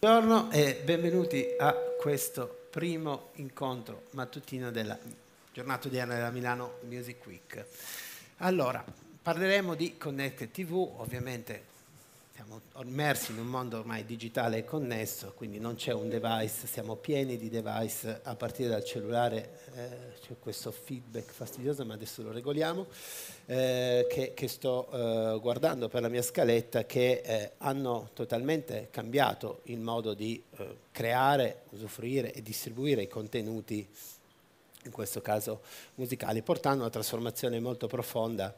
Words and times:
Buongiorno 0.00 0.50
e 0.50 0.80
benvenuti 0.82 1.46
a 1.58 1.74
questo 1.74 2.68
primo 2.70 3.32
incontro 3.34 4.04
mattutino 4.12 4.70
della 4.70 4.98
giornata 5.52 5.88
odierna 5.88 6.14
della 6.14 6.30
Milano 6.30 6.78
Music 6.88 7.26
Week. 7.26 7.66
Allora, 8.38 8.82
parleremo 9.22 9.74
di 9.74 9.98
Connected 9.98 10.52
TV, 10.52 10.72
ovviamente 10.96 11.64
siamo 12.40 12.62
immersi 12.82 13.32
in 13.32 13.38
un 13.38 13.48
mondo 13.48 13.80
ormai 13.80 14.06
digitale 14.06 14.58
e 14.58 14.64
connesso, 14.64 15.34
quindi 15.36 15.58
non 15.58 15.74
c'è 15.74 15.92
un 15.92 16.08
device, 16.08 16.66
siamo 16.66 16.96
pieni 16.96 17.36
di 17.36 17.50
device 17.50 18.20
a 18.22 18.34
partire 18.34 18.70
dal 18.70 18.82
cellulare, 18.82 19.60
eh, 19.74 19.88
c'è 20.22 20.36
questo 20.40 20.70
feedback 20.70 21.32
fastidioso, 21.32 21.84
ma 21.84 21.92
adesso 21.92 22.22
lo 22.22 22.32
regoliamo, 22.32 22.86
eh, 23.44 24.06
che, 24.08 24.32
che, 24.32 24.48
sto 24.48 24.88
eh, 24.90 25.38
guardando 25.38 25.88
per 25.90 26.00
la 26.00 26.08
mia 26.08 26.22
scaletta, 26.22 26.86
che 26.86 27.20
eh, 27.22 27.52
hanno 27.58 28.08
totalmente 28.14 28.88
cambiato 28.90 29.60
il 29.64 29.80
modo 29.80 30.14
di 30.14 30.42
eh, 30.56 30.76
creare, 30.92 31.64
usufruire 31.72 32.32
e 32.32 32.40
distribuire 32.40 33.02
i 33.02 33.08
contenuti, 33.08 33.86
in 34.84 34.90
questo 34.90 35.20
caso 35.20 35.60
musicali, 35.96 36.40
portando 36.40 36.78
a 36.78 36.84
una 36.84 36.90
trasformazione 36.90 37.60
molto 37.60 37.86
profonda 37.86 38.56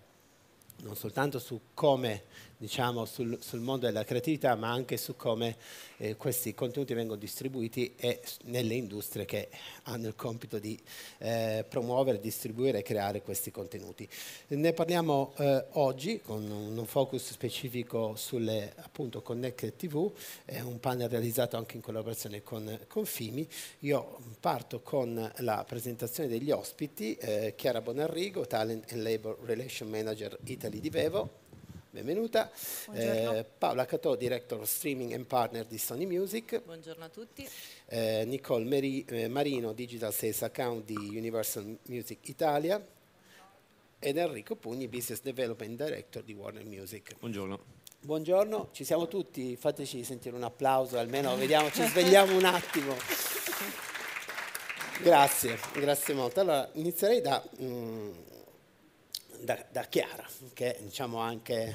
non 0.83 0.97
soltanto 0.97 1.39
su 1.39 1.61
come 1.75 2.25
diciamo, 2.63 3.07
sul, 3.07 3.39
sul, 3.41 3.59
mondo 3.59 3.87
della 3.87 4.05
creatività, 4.05 4.55
ma 4.55 4.71
anche 4.71 4.97
su 4.97 5.17
come 5.17 5.57
eh, 5.97 6.15
questi 6.15 6.55
contenuti 6.55 6.95
vengono 6.95 7.19
distribuiti 7.19 7.95
e 7.97 8.21
nelle 8.45 8.75
industrie 8.75 9.25
che 9.25 9.49
hanno 9.85 10.07
il 10.07 10.15
compito 10.15 10.61
di 10.61 10.79
eh, 11.19 11.65
promuovere, 11.69 12.21
distribuire 12.21 12.79
e 12.79 12.83
creare 12.83 13.21
questi 13.21 13.51
contenuti. 13.51 14.09
Ne 14.49 14.73
parliamo 14.75 15.35
eh, 15.39 15.65
oggi 15.71 16.21
con 16.21 16.49
un 16.49 16.87
focus 16.87 17.33
specifico 17.33 18.15
sulle 18.15 18.75
appunto 18.77 19.23
Connected 19.23 19.75
TV, 19.75 20.13
è 20.45 20.61
un 20.61 20.79
panel 20.79 21.09
realizzato 21.09 21.57
anche 21.57 21.75
in 21.75 21.83
collaborazione 21.83 22.45
con, 22.45 22.79
con 22.87 23.05
FIMI. 23.05 23.49
Io 23.81 24.19
parto 24.39 24.83
con 24.83 25.33
la 25.39 25.65
presentazione 25.67 26.29
degli 26.29 26.53
ospiti, 26.53 27.17
eh, 27.17 27.55
Chiara 27.57 27.81
Bonarrigo, 27.81 28.47
Talent 28.47 28.93
and 28.93 29.03
Labor 29.03 29.37
Relation 29.43 29.89
Manager 29.89 30.39
Italy 30.45 30.79
di 30.79 30.91
Vevo, 30.91 31.42
benvenuta. 31.93 32.51
Eh, 32.95 33.45
Paola 33.59 33.85
Catò, 33.85 34.17
Director 34.17 34.67
Streaming 34.67 35.13
and 35.13 35.27
Partner 35.27 35.67
di 35.67 35.77
Sony 35.77 36.07
Music. 36.07 36.63
Buongiorno 36.63 37.05
a 37.05 37.09
tutti. 37.09 37.47
Eh, 37.87 38.25
Nicole 38.27 38.65
Meri, 38.65 39.05
eh, 39.05 39.29
Marino, 39.29 39.75
Digital 39.75 40.13
Sales 40.13 40.43
Account 40.43 40.87
di 40.87 41.17
Universal 41.17 41.79
Music 41.89 42.29
Italia. 42.29 42.85
Ed 43.99 44.17
Enrico 44.17 44.57
Pugni, 44.57 44.89
Business 44.89 45.21
Development 45.21 45.81
Director 45.81 46.23
di 46.23 46.33
Warner 46.33 46.65
Music. 46.65 47.15
Buongiorno. 47.19 47.81
Buongiorno, 48.01 48.71
ci 48.73 48.83
siamo 48.83 49.07
tutti, 49.07 49.55
fateci 49.55 50.03
sentire 50.03 50.35
un 50.35 50.43
applauso, 50.43 50.99
almeno 50.99 51.37
vediamo, 51.37 51.71
ci 51.71 51.85
svegliamo 51.85 52.37
un 52.37 52.45
attimo. 52.45 52.97
Grazie, 55.03 55.59
grazie 55.75 56.15
molto. 56.15 56.41
Allora, 56.41 56.69
inizierei 56.73 57.21
da... 57.21 57.41
Mm, 57.61 58.11
da, 59.43 59.65
da, 59.71 59.83
Chiara, 59.83 60.25
che 60.55 60.77
è 60.77 60.83
diciamo, 60.83 61.19
anche 61.19 61.75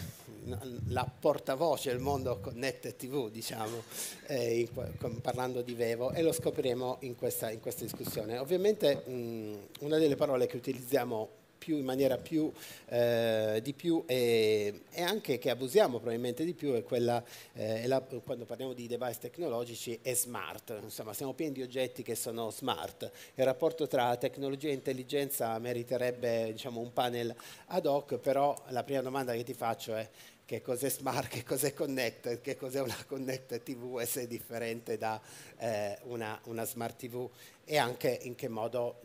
la 0.87 1.09
portavoce 1.19 1.91
del 1.91 1.99
mondo 1.99 2.39
Connected 2.39 2.95
TV, 2.95 3.29
diciamo, 3.29 3.83
eh, 4.27 4.59
in, 4.59 5.21
parlando 5.21 5.61
di 5.61 5.73
Vevo, 5.73 6.11
e 6.11 6.21
lo 6.21 6.31
scopriremo 6.31 6.97
in 7.01 7.15
questa, 7.15 7.51
in 7.51 7.59
questa 7.59 7.83
discussione. 7.83 8.37
Ovviamente 8.37 9.03
mh, 9.05 9.57
una 9.81 9.97
delle 9.97 10.15
parole 10.15 10.47
che 10.47 10.55
utilizziamo 10.55 11.36
più, 11.57 11.77
in 11.77 11.85
maniera 11.85 12.17
più, 12.17 12.51
eh, 12.87 13.59
di 13.63 13.73
più 13.73 14.03
e, 14.05 14.81
e, 14.89 15.01
anche 15.01 15.37
che 15.37 15.49
abusiamo 15.49 15.97
probabilmente 15.97 16.45
di 16.45 16.53
più 16.53 16.73
è 16.73 16.83
quella, 16.83 17.23
eh, 17.53 17.83
è 17.83 17.87
la, 17.87 18.01
quando 18.23 18.45
parliamo 18.45 18.73
di 18.73 18.87
device 18.87 19.19
tecnologici, 19.19 19.99
è 20.01 20.13
smart. 20.13 20.77
Insomma, 20.81 21.13
siamo 21.13 21.33
pieni 21.33 21.53
di 21.53 21.61
oggetti 21.61 22.03
che 22.03 22.15
sono 22.15 22.49
smart. 22.51 23.11
Il 23.35 23.45
rapporto 23.45 23.87
tra 23.87 24.15
tecnologia 24.17 24.69
e 24.69 24.73
intelligenza 24.73 25.57
meriterebbe 25.59 26.51
diciamo, 26.51 26.79
un 26.79 26.93
panel 26.93 27.35
ad 27.67 27.85
hoc, 27.85 28.17
però 28.17 28.55
la 28.69 28.83
prima 28.83 29.01
domanda 29.01 29.33
che 29.33 29.43
ti 29.43 29.53
faccio 29.53 29.95
è 29.95 30.07
che 30.47 30.61
cos'è 30.61 30.89
smart, 30.89 31.27
che 31.27 31.43
cos'è 31.43 31.73
connected, 31.73 32.39
che 32.39 32.55
cos'è 32.55 32.79
una 32.79 32.95
connected 33.05 33.61
TV 33.63 33.99
e 33.99 34.05
se 34.05 34.21
è 34.21 34.27
differente 34.27 34.97
da 34.97 35.19
eh, 35.57 35.97
una, 36.03 36.39
una, 36.45 36.63
smart 36.63 36.95
TV 36.95 37.29
e 37.65 37.77
anche 37.77 38.17
in 38.21 38.33
che 38.33 38.47
modo 38.47 39.01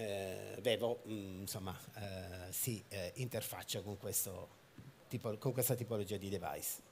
eh, 0.00 0.58
Vevo 0.60 1.00
mh, 1.04 1.12
mm, 1.12 1.40
insomma, 1.40 1.78
eh, 1.96 2.52
si 2.52 2.82
eh, 2.88 3.12
interfaccia 3.16 3.82
con, 3.82 3.96
tipo, 5.08 5.36
con 5.38 5.52
questa 5.52 5.74
tipologia 5.74 6.16
di 6.16 6.28
device. 6.28 6.88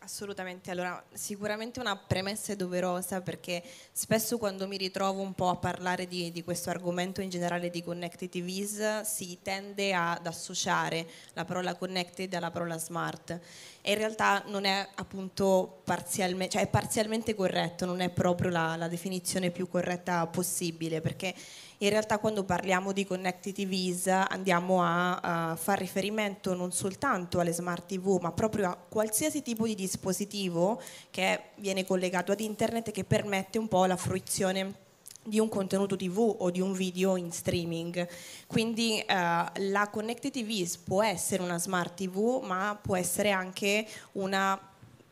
Assolutamente, 0.00 0.70
allora 0.70 1.02
sicuramente 1.12 1.80
una 1.80 1.96
premessa 1.96 2.52
è 2.52 2.56
doverosa 2.56 3.20
perché 3.20 3.62
spesso 3.90 4.38
quando 4.38 4.68
mi 4.68 4.76
ritrovo 4.76 5.20
un 5.20 5.34
po' 5.34 5.48
a 5.48 5.56
parlare 5.56 6.06
di, 6.06 6.30
di 6.30 6.44
questo 6.44 6.70
argomento 6.70 7.20
in 7.20 7.28
generale 7.28 7.68
di 7.68 7.82
connected 7.82 8.28
TVs 8.30 9.00
si 9.00 9.38
tende 9.42 9.92
ad 9.92 10.24
associare 10.24 11.06
la 11.32 11.44
parola 11.44 11.74
connected 11.74 12.32
alla 12.32 12.52
parola 12.52 12.78
smart 12.78 13.40
e 13.82 13.92
in 13.92 13.98
realtà 13.98 14.44
non 14.46 14.64
è 14.64 14.88
appunto 14.94 15.80
parzialmente, 15.82 16.56
cioè 16.56 16.62
è 16.66 16.68
parzialmente 16.68 17.34
corretto, 17.34 17.84
non 17.84 18.00
è 18.00 18.08
proprio 18.08 18.50
la, 18.50 18.76
la 18.76 18.88
definizione 18.88 19.50
più 19.50 19.68
corretta 19.68 20.26
possibile 20.28 21.00
perché 21.00 21.34
in 21.78 21.90
realtà 21.90 22.18
quando 22.18 22.44
parliamo 22.44 22.92
di 22.92 23.04
connected 23.04 23.54
TVs 23.54 24.06
andiamo 24.08 24.82
a, 24.82 25.50
a 25.50 25.56
fare 25.56 25.80
riferimento 25.80 26.54
non 26.54 26.72
soltanto 26.72 27.38
alle 27.38 27.52
smart 27.52 27.86
TV, 27.86 28.18
ma 28.20 28.32
proprio 28.32 28.68
a 28.68 28.76
qualsiasi 28.76 29.42
tipo 29.42 29.66
di 29.66 29.74
dispositivo 29.74 30.80
che 31.10 31.50
viene 31.56 31.84
collegato 31.84 32.32
ad 32.32 32.40
internet 32.40 32.88
e 32.88 32.92
che 32.92 33.04
permette 33.04 33.58
un 33.58 33.68
po' 33.68 33.84
la 33.84 33.96
fruizione 33.96 34.86
di 35.28 35.38
un 35.38 35.48
contenuto 35.48 35.94
TV 35.94 36.36
o 36.38 36.50
di 36.50 36.60
un 36.60 36.72
video 36.72 37.16
in 37.16 37.30
streaming. 37.30 38.08
Quindi 38.46 38.98
eh, 38.98 39.04
la 39.06 39.88
Connected 39.90 40.32
TV 40.32 40.66
può 40.84 41.02
essere 41.02 41.42
una 41.42 41.58
smart 41.58 41.94
TV, 41.94 42.40
ma 42.42 42.78
può 42.80 42.96
essere 42.96 43.30
anche 43.30 43.86
una 44.12 44.58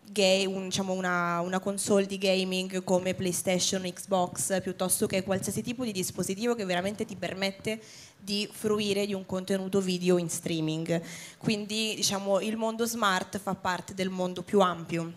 Gay, 0.09 0.47
un, 0.47 0.65
diciamo 0.65 0.93
una, 0.93 1.41
una, 1.41 1.59
console 1.59 2.07
di 2.07 2.17
gaming 2.17 2.85
come 2.85 3.15
PlayStation, 3.15 3.83
Xbox, 3.83 4.61
piuttosto 4.63 5.07
che 5.07 5.23
qualsiasi 5.23 5.63
tipo 5.63 5.85
di 5.85 5.93
dispositivo 5.93 6.55
che 6.55 6.65
veramente 6.65 7.05
ti 7.05 7.17
permette 7.17 7.81
di 8.17 8.49
fruire 8.51 9.05
di 9.05 9.15
un 9.15 9.27
contenuto 9.27 9.81
video 9.81 10.17
in 10.19 10.31
streaming. 10.31 11.01
Quindi 11.39 11.95
diciamo, 11.97 12.41
il 12.41 12.57
mondo 12.57 12.87
smart 12.87 13.39
fa 13.39 13.55
parte 13.55 13.95
del 13.95 14.09
mondo 14.09 14.43
più 14.43 14.61
ampio 14.61 15.13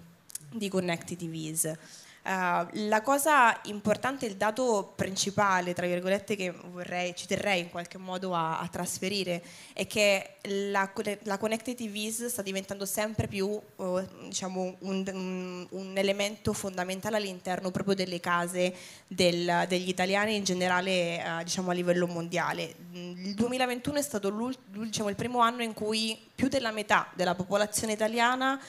di 0.52 0.70
Connected 0.70 1.18
TVs. 1.18 1.78
Uh, 2.22 2.68
la 2.88 3.02
cosa 3.02 3.58
importante, 3.64 4.26
il 4.26 4.36
dato 4.36 4.92
principale, 4.96 5.74
tra 5.74 5.88
virgolette, 5.88 6.36
che 6.36 6.52
vorrei, 6.52 7.16
ci 7.16 7.26
terrei 7.26 7.62
in 7.62 7.70
qualche 7.70 7.98
modo 7.98 8.36
a, 8.36 8.60
a 8.60 8.68
trasferire 8.68 9.42
è 9.74 9.88
che 9.88 10.36
la, 10.44 10.92
la, 11.24 11.38
Connected 11.38 11.76
TVs 11.76 12.26
sta 12.26 12.42
diventando 12.42 12.86
sempre 12.86 13.28
più 13.28 13.48
uh, 13.48 14.08
diciamo, 14.24 14.76
un, 14.80 15.68
un, 15.70 15.94
elemento 15.96 16.52
fondamentale 16.52 17.16
all'interno 17.18 17.72
proprio 17.72 17.96
delle 17.96 18.20
case 18.20 18.76
del, 19.08 19.66
degli 19.68 19.88
italiani 19.88 20.36
in 20.36 20.44
generale 20.44 21.24
uh, 21.24 21.44
diciamo, 21.44 21.72
a 21.72 21.74
livello 21.74 22.06
mondiale. 22.06 22.76
Il 22.92 23.34
2021 23.34 23.98
è 23.98 24.02
stato 24.02 24.52
diciamo, 24.68 25.10
il 25.10 25.16
primo 25.16 25.40
anno 25.40 25.64
in 25.64 25.74
cui 25.74 26.20
più 26.36 26.50
della 26.50 26.72
metà 26.72 27.08
della 27.16 27.34
popolazione 27.34 27.94
italiana 27.94 28.60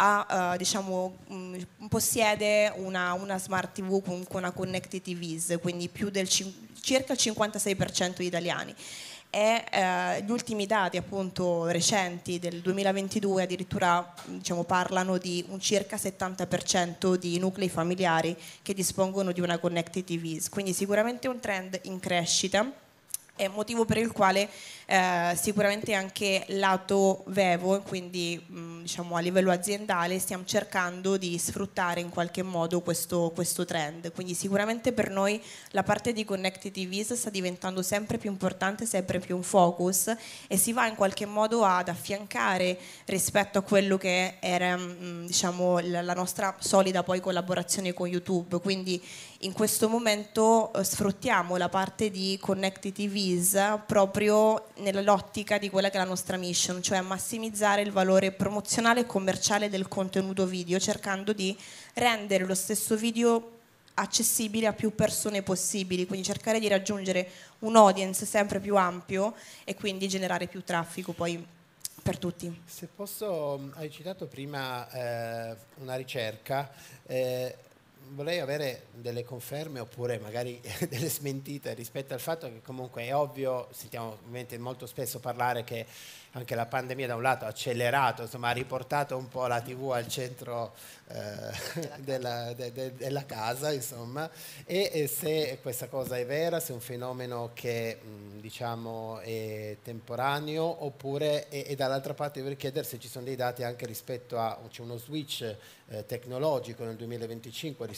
ha, 0.00 0.52
uh, 0.52 0.56
diciamo, 0.56 1.16
mh, 1.26 1.34
mm, 1.34 1.86
possiede 1.88 2.72
una, 2.76 3.12
una, 3.14 3.38
smart 3.38 3.72
TV 3.74 4.00
con 4.02 4.24
una 4.30 4.52
connected 4.52 5.02
TVs, 5.02 5.58
quindi 5.60 5.88
più 5.88 6.08
del 6.08 6.28
circa 6.28 7.12
il 7.12 7.18
56% 7.20 8.16
di 8.18 8.26
italiani. 8.26 8.74
E 9.30 9.62
eh, 9.70 10.22
gli 10.22 10.30
ultimi 10.30 10.64
dati 10.64 10.96
appunto 10.96 11.66
recenti 11.66 12.38
del 12.38 12.62
2022 12.62 13.42
addirittura 13.42 14.14
diciamo, 14.24 14.64
parlano 14.64 15.18
di 15.18 15.44
un 15.50 15.60
circa 15.60 15.96
70% 15.96 17.16
di 17.16 17.38
nuclei 17.38 17.68
familiari 17.68 18.34
che 18.62 18.72
dispongono 18.72 19.32
di 19.32 19.42
una 19.42 19.58
connected 19.58 20.04
TVs, 20.04 20.48
quindi 20.48 20.72
sicuramente 20.72 21.28
un 21.28 21.40
trend 21.40 21.78
in 21.82 22.00
crescita 22.00 22.72
è 23.38 23.48
motivo 23.48 23.84
per 23.84 23.98
il 23.98 24.10
quale 24.10 24.50
eh, 24.86 25.36
sicuramente 25.40 25.92
anche 25.94 26.44
lato 26.48 27.22
Vevo, 27.26 27.80
quindi 27.80 28.42
mh, 28.44 28.80
diciamo 28.80 29.16
a 29.16 29.20
livello 29.20 29.50
aziendale, 29.50 30.18
stiamo 30.18 30.44
cercando 30.44 31.16
di 31.16 31.38
sfruttare 31.38 32.00
in 32.00 32.08
qualche 32.08 32.42
modo 32.42 32.80
questo, 32.80 33.30
questo, 33.34 33.64
trend. 33.64 34.12
Quindi 34.12 34.34
sicuramente 34.34 34.92
per 34.92 35.10
noi 35.10 35.40
la 35.70 35.82
parte 35.82 36.12
di 36.12 36.24
Connected 36.24 36.72
TVs 36.72 37.12
sta 37.12 37.30
diventando 37.30 37.82
sempre 37.82 38.18
più 38.18 38.30
importante, 38.30 38.86
sempre 38.86 39.18
più 39.20 39.36
un 39.36 39.42
focus 39.42 40.14
e 40.46 40.56
si 40.56 40.72
va 40.72 40.86
in 40.86 40.94
qualche 40.94 41.26
modo 41.26 41.64
ad 41.64 41.88
affiancare 41.88 42.78
rispetto 43.04 43.58
a 43.58 43.62
quello 43.62 43.98
che 43.98 44.36
era 44.40 44.76
mh, 44.76 45.26
diciamo, 45.26 45.78
la, 45.80 46.02
la 46.02 46.14
nostra 46.14 46.56
solida 46.58 47.02
poi 47.02 47.20
collaborazione 47.20 47.92
con 47.92 48.08
YouTube. 48.08 48.58
Quindi 48.58 49.00
in 49.42 49.52
questo 49.52 49.88
momento 49.88 50.72
eh, 50.72 50.82
sfruttiamo 50.82 51.56
la 51.56 51.68
parte 51.68 52.10
di 52.10 52.36
Connected 52.40 52.92
TVs 52.92 53.82
proprio 53.86 54.70
nell'ottica 54.78 55.58
di 55.58 55.70
quella 55.70 55.90
che 55.90 55.96
è 55.96 56.00
la 56.00 56.06
nostra 56.06 56.36
mission, 56.36 56.82
cioè 56.82 57.00
massimizzare 57.02 57.82
il 57.82 57.92
valore 57.92 58.32
promozionale 58.32 59.00
e 59.00 59.06
commerciale 59.06 59.68
del 59.68 59.86
contenuto 59.86 60.44
video, 60.44 60.80
cercando 60.80 61.32
di 61.32 61.56
rendere 61.94 62.46
lo 62.46 62.54
stesso 62.56 62.96
video 62.96 63.52
accessibile 63.94 64.66
a 64.66 64.72
più 64.72 64.92
persone 64.94 65.42
possibili, 65.42 66.06
quindi 66.06 66.26
cercare 66.26 66.58
di 66.58 66.66
raggiungere 66.66 67.30
un 67.60 67.76
audience 67.76 68.26
sempre 68.26 68.58
più 68.58 68.76
ampio 68.76 69.34
e 69.62 69.76
quindi 69.76 70.08
generare 70.08 70.48
più 70.48 70.64
traffico 70.64 71.12
poi 71.12 71.44
per 72.02 72.18
tutti. 72.18 72.62
Se 72.64 72.88
posso, 72.92 73.70
hai 73.74 73.90
citato 73.90 74.26
prima 74.26 74.88
eh, 74.90 75.56
una 75.76 75.94
ricerca. 75.94 76.70
Eh, 77.06 77.54
vorrei 78.10 78.40
avere 78.40 78.86
delle 78.92 79.24
conferme 79.24 79.80
oppure 79.80 80.18
magari 80.18 80.60
delle 80.88 81.08
smentite 81.08 81.74
rispetto 81.74 82.14
al 82.14 82.20
fatto 82.20 82.46
che 82.48 82.62
comunque 82.62 83.04
è 83.04 83.14
ovvio, 83.14 83.68
sentiamo 83.72 84.18
ovviamente 84.20 84.58
molto 84.58 84.86
spesso 84.86 85.18
parlare 85.18 85.64
che 85.64 85.86
anche 86.32 86.54
la 86.54 86.66
pandemia 86.66 87.06
da 87.06 87.14
un 87.14 87.22
lato 87.22 87.46
ha 87.46 87.48
accelerato, 87.48 88.22
insomma 88.22 88.48
ha 88.48 88.52
riportato 88.52 89.16
un 89.16 89.28
po' 89.28 89.46
la 89.46 89.60
tv 89.60 89.90
al 89.92 90.06
centro 90.08 90.74
eh, 91.08 91.96
della, 91.98 92.52
de, 92.52 92.70
de, 92.72 92.94
della, 92.94 93.24
casa, 93.24 93.72
insomma, 93.72 94.28
e, 94.64 94.90
e, 94.92 95.06
se 95.06 95.58
questa 95.62 95.88
cosa 95.88 96.18
è 96.18 96.26
vera, 96.26 96.60
se 96.60 96.72
è 96.72 96.74
un 96.74 96.80
fenomeno 96.80 97.50
che 97.54 97.98
mh, 98.00 98.40
diciamo 98.40 99.20
è 99.20 99.78
temporaneo 99.82 100.84
oppure, 100.84 101.48
e, 101.48 101.64
e, 101.66 101.74
dall'altra 101.74 102.14
parte 102.14 102.40
vorrei 102.40 102.56
chiedere 102.56 102.86
se 102.86 102.98
ci 102.98 103.08
sono 103.08 103.24
dei 103.24 103.36
dati 103.36 103.62
anche 103.62 103.86
rispetto 103.86 104.38
a, 104.38 104.58
c'è 104.68 104.82
uno 104.82 104.98
switch 104.98 105.56
eh, 105.88 106.04
tecnologico 106.04 106.84
nel 106.84 106.96
2025 106.96 107.86
rispetto 107.86 107.97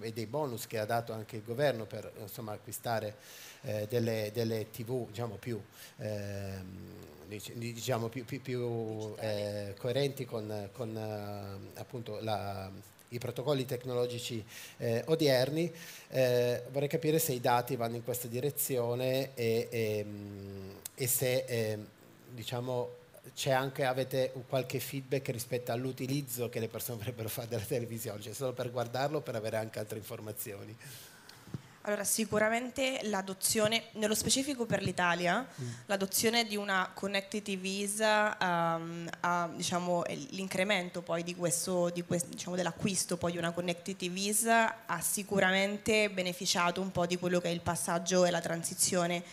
ai 0.00 0.12
dei 0.12 0.26
bonus 0.26 0.66
che 0.66 0.78
ha 0.78 0.84
dato 0.84 1.12
anche 1.12 1.36
il 1.36 1.42
governo 1.44 1.84
per 1.84 2.10
insomma, 2.20 2.52
acquistare 2.52 3.16
eh, 3.62 3.86
delle, 3.88 4.30
delle, 4.32 4.70
tv 4.70 5.08
diciamo, 5.08 5.36
più 5.36 5.60
ehm, 5.98 7.08
diciamo, 7.54 8.08
più, 8.08 8.24
più, 8.24 8.40
più 8.40 9.14
eh, 9.18 9.74
coerenti 9.78 10.24
con, 10.24 10.68
con 10.72 10.88
uh, 10.94 11.78
appunto 11.78 12.18
la, 12.20 12.70
i 13.10 13.18
protocolli 13.18 13.64
tecnologici 13.64 14.44
eh, 14.78 15.04
odierni. 15.06 15.72
Eh, 16.08 16.62
vorrei 16.70 16.88
capire 16.88 17.18
se 17.18 17.32
i 17.32 17.40
dati 17.40 17.76
vanno 17.76 17.96
in 17.96 18.04
questa 18.04 18.28
direzione 18.28 19.34
e, 19.34 19.68
e, 19.70 20.06
e 20.94 21.06
se 21.06 21.44
ehm, 21.46 21.86
diciamo, 22.30 22.98
c'è 23.34 23.50
anche, 23.50 23.84
avete 23.84 24.32
qualche 24.48 24.80
feedback 24.80 25.28
rispetto 25.28 25.72
all'utilizzo 25.72 26.48
che 26.48 26.60
le 26.60 26.68
persone 26.68 26.98
dovrebbero 26.98 27.28
fare 27.28 27.48
della 27.48 27.62
televisione, 27.62 28.20
cioè 28.20 28.32
solo 28.32 28.52
per 28.52 28.70
guardarlo 28.70 29.18
o 29.18 29.20
per 29.20 29.36
avere 29.36 29.56
anche 29.56 29.78
altre 29.78 29.98
informazioni. 29.98 30.76
Allora, 31.84 32.04
sicuramente 32.04 33.00
l'adozione, 33.04 33.84
nello 33.92 34.14
specifico 34.14 34.66
per 34.66 34.82
l'Italia, 34.82 35.40
mm. 35.40 35.68
l'adozione 35.86 36.44
di 36.44 36.54
una 36.54 36.90
Connected 36.92 37.42
TVs, 37.42 38.00
um, 38.38 39.08
a, 39.20 39.50
diciamo, 39.56 40.02
l'incremento 40.30 41.00
poi 41.00 41.22
di 41.22 41.34
questo, 41.34 41.88
di 41.88 42.04
questo, 42.04 42.28
diciamo, 42.28 42.54
dell'acquisto 42.54 43.16
poi 43.16 43.32
di 43.32 43.38
una 43.38 43.52
Connected 43.52 43.96
TVs 43.96 44.44
ha 44.44 45.00
sicuramente 45.00 46.10
beneficiato 46.10 46.82
un 46.82 46.92
po' 46.92 47.06
di 47.06 47.16
quello 47.16 47.40
che 47.40 47.48
è 47.48 47.52
il 47.52 47.62
passaggio 47.62 48.26
e 48.26 48.30
la 48.30 48.40
transizione 48.40 49.24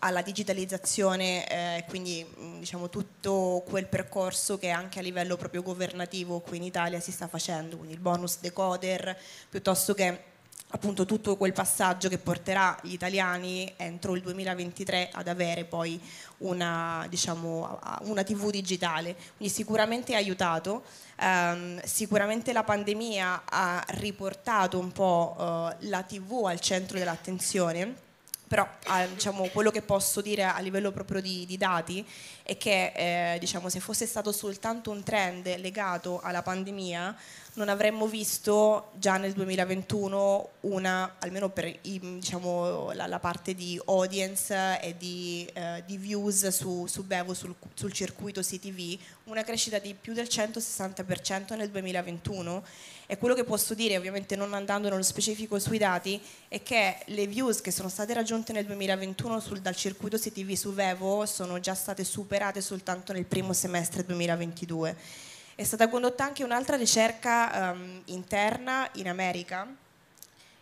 alla 0.00 0.22
digitalizzazione, 0.22 1.48
eh, 1.48 1.84
quindi 1.88 2.24
mm, 2.24 2.58
diciamo, 2.58 2.88
tutto 2.88 3.64
quel 3.68 3.86
percorso 3.86 4.58
che 4.58 4.70
anche 4.70 4.98
a 4.98 5.02
livello 5.02 5.36
proprio 5.36 5.62
governativo 5.62 6.40
qui 6.40 6.58
in 6.58 6.62
Italia 6.62 7.00
si 7.00 7.12
sta 7.12 7.28
facendo, 7.28 7.76
quindi 7.76 7.94
il 7.94 8.00
bonus 8.00 8.38
decoder, 8.40 9.18
piuttosto 9.48 9.94
che 9.94 10.34
appunto 10.70 11.04
tutto 11.04 11.36
quel 11.36 11.52
passaggio 11.52 12.08
che 12.08 12.18
porterà 12.18 12.76
gli 12.82 12.92
italiani 12.92 13.72
entro 13.76 14.16
il 14.16 14.22
2023 14.22 15.10
ad 15.12 15.28
avere 15.28 15.64
poi 15.64 16.00
una, 16.38 17.06
diciamo, 17.08 17.78
una 18.02 18.24
TV 18.24 18.50
digitale. 18.50 19.14
Quindi 19.36 19.54
sicuramente 19.54 20.14
ha 20.14 20.18
aiutato, 20.18 20.82
um, 21.20 21.80
sicuramente 21.84 22.52
la 22.52 22.64
pandemia 22.64 23.42
ha 23.44 23.84
riportato 23.88 24.78
un 24.78 24.90
po' 24.90 25.36
uh, 25.38 25.86
la 25.88 26.02
TV 26.02 26.44
al 26.46 26.60
centro 26.60 26.98
dell'attenzione 26.98 28.04
però 28.46 28.68
eh, 28.88 29.08
diciamo, 29.12 29.48
quello 29.48 29.70
che 29.70 29.82
posso 29.82 30.20
dire 30.20 30.44
a 30.44 30.58
livello 30.60 30.92
proprio 30.92 31.20
di, 31.20 31.44
di 31.46 31.56
dati 31.56 32.06
è 32.46 32.56
che 32.56 32.92
eh, 33.34 33.38
diciamo, 33.40 33.68
se 33.68 33.80
fosse 33.80 34.06
stato 34.06 34.30
soltanto 34.30 34.92
un 34.92 35.02
trend 35.02 35.56
legato 35.56 36.20
alla 36.20 36.42
pandemia 36.42 37.16
non 37.54 37.68
avremmo 37.68 38.06
visto 38.06 38.90
già 38.98 39.16
nel 39.16 39.32
2021 39.32 40.48
una, 40.60 41.16
almeno 41.18 41.48
per 41.48 41.76
diciamo, 41.80 42.92
la, 42.92 43.06
la, 43.06 43.18
parte 43.18 43.54
di 43.54 43.80
audience 43.86 44.78
e 44.80 44.94
di, 44.96 45.48
eh, 45.54 45.82
di 45.86 45.96
views 45.96 46.48
su, 46.48 46.86
su 46.86 47.04
Bevo, 47.04 47.34
sul, 47.34 47.54
sul 47.74 47.92
circuito 47.92 48.42
CTV, 48.42 48.98
una 49.24 49.42
crescita 49.42 49.78
di 49.78 49.94
più 49.98 50.12
del 50.12 50.26
160% 50.26 51.56
nel 51.56 51.70
2021 51.70 52.62
e 53.06 53.16
quello 53.18 53.34
che 53.34 53.44
posso 53.44 53.72
dire, 53.74 53.96
ovviamente 53.96 54.36
non 54.36 54.52
andando 54.52 54.88
nello 54.88 55.02
specifico 55.02 55.58
sui 55.58 55.78
dati, 55.78 56.20
è 56.48 56.62
che 56.62 56.98
le 57.06 57.26
views 57.26 57.60
che 57.60 57.70
sono 57.70 57.88
state 57.88 58.12
raggiunte 58.12 58.52
nel 58.52 58.66
2021 58.66 59.40
sul, 59.40 59.60
dal 59.60 59.76
circuito 59.76 60.18
CTV 60.18 60.52
su 60.52 60.74
Vevo 60.74 61.24
sono 61.24 61.58
già 61.58 61.74
state 61.74 62.04
superate 62.04 62.35
soltanto 62.60 63.12
nel 63.12 63.24
primo 63.24 63.52
semestre 63.52 64.04
2022. 64.04 64.96
È 65.54 65.64
stata 65.64 65.88
condotta 65.88 66.24
anche 66.24 66.44
un'altra 66.44 66.76
ricerca 66.76 67.72
um, 67.72 68.02
interna 68.06 68.88
in 68.94 69.08
America, 69.08 69.66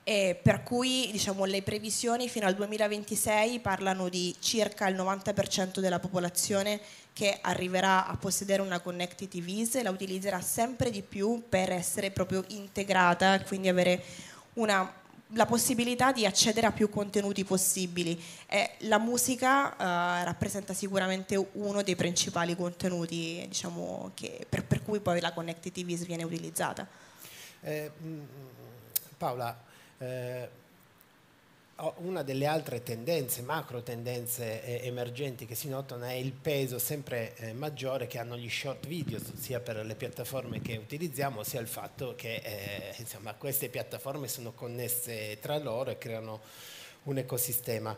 per 0.04 0.62
cui 0.62 1.08
diciamo, 1.10 1.46
le 1.46 1.62
previsioni 1.62 2.28
fino 2.28 2.46
al 2.46 2.54
2026 2.54 3.60
parlano 3.60 4.10
di 4.10 4.34
circa 4.38 4.86
il 4.86 4.96
90% 4.96 5.80
della 5.80 5.98
popolazione 5.98 6.78
che 7.14 7.38
arriverà 7.40 8.06
a 8.06 8.16
possedere 8.16 8.60
una 8.60 8.80
Connected 8.80 9.28
TVs 9.28 9.76
e 9.76 9.82
la 9.82 9.90
utilizzerà 9.90 10.40
sempre 10.42 10.90
di 10.90 11.00
più 11.00 11.44
per 11.48 11.72
essere 11.72 12.10
proprio 12.10 12.44
integrata, 12.48 13.40
quindi 13.42 13.68
avere 13.68 14.02
una, 14.54 14.92
la 15.28 15.46
possibilità 15.46 16.12
di 16.12 16.26
accedere 16.26 16.66
a 16.66 16.72
più 16.72 16.88
contenuti 16.90 17.44
possibili. 17.44 18.20
E 18.46 18.72
la 18.80 18.98
musica 18.98 19.72
uh, 19.72 20.24
rappresenta 20.24 20.74
sicuramente 20.74 21.36
uno 21.52 21.82
dei 21.82 21.96
principali 21.96 22.54
contenuti 22.54 23.44
diciamo, 23.48 24.12
che, 24.14 24.46
per, 24.48 24.64
per, 24.64 24.82
cui 24.82 25.00
poi 25.00 25.20
la 25.20 25.32
TVs 25.70 26.04
viene 26.04 26.22
utilizzata. 26.22 26.86
Eh, 27.62 27.90
mm, 28.02 28.22
Paola, 29.16 29.58
eh, 29.98 30.48
una 31.96 32.22
delle 32.22 32.46
altre 32.46 32.82
tendenze, 32.82 33.42
macro 33.42 33.82
tendenze 33.82 34.62
eh, 34.62 34.86
emergenti 34.86 35.44
che 35.44 35.54
si 35.54 35.68
notano 35.68 36.04
è 36.04 36.12
il 36.12 36.32
peso 36.32 36.78
sempre 36.78 37.34
eh, 37.36 37.52
maggiore 37.52 38.06
che 38.06 38.18
hanno 38.18 38.36
gli 38.36 38.48
short 38.48 38.86
video, 38.86 39.18
sia 39.36 39.58
per 39.60 39.84
le 39.84 39.94
piattaforme 39.94 40.60
che 40.60 40.76
utilizziamo, 40.76 41.42
sia 41.42 41.60
il 41.60 41.66
fatto 41.66 42.14
che 42.16 42.36
eh, 42.36 42.94
insomma, 42.98 43.34
queste 43.34 43.68
piattaforme 43.68 44.28
sono 44.28 44.52
connesse 44.52 45.38
tra 45.40 45.58
loro 45.58 45.90
e 45.90 45.98
creano 45.98 46.40
un 47.04 47.18
ecosistema. 47.18 47.96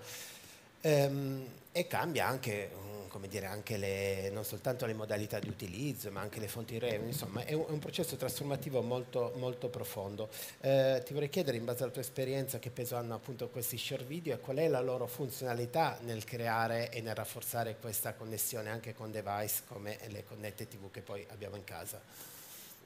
Ehm, 0.80 1.47
e 1.73 1.87
cambia 1.87 2.26
anche 2.26 2.71
come 3.08 3.28
dire, 3.28 3.46
anche 3.46 3.76
le, 3.76 4.30
non 4.30 4.44
soltanto 4.44 4.86
le 4.86 4.94
modalità 4.94 5.38
di 5.38 5.48
utilizzo, 5.48 6.10
ma 6.10 6.20
anche 6.20 6.40
le 6.40 6.48
fonti 6.48 6.78
revenue, 6.78 7.08
insomma 7.08 7.44
è 7.44 7.52
un, 7.52 7.66
è 7.66 7.70
un 7.70 7.78
processo 7.78 8.16
trasformativo 8.16 8.82
molto, 8.82 9.32
molto 9.36 9.68
profondo. 9.68 10.28
Eh, 10.60 11.02
ti 11.04 11.12
vorrei 11.12 11.28
chiedere, 11.28 11.56
in 11.56 11.64
base 11.64 11.82
alla 11.82 11.92
tua 11.92 12.02
esperienza, 12.02 12.58
che 12.58 12.70
peso 12.70 12.96
hanno 12.96 13.14
appunto 13.14 13.48
questi 13.48 13.78
short 13.78 14.04
video 14.04 14.34
e 14.34 14.40
qual 14.40 14.56
è 14.56 14.68
la 14.68 14.80
loro 14.80 15.06
funzionalità 15.06 15.98
nel 16.02 16.25
creare 16.25 16.90
e 16.90 17.00
nel 17.00 17.14
rafforzare 17.14 17.76
questa 17.80 18.14
connessione 18.14 18.70
anche 18.70 18.94
con 18.94 19.10
device 19.10 19.62
come 19.66 19.98
le 20.08 20.25
connette 20.25 20.68
TV 20.68 20.90
che 20.90 21.00
poi 21.00 21.25
abbiamo 21.30 21.56
in 21.56 21.64
casa. 21.64 22.35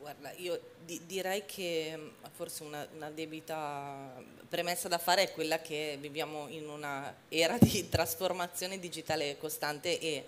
Guarda, 0.01 0.33
io 0.37 0.59
di, 0.83 1.03
direi 1.05 1.45
che 1.45 1.93
mm, 1.95 2.09
forse 2.33 2.63
una, 2.63 2.89
una, 2.95 3.11
debita 3.11 4.15
premessa 4.49 4.89
da 4.89 4.97
fare 4.97 5.25
è 5.25 5.33
quella 5.33 5.61
che 5.61 5.99
viviamo 6.01 6.49
in 6.49 6.71
una 6.71 7.15
era 7.29 7.59
di 7.59 7.87
trasformazione 7.91 8.79
digitale 8.79 9.37
costante 9.37 10.01
e 10.01 10.25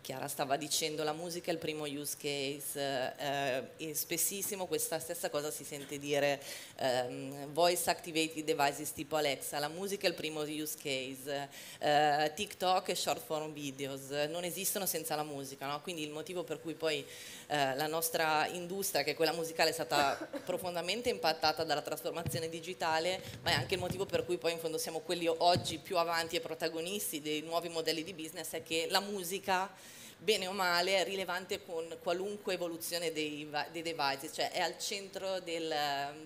Chiara 0.00 0.28
stava 0.28 0.56
dicendo 0.56 1.04
la 1.04 1.12
musica 1.12 1.50
è 1.50 1.52
il 1.52 1.58
primo 1.58 1.84
use 1.84 2.16
case 2.16 3.14
eh, 3.18 3.62
e 3.76 3.94
spessissimo 3.94 4.66
questa 4.66 4.98
stessa 4.98 5.30
cosa 5.30 5.50
si 5.50 5.64
sente 5.64 5.98
dire 5.98 6.40
ehm, 6.76 7.52
voice 7.52 7.90
activated 7.90 8.44
devices 8.44 8.92
tipo 8.92 9.16
Alexa, 9.16 9.58
la 9.58 9.68
musica 9.68 10.06
è 10.06 10.10
il 10.10 10.16
primo 10.16 10.40
use 10.40 10.76
case, 10.76 11.48
eh, 11.78 12.32
TikTok 12.34 12.88
e 12.88 12.94
short 12.94 13.22
form 13.24 13.52
videos 13.52 14.08
non 14.28 14.44
esistono 14.44 14.86
senza 14.86 15.14
la 15.14 15.22
musica, 15.22 15.66
no? 15.66 15.80
quindi 15.82 16.02
il 16.02 16.10
motivo 16.10 16.44
per 16.44 16.60
cui 16.60 16.74
poi 16.74 17.04
eh, 17.46 17.74
la 17.74 17.86
nostra 17.86 18.46
industria, 18.46 19.02
che 19.02 19.10
è 19.10 19.14
quella 19.14 19.32
musicale, 19.32 19.70
è 19.70 19.72
stata 19.72 20.16
profondamente 20.44 21.08
impattata 21.08 21.64
dalla 21.64 21.82
trasformazione 21.82 22.48
digitale, 22.48 23.20
ma 23.42 23.50
è 23.50 23.54
anche 23.54 23.74
il 23.74 23.80
motivo 23.80 24.06
per 24.06 24.24
cui 24.24 24.38
poi 24.38 24.52
in 24.52 24.58
fondo 24.58 24.78
siamo 24.78 25.00
quelli 25.00 25.26
oggi 25.26 25.78
più 25.78 25.98
avanti 25.98 26.36
e 26.36 26.40
protagonisti 26.40 27.20
dei 27.20 27.42
nuovi 27.42 27.68
modelli 27.68 28.02
di 28.02 28.14
business, 28.14 28.50
è 28.52 28.62
che 28.62 28.86
la 28.88 29.00
musica 29.00 29.70
bene 30.22 30.46
o 30.46 30.52
male 30.52 30.98
è 30.98 31.04
rilevante 31.04 31.64
con 31.64 31.98
qualunque 32.02 32.54
evoluzione 32.54 33.10
dei, 33.12 33.50
dei 33.72 33.82
devices, 33.82 34.32
cioè 34.34 34.50
è 34.50 34.60
al 34.60 34.78
centro 34.78 35.40
del, 35.40 35.74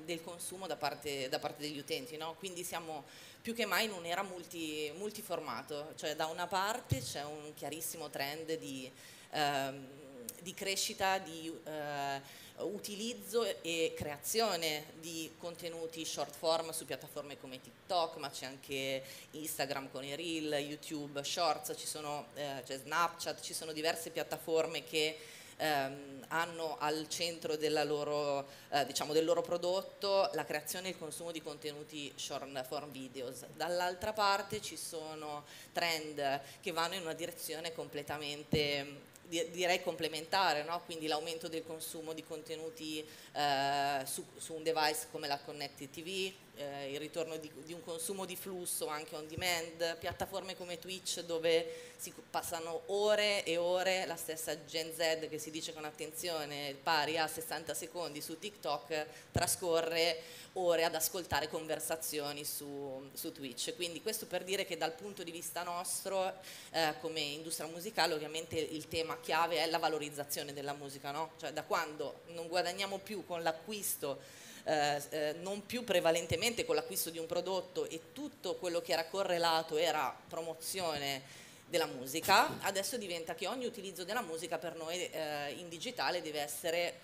del 0.04 0.22
consumo 0.22 0.66
da 0.66 0.76
parte, 0.76 1.28
da 1.28 1.38
parte, 1.38 1.62
degli 1.62 1.78
utenti, 1.78 2.16
no? 2.16 2.34
quindi 2.38 2.64
siamo 2.64 3.04
più 3.40 3.54
che 3.54 3.66
mai 3.66 3.84
in 3.84 3.92
un'era 3.92 4.22
multi, 4.22 4.92
multiformato, 4.96 5.92
cioè 5.96 6.16
da 6.16 6.26
una 6.26 6.46
parte 6.46 7.00
c'è 7.00 7.24
un 7.24 7.52
chiarissimo 7.54 8.10
trend 8.10 8.56
di... 8.58 8.90
Ehm, 9.30 10.02
di 10.44 10.54
crescita, 10.54 11.18
di 11.18 11.52
eh, 11.64 12.20
utilizzo 12.58 13.44
e 13.62 13.92
creazione 13.96 14.84
di 15.00 15.32
contenuti 15.38 16.04
short 16.04 16.34
form 16.34 16.70
su 16.70 16.84
piattaforme 16.84 17.38
come 17.38 17.60
TikTok, 17.60 18.16
ma 18.16 18.30
c'è 18.30 18.46
anche 18.46 19.02
Instagram 19.32 19.90
con 19.90 20.04
i 20.04 20.14
reel, 20.14 20.52
YouTube, 20.54 21.22
Shorts, 21.24 21.74
sono, 21.86 22.26
eh, 22.34 22.62
c'è 22.64 22.78
Snapchat, 22.78 23.40
ci 23.40 23.54
sono 23.54 23.72
diverse 23.72 24.10
piattaforme 24.10 24.84
che 24.84 25.16
ehm, 25.56 26.24
hanno 26.28 26.76
al 26.78 27.08
centro 27.08 27.56
loro, 27.84 28.46
eh, 28.70 28.86
diciamo 28.86 29.12
del 29.12 29.24
loro 29.24 29.42
prodotto 29.42 30.30
la 30.34 30.44
creazione 30.44 30.88
e 30.88 30.90
il 30.90 30.98
consumo 30.98 31.32
di 31.32 31.42
contenuti 31.42 32.12
short 32.14 32.66
form 32.66 32.90
videos. 32.90 33.44
Dall'altra 33.54 34.12
parte 34.12 34.60
ci 34.60 34.76
sono 34.76 35.44
trend 35.72 36.40
che 36.60 36.72
vanno 36.72 36.94
in 36.94 37.02
una 37.02 37.14
direzione 37.14 37.72
completamente 37.72 39.12
direi 39.28 39.82
complementare, 39.82 40.64
no? 40.64 40.82
quindi 40.84 41.06
l'aumento 41.06 41.48
del 41.48 41.64
consumo 41.64 42.12
di 42.12 42.24
contenuti 42.24 43.04
eh, 43.32 44.02
su, 44.04 44.24
su, 44.36 44.54
un 44.54 44.62
device 44.62 45.06
come 45.10 45.26
la 45.26 45.38
Connected 45.38 45.90
TV, 45.90 46.32
eh, 46.56 46.92
il 46.92 46.98
ritorno 46.98 47.36
di, 47.36 47.50
di, 47.64 47.72
un 47.72 47.82
consumo 47.82 48.24
di 48.24 48.36
flusso 48.36 48.86
anche 48.86 49.16
on 49.16 49.26
demand, 49.26 49.98
piattaforme 49.98 50.56
come 50.56 50.78
Twitch 50.78 51.20
dove 51.20 51.92
si 51.96 52.12
passano 52.30 52.82
ore 52.86 53.44
e 53.44 53.56
ore, 53.56 54.06
la 54.06 54.16
stessa 54.16 54.64
Gen 54.64 54.92
Z 54.94 55.28
che 55.28 55.38
si 55.38 55.50
dice 55.50 55.72
con 55.72 55.84
attenzione 55.84 56.76
pari 56.82 57.18
a 57.18 57.26
60 57.26 57.74
secondi 57.74 58.20
su 58.20 58.38
TikTok 58.38 59.06
trascorre 59.32 60.42
ore 60.54 60.84
ad 60.84 60.94
ascoltare 60.94 61.48
conversazioni 61.48 62.44
su, 62.44 63.10
su 63.12 63.32
Twitch. 63.32 63.74
Quindi 63.74 64.02
questo 64.02 64.26
per 64.26 64.44
dire 64.44 64.64
che 64.64 64.76
dal 64.76 64.92
punto 64.92 65.22
di 65.22 65.30
vista 65.30 65.62
nostro 65.62 66.32
eh, 66.70 66.94
come 67.00 67.20
industria 67.20 67.66
musicale 67.68 68.14
ovviamente 68.14 68.56
il 68.56 68.88
tema 68.88 69.18
chiave 69.20 69.58
è 69.58 69.66
la 69.66 69.78
valorizzazione 69.78 70.52
della 70.52 70.74
musica, 70.74 71.10
no? 71.10 71.32
cioè 71.38 71.52
da 71.52 71.64
quando 71.64 72.20
non 72.28 72.46
guadagniamo 72.48 72.98
più 72.98 73.24
con 73.26 73.42
l'acquisto 73.42 74.42
eh, 74.64 75.02
eh, 75.10 75.36
non 75.40 75.66
più 75.66 75.84
prevalentemente 75.84 76.64
con 76.64 76.74
l'acquisto 76.74 77.10
di 77.10 77.18
un 77.18 77.26
prodotto 77.26 77.88
e 77.88 78.00
tutto 78.12 78.56
quello 78.56 78.80
che 78.80 78.92
era 78.92 79.04
correlato 79.04 79.76
era 79.76 80.16
promozione 80.28 81.42
della 81.68 81.86
musica, 81.86 82.60
adesso 82.60 82.96
diventa 82.96 83.34
che 83.34 83.46
ogni 83.46 83.66
utilizzo 83.66 84.04
della 84.04 84.22
musica 84.22 84.58
per 84.58 84.76
noi 84.76 85.10
eh, 85.10 85.54
in 85.58 85.68
digitale 85.68 86.22
deve 86.22 86.40
essere 86.40 86.94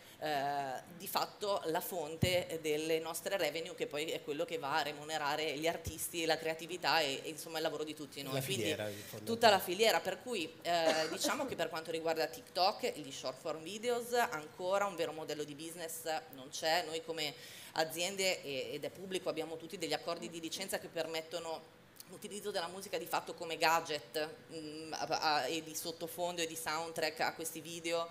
di 0.98 1.08
fatto 1.08 1.62
la 1.66 1.80
fonte 1.80 2.58
delle 2.60 2.98
nostre 2.98 3.38
revenue 3.38 3.74
che 3.74 3.86
poi 3.86 4.10
è 4.10 4.22
quello 4.22 4.44
che 4.44 4.58
va 4.58 4.76
a 4.76 4.82
remunerare 4.82 5.56
gli 5.56 5.66
artisti, 5.66 6.26
la 6.26 6.36
creatività 6.36 7.00
e, 7.00 7.22
e 7.24 7.30
insomma 7.30 7.56
il 7.56 7.62
lavoro 7.62 7.84
di 7.84 7.94
tutti 7.94 8.22
noi. 8.22 8.34
La 8.34 8.40
filiera, 8.42 8.84
Quindi 8.84 9.24
tutta 9.24 9.48
la 9.48 9.58
filiera, 9.58 10.00
per 10.00 10.20
cui 10.22 10.52
eh, 10.60 11.08
diciamo 11.10 11.46
che 11.46 11.56
per 11.56 11.70
quanto 11.70 11.90
riguarda 11.90 12.26
TikTok, 12.26 12.92
gli 12.96 13.10
short 13.10 13.40
form 13.40 13.62
videos, 13.62 14.12
ancora 14.12 14.84
un 14.84 14.94
vero 14.94 15.12
modello 15.12 15.42
di 15.42 15.54
business 15.54 16.02
non 16.34 16.50
c'è, 16.50 16.84
noi 16.84 17.02
come 17.02 17.32
aziende 17.72 18.42
ed 18.42 18.84
è 18.84 18.90
pubblico 18.90 19.28
abbiamo 19.28 19.56
tutti 19.56 19.78
degli 19.78 19.92
accordi 19.94 20.28
di 20.28 20.40
licenza 20.40 20.78
che 20.78 20.88
permettono 20.88 21.78
l'utilizzo 22.08 22.50
della 22.50 22.66
musica 22.66 22.98
di 22.98 23.06
fatto 23.06 23.32
come 23.34 23.56
gadget 23.56 24.28
mh, 24.48 24.56
mm, 24.56 24.92
a, 24.92 25.06
a, 25.06 25.46
e 25.46 25.62
di 25.62 25.74
sottofondo 25.74 26.42
e 26.42 26.46
di 26.46 26.56
soundtrack 26.56 27.20
a 27.20 27.34
questi 27.34 27.60
video 27.60 28.08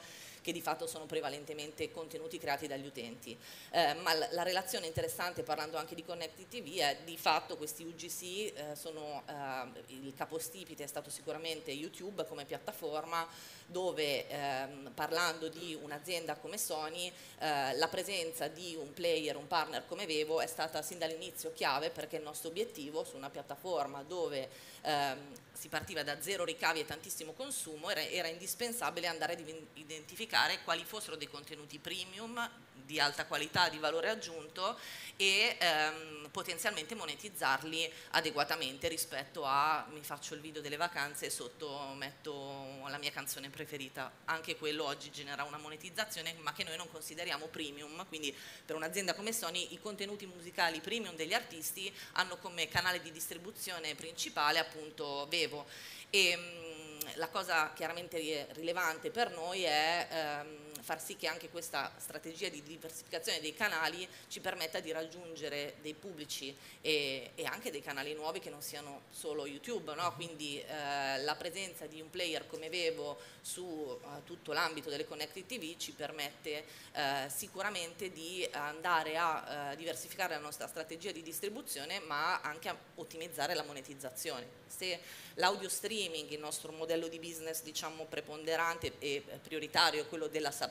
che 0.50 0.52
di 0.52 0.62
fatto 0.62 0.88
sono 0.88 1.06
prevalentemente 1.06 1.92
contenuti 1.92 2.40
creati 2.40 2.68
dagli 2.68 2.88
utenti. 2.88 3.38
Eh, 3.72 3.94
ma 3.96 4.14
la, 4.14 4.28
la, 4.32 4.44
relazione 4.44 4.88
interessante, 4.88 5.44
parlando 5.44 5.78
anche 5.78 5.94
di 5.94 6.04
Connected 6.04 6.48
TV, 6.48 6.78
è 6.78 6.98
di 7.06 7.18
fatto 7.18 7.56
questi 7.56 7.84
UGC 7.84 8.22
eh, 8.24 8.76
sono, 8.76 9.24
eh, 9.28 9.94
il 9.94 10.14
capostipite 10.16 10.84
è 10.84 10.88
stato 10.88 11.10
sicuramente 11.12 11.72
YouTube 11.72 12.26
come 12.26 12.46
piattaforma, 12.46 13.28
dove 13.68 14.28
ehm, 14.28 14.92
parlando 14.96 15.48
di 15.48 15.78
un'azienda 15.80 16.36
come 16.38 16.58
Sony, 16.58 17.12
eh, 17.40 17.76
la 17.76 17.88
presenza 17.88 18.48
di 18.48 18.76
un 18.76 18.92
player, 18.94 19.36
un 19.36 19.48
partner 19.48 19.86
come 19.86 20.08
Vevo 20.08 20.42
è 20.42 20.48
stata 20.48 20.82
sin 20.82 20.98
dall'inizio 20.98 21.54
chiave 21.54 21.92
perché 21.92 22.16
il 22.16 22.24
nostro 22.24 22.50
obiettivo 22.50 23.04
su 23.04 23.16
una 23.16 23.30
piattaforma 23.30 24.02
dove 24.02 24.50
ehm, 24.82 25.34
si 25.54 25.68
partiva 25.68 26.04
da 26.04 26.20
zero 26.22 26.46
ricavi 26.46 26.80
e 26.80 26.86
tantissimo 26.86 27.34
consumo, 27.34 27.90
era, 27.90 28.02
era 28.02 28.28
indispensabile 28.28 29.08
andare 29.08 29.34
a 29.34 29.38
identificare 29.74 30.39
quali 30.64 30.84
fossero 30.84 31.16
dei 31.16 31.28
contenuti 31.28 31.80
premium 31.80 32.50
di 32.90 33.00
alta 33.00 33.28
qualità, 33.28 33.70
di 33.70 33.78
valore 33.78 34.10
aggiunto 34.10 34.76
e 35.16 35.58
ehm, 35.60 36.30
potenzialmente 36.32 36.96
monetizzarli 36.96 37.92
adeguatamente 38.12 38.88
rispetto 38.88 39.44
a 39.44 39.86
mi 39.92 40.02
faccio 40.02 40.34
il 40.34 40.42
video 40.42 40.60
delle 40.60 40.76
vacanze 40.76 41.28
e 41.28 41.30
sotto 41.30 41.94
metto 41.96 42.88
la 42.88 42.98
mia 42.98 43.12
canzone 43.12 43.50
preferita. 43.50 44.12
Anche 44.26 44.56
quello 44.56 44.86
oggi 44.86 45.12
genera 45.12 45.44
una 45.44 45.58
monetizzazione 45.58 46.34
ma 46.40 46.52
che 46.52 46.64
noi 46.64 46.78
non 46.78 46.90
consideriamo 46.90 47.46
premium, 47.46 48.08
quindi 48.08 48.36
per 48.66 48.76
un'azienda 48.76 49.14
come 49.14 49.34
Sony 49.34 49.68
i 49.74 49.80
contenuti 49.80 50.26
musicali 50.26 50.80
premium 50.80 51.16
degli 51.16 51.34
artisti 51.34 51.94
hanno 52.14 52.38
come 52.38 52.68
canale 52.70 53.02
di 53.04 53.12
distribuzione 53.12 53.94
principale 53.94 54.58
appunto 54.58 55.28
Vevo. 55.30 55.68
E, 56.10 56.36
mh, 56.36 56.79
la 57.16 57.30
cosa 57.30 57.72
chiaramente 57.74 58.48
rilevante 58.54 59.12
per 59.12 59.32
noi 59.32 59.64
è 59.64 60.08
ehm, 60.10 60.59
far 60.82 61.02
sì 61.02 61.16
che 61.16 61.28
anche 61.28 61.50
questa 61.50 61.92
strategia 61.98 62.50
di 62.50 62.62
diversificazione 62.64 63.40
dei 63.40 63.54
canali 63.54 64.08
ci 64.28 64.40
permetta 64.40 64.80
di 64.80 64.92
raggiungere 64.92 65.76
dei 65.82 65.94
pubblici 65.94 66.56
e, 66.82 67.32
e 67.36 67.46
anche 67.46 67.72
dei 67.72 67.82
canali 67.82 68.14
nuovi 68.14 68.40
che 68.40 68.50
non 68.50 68.62
siano 68.62 69.02
solo 69.10 69.46
YouTube, 69.46 69.94
no? 69.96 70.14
quindi 70.16 70.60
eh, 70.62 71.22
la 71.22 71.36
presenza 71.36 71.86
di 71.86 72.02
un 72.02 72.10
player 72.10 72.48
come 72.48 72.70
Vevo 72.70 73.18
su 73.42 73.64
uh, 73.64 74.00
tutto 74.24 74.54
l'ambito 74.54 74.90
delle 74.90 75.06
connected 75.06 75.46
TV 75.46 75.76
ci 75.78 75.92
permette 75.94 76.66
uh, 76.94 77.30
sicuramente 77.30 78.12
di 78.12 78.48
andare 78.52 79.18
a 79.18 79.72
uh, 79.72 79.76
diversificare 79.76 80.36
la 80.36 80.42
nostra 80.42 80.68
strategia 80.68 81.12
di 81.12 81.22
distribuzione 81.22 82.00
ma 82.02 82.42
anche 82.42 82.70
a 82.70 82.78
ottimizzare 82.96 83.54
la 83.54 83.64
monetizzazione. 83.64 84.58
Se 84.68 85.00
l'audio 85.36 85.68
streaming, 85.68 86.30
il 86.30 86.40
nostro 86.40 86.72
modello 86.72 87.08
di 87.08 87.20
business 87.20 87.64
diciamo 87.64 88.06
preponderante 88.06 88.94
e 89.00 89.24
prioritario 89.42 90.02
è 90.02 90.08
quello 90.08 90.28
della 90.28 90.52
subscription 90.52 90.69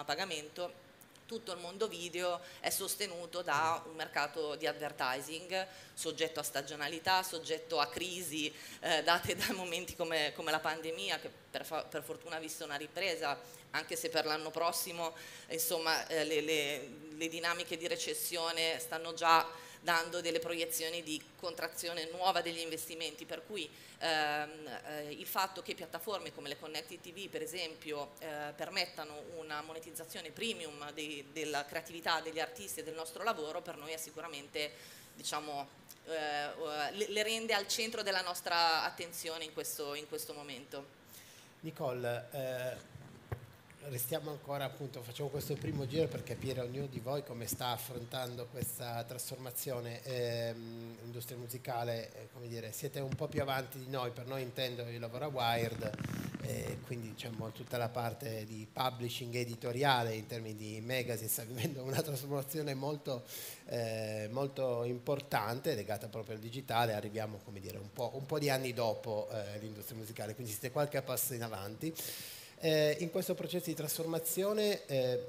a 0.00 0.04
pagamento, 0.04 0.88
tutto 1.24 1.52
il 1.52 1.60
mondo 1.60 1.86
video 1.86 2.40
è 2.58 2.70
sostenuto 2.70 3.40
da 3.40 3.80
un 3.86 3.94
mercato 3.94 4.56
di 4.56 4.66
advertising 4.66 5.66
soggetto 5.94 6.40
a 6.40 6.42
stagionalità, 6.42 7.22
soggetto 7.22 7.78
a 7.78 7.86
crisi 7.86 8.52
eh, 8.80 9.02
date 9.04 9.36
da 9.36 9.52
momenti 9.54 9.94
come, 9.94 10.32
come, 10.34 10.50
la 10.50 10.58
pandemia 10.58 11.20
che 11.20 11.30
per, 11.50 11.86
per, 11.88 12.02
fortuna 12.02 12.36
ha 12.36 12.40
visto 12.40 12.64
una 12.64 12.74
ripresa, 12.74 13.38
anche 13.70 13.94
se 13.94 14.08
per 14.08 14.26
l'anno 14.26 14.50
prossimo 14.50 15.14
insomma, 15.48 16.06
eh, 16.08 16.24
le, 16.24 16.40
le, 16.40 16.88
le 17.12 17.28
dinamiche 17.28 17.76
di 17.76 17.86
recessione 17.86 18.78
stanno 18.80 19.14
già 19.14 19.46
dando 19.80 20.20
delle 20.20 20.38
proiezioni 20.38 21.02
di 21.02 21.20
contrazione 21.36 22.08
nuova 22.12 22.40
degli 22.42 22.58
investimenti, 22.58 23.24
per 23.24 23.44
cui 23.46 23.68
ehm, 23.98 24.80
eh, 24.86 25.10
il 25.10 25.26
fatto 25.26 25.62
che 25.62 25.74
piattaforme 25.74 26.32
come 26.34 26.48
le 26.48 26.58
Connected 26.58 27.00
TV 27.00 27.28
per 27.28 27.42
esempio 27.42 28.12
eh, 28.18 28.52
permettano 28.54 29.22
una 29.38 29.62
monetizzazione 29.62 30.30
premium 30.30 30.90
dei, 30.92 31.26
della 31.32 31.64
creatività 31.64 32.20
degli 32.20 32.40
artisti 32.40 32.80
e 32.80 32.84
del 32.84 32.94
nostro 32.94 33.22
lavoro 33.22 33.62
per 33.62 33.76
noi 33.76 33.92
è 33.92 33.96
sicuramente 33.96 34.98
diciamo, 35.14 35.68
eh, 36.06 36.92
le, 36.92 37.08
le, 37.08 37.22
rende 37.22 37.54
al 37.54 37.68
centro 37.68 38.02
della 38.02 38.22
nostra 38.22 38.84
attenzione 38.84 39.44
in 39.44 39.52
questo, 39.52 39.94
in 39.94 40.08
questo 40.08 40.32
momento. 40.32 40.98
Nicole, 41.60 42.28
eh, 42.32 42.89
restiamo 43.88 44.30
ancora 44.30 44.64
appunto, 44.64 45.02
facciamo 45.02 45.28
questo 45.28 45.54
primo 45.54 45.86
giro 45.86 46.06
per 46.06 46.22
capire 46.22 46.60
ognuno 46.60 46.86
di 46.86 47.00
voi 47.00 47.24
come 47.24 47.46
sta 47.46 47.68
affrontando 47.68 48.46
questa 48.46 49.02
trasformazione 49.04 50.02
ehm, 50.02 50.98
industria 51.04 51.38
musicale, 51.38 52.10
eh, 52.12 52.28
come 52.32 52.46
dire, 52.46 52.72
siete 52.72 53.00
un 53.00 53.14
po' 53.14 53.26
più 53.26 53.40
avanti 53.40 53.78
di 53.78 53.88
noi, 53.88 54.10
per 54.10 54.26
noi 54.26 54.42
intendo 54.42 54.86
io 54.86 54.98
lavoro 54.98 55.24
a 55.24 55.28
Wired, 55.28 55.90
eh, 56.42 56.78
quindi 56.84 57.08
diciamo 57.08 57.50
tutta 57.52 57.78
la 57.78 57.88
parte 57.88 58.44
di 58.44 58.66
publishing 58.70 59.34
editoriale 59.34 60.14
in 60.14 60.26
termini 60.26 60.56
di 60.56 60.80
magazine 60.80 61.28
sta 61.28 61.42
vivendo 61.44 61.82
una 61.82 62.02
trasformazione 62.02 62.74
molto, 62.74 63.24
eh, 63.66 64.28
molto 64.30 64.84
importante 64.84 65.74
legata 65.74 66.08
proprio 66.08 66.34
al 66.34 66.40
digitale, 66.40 66.92
arriviamo 66.92 67.40
come 67.44 67.60
dire 67.60 67.78
un 67.78 67.92
po', 67.92 68.12
un 68.14 68.26
po 68.26 68.38
di 68.38 68.50
anni 68.50 68.72
dopo 68.72 69.28
eh, 69.30 69.58
l'industria 69.58 69.98
musicale, 69.98 70.34
quindi 70.34 70.52
siete 70.52 70.70
qualche 70.70 71.00
passo 71.02 71.34
in 71.34 71.42
avanti. 71.42 71.94
Eh, 72.62 72.98
in 73.00 73.10
questo 73.10 73.34
processo 73.34 73.70
di 73.70 73.74
trasformazione 73.74 74.84
eh, 74.84 75.24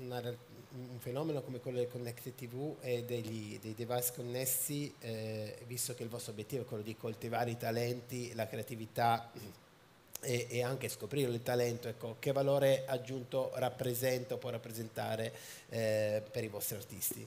una, 0.00 0.20
un 0.20 0.98
fenomeno 0.98 1.40
come 1.40 1.58
quello 1.58 1.78
del 1.78 1.88
Connected 1.88 2.34
TV 2.34 2.74
e 2.80 3.02
degli, 3.04 3.58
dei 3.60 3.74
device 3.74 4.12
connessi, 4.14 4.92
eh, 5.00 5.56
visto 5.66 5.94
che 5.94 6.02
il 6.02 6.10
vostro 6.10 6.32
obiettivo 6.32 6.62
è 6.62 6.66
quello 6.66 6.82
di 6.82 6.96
coltivare 6.96 7.50
i 7.50 7.56
talenti, 7.56 8.34
la 8.34 8.46
creatività 8.46 9.30
e, 10.20 10.46
e 10.50 10.62
anche 10.62 10.90
scoprire 10.90 11.30
il 11.30 11.42
talento, 11.42 11.88
ecco, 11.88 12.16
che 12.18 12.32
valore 12.32 12.84
aggiunto 12.86 13.50
rappresenta 13.54 14.34
o 14.34 14.36
può 14.36 14.50
rappresentare 14.50 15.32
eh, 15.70 16.22
per 16.30 16.44
i 16.44 16.48
vostri 16.48 16.76
artisti? 16.76 17.26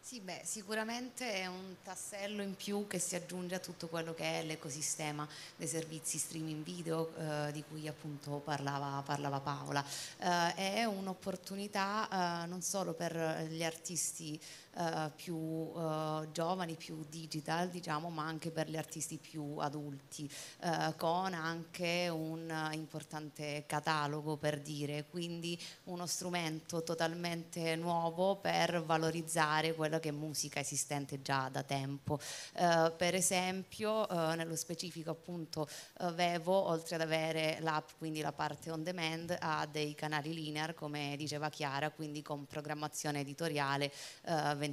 Sì, 0.00 0.20
beh, 0.20 0.40
sicuramente 0.42 1.34
è 1.34 1.46
un 1.46 1.76
tassello 1.82 2.40
in 2.40 2.56
più 2.56 2.86
che 2.86 2.98
si 2.98 3.14
aggiunge 3.14 3.56
a 3.56 3.58
tutto 3.58 3.88
quello 3.88 4.14
che 4.14 4.40
è 4.40 4.42
l'ecosistema 4.42 5.28
dei 5.54 5.68
servizi 5.68 6.16
streaming 6.16 6.64
video 6.64 7.12
eh, 7.18 7.52
di 7.52 7.62
cui 7.68 7.86
appunto 7.86 8.40
parlava, 8.42 9.02
parlava 9.04 9.38
Paola. 9.40 9.84
Eh, 10.18 10.54
è 10.54 10.84
un'opportunità 10.84 12.42
eh, 12.44 12.46
non 12.46 12.62
solo 12.62 12.94
per 12.94 13.46
gli 13.50 13.62
artisti 13.62 14.40
eh, 14.78 15.10
più 15.16 15.34
uh, 15.34 16.30
giovani, 16.30 16.76
più 16.76 17.04
digital, 17.08 17.68
diciamo, 17.68 18.10
ma 18.10 18.24
anche 18.24 18.52
per 18.52 18.70
gli 18.70 18.76
artisti 18.76 19.18
più 19.18 19.56
adulti, 19.58 20.30
uh, 20.62 20.94
con 20.94 21.34
anche 21.34 22.08
un 22.08 22.70
importante 22.74 23.64
catalogo 23.66 24.36
per 24.36 24.60
dire, 24.60 25.06
quindi 25.10 25.60
uno 25.84 26.06
strumento 26.06 26.84
totalmente 26.84 27.74
nuovo 27.74 28.36
per 28.36 28.80
valorizzare 28.84 29.74
quella 29.74 29.98
che 29.98 30.10
è 30.10 30.12
musica 30.12 30.60
esistente 30.60 31.22
già 31.22 31.48
da 31.48 31.64
tempo. 31.64 32.20
per 32.52 33.14
esempio, 33.14 34.06
nello 34.34 34.56
specifico 34.56 35.10
appunto 35.10 35.68
Vevo, 36.12 36.52
oltre 36.52 36.96
ad 36.96 37.00
avere 37.00 37.58
l'app, 37.60 37.90
quindi 37.98 38.20
la 38.20 38.32
parte 38.32 38.70
on 38.70 38.82
demand, 38.82 39.36
ha 39.38 39.66
dei 39.66 39.94
canali 39.94 40.32
linear, 40.32 40.74
come 40.74 41.14
diceva 41.16 41.48
Chiara, 41.48 41.90
quindi 41.90 42.22
con 42.22 42.46
programmazione 42.46 43.20
editoriale 43.20 43.90
24 44.22 44.67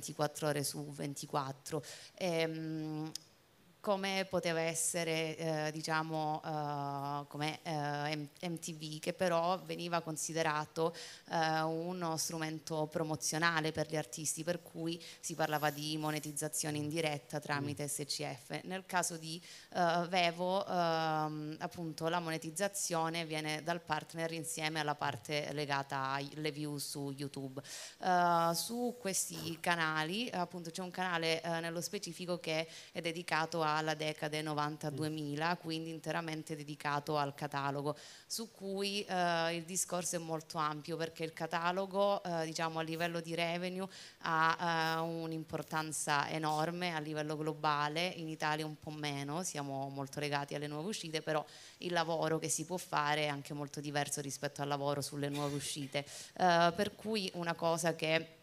ore 0.48 0.64
su 0.64 0.86
24. 0.92 1.82
Ehm, 2.16 3.12
come 3.86 4.26
poteva 4.28 4.62
essere 4.62 5.38
eh, 5.38 5.72
diciamo 5.72 6.42
uh, 6.44 7.28
come 7.28 7.60
eh, 7.62 8.30
MTV 8.50 8.98
che 8.98 9.14
però 9.14 9.60
veniva 9.60 10.02
considerato 10.02 10.96
uh, 11.30 11.68
uno 11.68 12.18
strumento 12.18 12.88
promozionale 12.88 13.72
per 13.72 13.88
gli 13.88 13.96
artisti 13.96 14.44
per 14.44 14.64
cui 14.64 15.00
si 15.20 15.36
parlava 15.36 15.70
di 15.70 15.98
monetizzazione 15.98 16.78
in 16.78 16.90
diretta 16.90 17.40
tramite 17.40 17.84
mm. 17.84 17.86
SCF 17.86 18.62
nel 18.64 18.88
caso 18.88 19.18
di 19.18 19.40
Vevo 20.08 20.66
ehm, 20.66 21.58
appunto 21.60 22.08
la 22.08 22.20
monetizzazione 22.20 23.26
viene 23.26 23.62
dal 23.62 23.82
partner 23.82 24.32
insieme 24.32 24.80
alla 24.80 24.96
parte 24.96 25.52
legata 25.52 26.14
alle 26.14 26.52
view 26.52 26.78
su 26.78 27.12
YouTube 27.12 27.62
su 28.54 28.96
questi 28.98 29.58
canali 29.60 30.30
appunto 30.30 30.72
c'è 30.72 30.82
un 30.82 30.92
canale 30.92 31.42
nello 31.60 31.82
specifico 31.82 32.40
che 32.40 32.68
è 32.94 33.02
dedicato 33.02 33.62
a 33.62 33.75
alla 33.76 33.94
decade 33.94 34.42
90-2000, 34.42 35.58
quindi 35.58 35.90
interamente 35.90 36.56
dedicato 36.56 37.18
al 37.18 37.34
catalogo, 37.34 37.96
su 38.26 38.52
cui 38.52 39.04
eh, 39.04 39.56
il 39.56 39.64
discorso 39.64 40.16
è 40.16 40.20
molto 40.20 40.58
ampio 40.58 40.98
perché 40.98 41.24
il 41.24 41.34
catalogo 41.34 42.24
eh, 42.24 42.46
diciamo, 42.46 42.80
a 42.80 42.82
livello 42.82 43.20
di 43.20 43.36
revenue 43.36 43.88
ha 44.22 44.98
eh, 44.98 45.00
un'importanza 45.02 46.30
enorme 46.30 46.94
a 46.94 47.00
livello 47.00 47.38
globale, 47.38 48.08
in 48.08 48.30
Italia 48.30 48.66
un 48.66 48.80
po' 48.80 48.92
meno, 48.92 49.44
siamo 49.44 49.90
molto 49.90 50.20
legati 50.20 50.56
alle 50.56 50.68
nuove 50.68 50.90
uscite, 50.90 51.22
però 51.22 51.44
il 51.80 51.92
lavoro 51.92 52.40
che 52.40 52.50
si 52.50 52.66
può 52.66 52.78
fare 52.78 53.24
è 53.24 53.28
anche 53.28 53.54
molto 53.54 53.80
diverso 53.80 54.22
rispetto 54.22 54.62
al 54.62 54.68
lavoro 54.68 55.02
sulle 55.02 55.30
nuove 55.30 55.56
uscite, 55.56 56.06
eh, 56.38 56.74
per 56.76 56.96
cui 56.96 57.30
una 57.36 57.54
cosa 57.54 57.96
che 57.96 58.35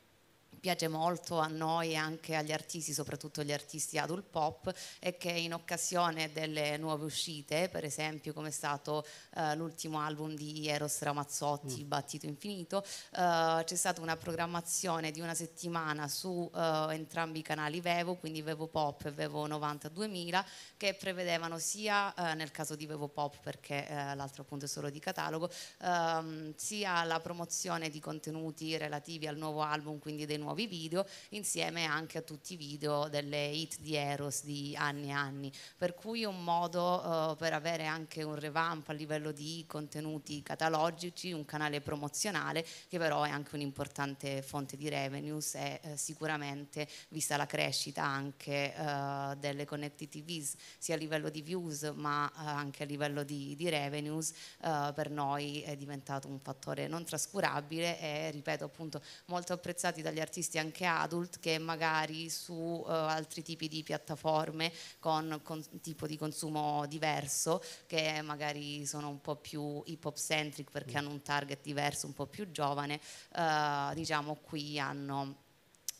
piace 0.62 0.86
molto 0.86 1.40
a 1.40 1.48
noi 1.48 1.90
e 1.90 1.96
anche 1.96 2.36
agli 2.36 2.52
artisti, 2.52 2.92
soprattutto 2.92 3.42
gli 3.42 3.52
artisti 3.52 3.98
adult 3.98 4.26
pop, 4.30 4.72
è 5.00 5.16
che 5.16 5.28
in 5.28 5.54
occasione 5.54 6.30
delle 6.30 6.76
nuove 6.76 7.04
uscite, 7.04 7.68
per 7.68 7.82
esempio 7.82 8.32
come 8.32 8.46
è 8.46 8.52
stato 8.52 9.04
uh, 9.34 9.56
l'ultimo 9.56 9.98
album 9.98 10.36
di 10.36 10.68
Eros 10.68 11.00
Ramazzotti, 11.00 11.82
mm. 11.82 11.88
Battito 11.88 12.26
Infinito, 12.26 12.76
uh, 12.76 13.64
c'è 13.64 13.74
stata 13.74 14.00
una 14.00 14.16
programmazione 14.16 15.10
di 15.10 15.20
una 15.20 15.34
settimana 15.34 16.06
su 16.06 16.28
uh, 16.28 16.90
entrambi 16.90 17.40
i 17.40 17.42
canali 17.42 17.80
Vevo, 17.80 18.14
quindi 18.14 18.40
Vevo 18.40 18.68
Pop 18.68 19.06
e 19.06 19.10
Vevo 19.10 19.48
90-2000, 19.48 20.44
che 20.76 20.94
prevedevano 20.94 21.58
sia 21.58 22.14
nel 22.36 22.52
caso 22.52 22.76
di 22.76 22.86
Vevo 22.86 23.08
Pop, 23.08 23.40
perché 23.42 23.84
l'altro 24.14 24.42
appunto 24.42 24.66
è 24.66 24.68
solo 24.68 24.90
di 24.90 25.00
catalogo, 25.00 25.50
ehm, 25.80 26.54
sia 26.56 27.02
la 27.04 27.18
promozione 27.20 27.88
di 27.88 27.98
contenuti 27.98 28.76
relativi 28.76 29.26
al 29.26 29.36
nuovo 29.36 29.62
album, 29.62 29.98
quindi 29.98 30.24
dei 30.26 30.38
nuovi 30.38 30.51
nuovi 30.52 30.66
video 30.66 31.06
insieme 31.30 31.86
anche 31.86 32.18
a 32.18 32.20
tutti 32.20 32.52
i 32.52 32.56
video 32.56 33.08
delle 33.08 33.46
hit 33.46 33.80
di 33.80 33.94
Eros 33.94 34.44
di 34.44 34.76
anni 34.76 35.08
e 35.08 35.12
anni. 35.12 35.52
Per 35.78 35.94
cui 35.94 36.24
un 36.24 36.44
modo 36.44 37.30
uh, 37.30 37.36
per 37.36 37.54
avere 37.54 37.86
anche 37.86 38.22
un 38.22 38.34
revamp 38.34 38.90
a 38.90 38.92
livello 38.92 39.32
di 39.32 39.64
contenuti 39.66 40.42
catalogici 40.42 41.32
un 41.32 41.46
canale 41.46 41.80
promozionale 41.80 42.66
che 42.88 42.98
però 42.98 43.22
è 43.22 43.30
anche 43.30 43.54
un'importante 43.54 44.42
fonte 44.42 44.76
di 44.76 44.90
revenues 44.90 45.54
e 45.54 45.80
uh, 45.82 45.88
sicuramente 45.94 46.86
vista 47.08 47.38
la 47.38 47.46
crescita 47.46 48.04
anche 48.04 48.74
uh, 48.76 49.34
delle 49.36 49.64
connected 49.64 50.10
TVs 50.10 50.54
sia 50.76 50.96
a 50.96 50.98
livello 50.98 51.30
di 51.30 51.40
views 51.40 51.90
ma 51.94 52.30
anche 52.34 52.82
a 52.82 52.86
livello 52.86 53.22
di, 53.22 53.54
di 53.56 53.68
revenues 53.68 54.32
per 54.58 55.10
noi 55.10 55.62
è 55.62 55.76
diventato 55.76 56.28
un 56.28 56.38
fattore 56.40 56.88
non 56.88 57.04
trascurabile 57.04 57.98
e 58.00 58.30
ripeto 58.30 58.64
appunto 58.64 59.00
molto 59.26 59.52
apprezzati 59.52 60.02
dagli 60.02 60.20
artisti 60.20 60.41
artisti 60.42 60.58
anche 60.58 60.84
adult 60.84 61.38
che 61.38 61.58
magari 61.58 62.28
su 62.28 62.52
uh, 62.52 62.84
altri 62.86 63.42
tipi 63.42 63.68
di 63.68 63.84
piattaforme 63.84 64.72
con, 64.98 65.40
con 65.42 65.64
tipo 65.80 66.06
di 66.06 66.16
consumo 66.16 66.84
diverso 66.86 67.62
che 67.86 68.20
magari 68.22 68.84
sono 68.84 69.08
un 69.08 69.20
po' 69.20 69.36
più 69.36 69.80
hip 69.86 70.04
hop 70.04 70.16
centric 70.16 70.70
perché 70.70 70.94
mm. 70.94 70.96
hanno 70.96 71.10
un 71.10 71.22
target 71.22 71.60
diverso, 71.62 72.06
un 72.06 72.14
po' 72.14 72.26
più 72.26 72.50
giovane, 72.50 73.00
uh, 73.36 73.94
diciamo 73.94 74.38
qui 74.42 74.80
hanno 74.80 75.36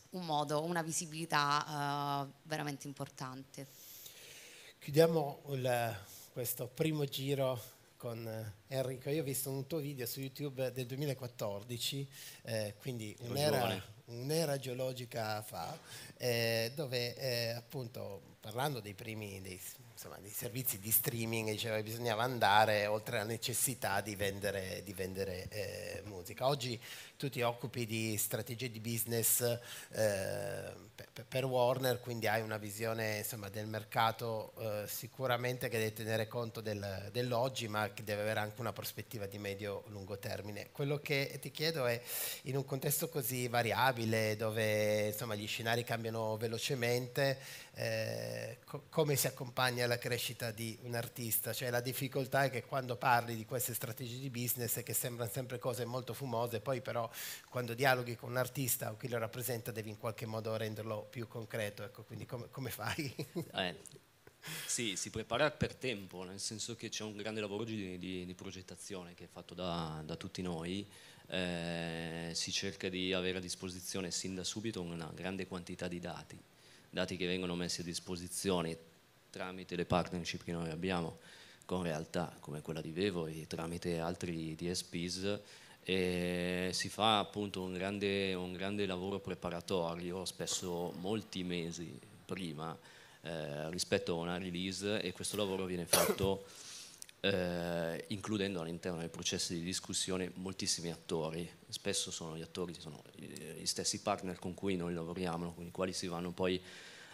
un 0.09 0.25
modo, 0.25 0.63
una 0.63 0.81
visibilità 0.81 2.25
uh, 2.27 2.31
veramente 2.43 2.87
importante. 2.87 3.65
Chiudiamo 4.79 5.43
il, 5.51 5.97
questo 6.33 6.67
primo 6.67 7.05
giro 7.05 7.59
con 7.95 8.53
Enrico. 8.67 9.09
Io 9.09 9.21
ho 9.21 9.23
visto 9.23 9.49
un 9.49 9.65
tuo 9.65 9.77
video 9.77 10.05
su 10.05 10.19
YouTube 10.19 10.73
del 10.73 10.85
2014, 10.85 12.09
eh, 12.41 12.75
quindi 12.81 13.15
un'era, 13.21 13.81
un'era 14.19 14.57
geologica 14.57 15.41
fa, 15.41 15.77
eh, 16.17 16.71
dove 16.75 17.15
eh, 17.15 17.49
appunto 17.51 18.21
parlando 18.39 18.79
dei 18.79 18.93
primi 18.93 19.41
dei, 19.41 19.59
insomma, 19.93 20.17
dei, 20.19 20.29
servizi 20.29 20.79
di 20.79 20.91
streaming 20.91 21.49
diceva 21.49 21.77
che 21.77 21.83
bisognava 21.83 22.23
andare 22.23 22.87
oltre 22.87 23.17
alla 23.17 23.27
necessità 23.27 24.01
di 24.01 24.15
vendere, 24.15 24.81
di 24.83 24.93
vendere 24.93 25.47
eh, 25.49 26.01
musica. 26.05 26.47
Oggi 26.47 26.79
tu 27.23 27.29
ti 27.29 27.41
occupi 27.41 27.85
di 27.85 28.17
strategie 28.17 28.69
di 28.69 28.81
business 28.81 29.41
eh, 29.91 30.73
per, 30.93 31.25
per, 31.25 31.45
Warner, 31.45 32.01
quindi 32.01 32.27
hai 32.27 32.41
una 32.41 32.57
visione 32.57 33.19
insomma, 33.19 33.47
del 33.47 33.65
mercato 33.65 34.51
eh, 34.59 34.83
sicuramente 34.87 35.69
che 35.69 35.77
deve 35.77 35.93
tenere 35.93 36.27
conto 36.27 36.59
del, 36.59 37.09
dell'oggi, 37.13 37.69
ma 37.69 37.93
che 37.93 38.03
deve 38.03 38.23
avere 38.23 38.41
anche 38.41 38.59
una 38.59 38.73
prospettiva 38.73 39.25
di 39.25 39.37
medio-lungo 39.37 40.19
termine. 40.19 40.69
Quello 40.71 40.99
che 40.99 41.37
ti 41.39 41.49
chiedo 41.49 41.85
è, 41.85 42.01
in 42.43 42.57
un 42.57 42.65
contesto 42.65 43.07
così 43.07 43.47
variabile, 43.47 44.35
dove 44.35 45.07
insomma, 45.07 45.35
gli 45.35 45.47
scenari 45.47 45.85
cambiano 45.85 46.35
velocemente, 46.35 47.39
eh, 47.75 48.57
co- 48.65 48.83
come 48.89 49.15
si 49.15 49.27
accompagna 49.27 49.85
alla 49.85 49.97
crescita 49.97 50.51
di 50.51 50.77
un 50.81 50.93
artista? 50.93 51.53
Cioè 51.53 51.69
la 51.69 51.81
difficoltà 51.81 52.43
è 52.43 52.49
che 52.49 52.65
quando 52.65 52.97
parli 52.97 53.35
di 53.35 53.45
queste 53.45 53.73
strategie 53.73 54.19
di 54.19 54.29
business 54.29 54.83
che 54.83 54.93
sembrano 54.93 55.31
sempre 55.31 55.57
cose 55.57 55.85
molto 55.85 56.13
fumose, 56.13 56.59
poi 56.59 56.81
però 56.81 57.09
quando 57.49 57.73
dialoghi 57.73 58.15
con 58.15 58.31
un 58.31 58.37
artista 58.37 58.91
o 58.91 58.97
chi 58.97 59.09
lo 59.09 59.17
rappresenta 59.17 59.71
devi 59.71 59.89
in 59.89 59.97
qualche 59.97 60.25
modo 60.25 60.55
renderlo 60.55 61.07
più 61.09 61.27
concreto, 61.27 61.83
ecco, 61.83 62.03
quindi 62.03 62.25
come, 62.25 62.49
come 62.49 62.69
fai? 62.69 63.13
Eh, 63.55 63.75
sì, 64.65 64.95
si 64.95 65.09
prepara 65.09 65.51
per 65.51 65.75
tempo, 65.75 66.23
nel 66.23 66.39
senso 66.39 66.75
che 66.75 66.89
c'è 66.89 67.03
un 67.03 67.15
grande 67.15 67.39
lavoro 67.39 67.63
di, 67.63 67.97
di, 67.97 68.25
di 68.25 68.33
progettazione 68.33 69.13
che 69.13 69.25
è 69.25 69.27
fatto 69.27 69.53
da, 69.53 70.01
da 70.05 70.15
tutti 70.15 70.41
noi, 70.41 70.85
eh, 71.27 72.31
si 72.33 72.51
cerca 72.51 72.89
di 72.89 73.13
avere 73.13 73.37
a 73.37 73.41
disposizione 73.41 74.11
sin 74.11 74.35
da 74.35 74.43
subito 74.43 74.81
una 74.81 75.09
grande 75.13 75.47
quantità 75.47 75.87
di 75.87 75.99
dati, 75.99 76.37
dati 76.89 77.15
che 77.15 77.25
vengono 77.25 77.55
messi 77.55 77.81
a 77.81 77.83
disposizione 77.85 78.77
tramite 79.29 79.75
le 79.75 79.85
partnership 79.85 80.43
che 80.43 80.51
noi 80.51 80.69
abbiamo 80.69 81.19
con 81.65 81.81
realtà 81.81 82.35
come 82.39 82.61
quella 82.61 82.81
di 82.81 82.91
Vevo 82.91 83.25
e 83.25 83.45
tramite 83.47 83.99
altri 83.99 84.53
DSPs 84.55 85.39
e 85.83 86.69
si 86.71 86.87
fa 86.87 87.19
appunto 87.19 87.61
un 87.61 87.73
grande, 87.73 88.33
un 88.33 88.53
grande 88.53 88.85
lavoro 88.85 89.19
preparatorio, 89.19 90.23
spesso 90.25 90.93
molti 90.99 91.43
mesi 91.43 91.99
prima 92.25 92.77
eh, 93.21 93.69
rispetto 93.69 94.13
a 94.13 94.21
una 94.21 94.37
release 94.37 95.01
e 95.01 95.11
questo 95.11 95.35
lavoro 95.35 95.65
viene 95.65 95.85
fatto 95.85 96.45
eh, 97.19 98.05
includendo 98.07 98.61
all'interno 98.61 98.99
dei 98.99 99.09
processi 99.09 99.55
di 99.55 99.63
discussione 99.63 100.31
moltissimi 100.35 100.91
attori, 100.91 101.49
spesso 101.67 102.11
sono 102.11 102.37
gli 102.37 102.41
attori, 102.41 102.73
sono 102.77 103.01
gli 103.15 103.65
stessi 103.65 104.01
partner 104.01 104.39
con 104.39 104.53
cui 104.53 104.75
noi 104.77 104.93
lavoriamo, 104.93 105.53
con 105.53 105.65
i 105.65 105.71
quali 105.71 105.93
si 105.93 106.07
vanno 106.07 106.31
poi 106.31 106.61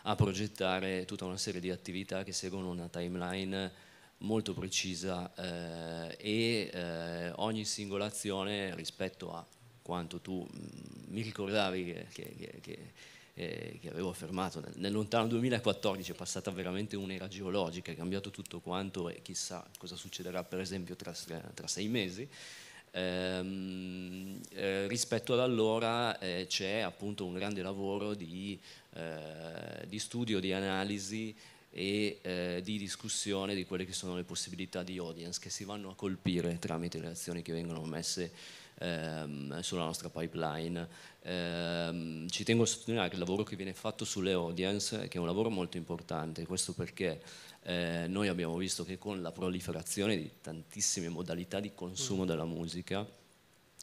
a 0.03 0.15
progettare 0.15 1.05
tutta 1.05 1.25
una 1.25 1.37
serie 1.37 1.59
di 1.59 1.71
attività 1.71 2.23
che 2.23 2.31
seguono 2.31 2.69
una 2.69 2.87
timeline 2.87 3.87
molto 4.19 4.53
precisa 4.53 5.33
eh, 5.35 6.17
e 6.19 6.69
eh, 6.73 7.31
ogni 7.35 7.65
singola 7.65 8.05
azione 8.05 8.75
rispetto 8.75 9.33
a 9.33 9.45
quanto 9.81 10.19
tu 10.19 10.47
mh, 10.49 10.57
mm, 10.57 11.13
mi 11.13 11.21
ricordavi 11.21 11.85
che, 11.85 12.05
che, 12.11 12.59
che, 12.61 12.91
eh, 13.33 13.77
che 13.81 13.89
avevo 13.89 14.09
affermato 14.09 14.59
nel, 14.59 14.73
nel, 14.75 14.91
lontano 14.91 15.27
2014 15.27 16.11
è 16.11 16.15
passata 16.15 16.51
veramente 16.51 16.95
un'era 16.95 17.27
geologica, 17.27 17.91
è 17.91 17.95
cambiato 17.95 18.29
tutto 18.29 18.59
quanto 18.59 19.09
e 19.09 19.21
chissà 19.21 19.65
cosa 19.77 19.95
succederà 19.95 20.43
per 20.43 20.59
esempio 20.59 20.95
tra, 20.95 21.13
tra 21.53 21.67
sei 21.67 21.87
mesi. 21.87 22.27
Ehm, 22.91 24.41
eh, 24.49 24.87
rispetto 24.87 25.33
ad 25.33 25.39
allora 25.39 26.17
eh, 26.17 26.45
c'è 26.47 26.79
appunto 26.79 27.25
un 27.25 27.33
grande 27.33 27.61
lavoro 27.61 28.15
di, 28.15 28.59
eh, 28.95 29.85
di 29.87 29.99
studio, 29.99 30.39
di 30.39 30.51
analisi 30.53 31.35
e 31.71 32.19
eh, 32.21 32.61
di 32.63 32.77
discussione 32.77 33.53
di 33.53 33.65
quelle 33.65 33.85
che 33.85 33.93
sono 33.93 34.15
le 34.15 34.23
possibilità 34.23 34.83
di 34.83 34.97
audience 34.97 35.39
che 35.39 35.49
si 35.49 35.63
vanno 35.63 35.91
a 35.91 35.95
colpire 35.95 36.57
tramite 36.57 36.99
le 36.99 37.07
azioni 37.07 37.41
che 37.41 37.53
vengono 37.53 37.83
messe 37.83 38.31
ehm, 38.79 39.59
sulla 39.59 39.83
nostra 39.83 40.09
pipeline. 40.09 40.87
Ehm, 41.21 42.27
ci 42.29 42.43
tengo 42.43 42.63
a 42.63 42.65
sottolineare 42.65 43.13
il 43.13 43.19
lavoro 43.19 43.43
che 43.43 43.55
viene 43.55 43.73
fatto 43.73 44.05
sulle 44.05 44.31
audience, 44.31 45.07
che 45.07 45.17
è 45.17 45.19
un 45.19 45.27
lavoro 45.27 45.49
molto 45.49 45.77
importante, 45.77 46.45
questo 46.45 46.73
perché 46.73 47.21
eh, 47.63 48.05
noi 48.07 48.27
abbiamo 48.29 48.57
visto 48.57 48.83
che 48.83 48.97
con 48.97 49.21
la 49.21 49.31
proliferazione 49.31 50.17
di 50.17 50.31
tantissime 50.41 51.09
modalità 51.09 51.59
di 51.59 51.73
consumo 51.73 52.23
mm. 52.23 52.27
della 52.27 52.45
musica, 52.45 53.07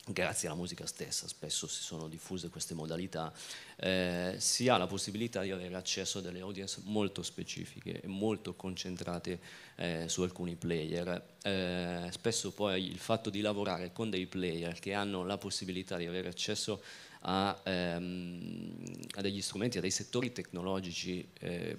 grazie 0.09 0.49
alla 0.49 0.57
musica 0.57 0.87
stessa, 0.87 1.27
spesso 1.27 1.67
si 1.67 1.83
sono 1.83 2.07
diffuse 2.07 2.49
queste 2.49 2.75
modalità, 2.75 3.33
eh, 3.77 4.37
si 4.39 4.69
ha 4.69 4.77
la 4.77 4.87
possibilità 4.87 5.43
di 5.43 5.51
avere 5.51 5.75
accesso 5.75 6.19
a 6.19 6.21
delle 6.21 6.41
audience 6.41 6.81
molto 6.85 7.23
specifiche 7.23 8.01
e 8.01 8.07
molto 8.07 8.55
concentrate 8.55 9.41
eh, 9.77 10.05
su 10.09 10.23
alcuni 10.23 10.55
player. 10.55 11.35
Eh, 11.43 12.09
spesso 12.11 12.53
poi 12.53 12.89
il 12.89 12.99
fatto 12.99 13.31
di 13.31 13.41
lavorare 13.41 13.93
con 13.93 14.09
dei 14.09 14.27
player 14.27 14.79
che 14.79 14.93
hanno 14.93 15.25
la 15.25 15.39
possibilità 15.39 15.97
di 15.97 16.07
avere 16.07 16.29
accesso 16.29 16.81
a, 17.23 17.61
ehm, 17.65 18.77
a 19.17 19.21
degli 19.21 19.43
strumenti, 19.43 19.79
a 19.79 19.81
dei 19.81 19.91
settori 19.91 20.31
tecnologici 20.31 21.27
eh, 21.41 21.77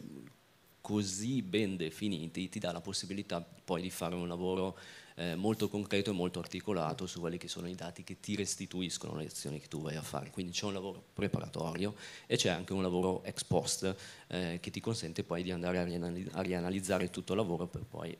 così 0.81 1.41
ben 1.41 1.77
definiti, 1.77 2.49
ti 2.49 2.59
dà 2.59 2.71
la 2.71 2.81
possibilità 2.81 3.41
poi 3.41 3.81
di 3.81 3.89
fare 3.89 4.15
un 4.15 4.27
lavoro 4.27 4.77
eh, 5.17 5.35
molto 5.35 5.67
concreto 5.67 6.11
e 6.11 6.13
molto 6.13 6.39
articolato 6.39 7.07
su 7.07 7.19
quelli 7.19 7.37
che 7.37 7.47
sono 7.47 7.67
i 7.67 7.75
dati 7.75 8.03
che 8.03 8.19
ti 8.19 8.35
restituiscono 8.35 9.15
le 9.15 9.25
azioni 9.25 9.59
che 9.59 9.67
tu 9.67 9.81
vai 9.81 9.95
a 9.95 10.01
fare. 10.01 10.29
Quindi 10.29 10.51
c'è 10.51 10.65
un 10.65 10.73
lavoro 10.73 11.03
preparatorio 11.13 11.95
e 12.27 12.37
c'è 12.37 12.49
anche 12.49 12.73
un 12.73 12.83
lavoro 12.83 13.23
ex 13.23 13.43
post 13.43 13.95
eh, 14.27 14.59
che 14.61 14.69
ti 14.71 14.79
consente 14.79 15.23
poi 15.23 15.41
di 15.41 15.51
andare 15.51 15.79
a, 15.79 15.83
rianalizz- 15.83 16.35
a 16.35 16.41
rianalizzare 16.41 17.09
tutto 17.09 17.33
il 17.33 17.39
lavoro 17.39 17.67
per 17.67 17.83
poi 17.83 18.15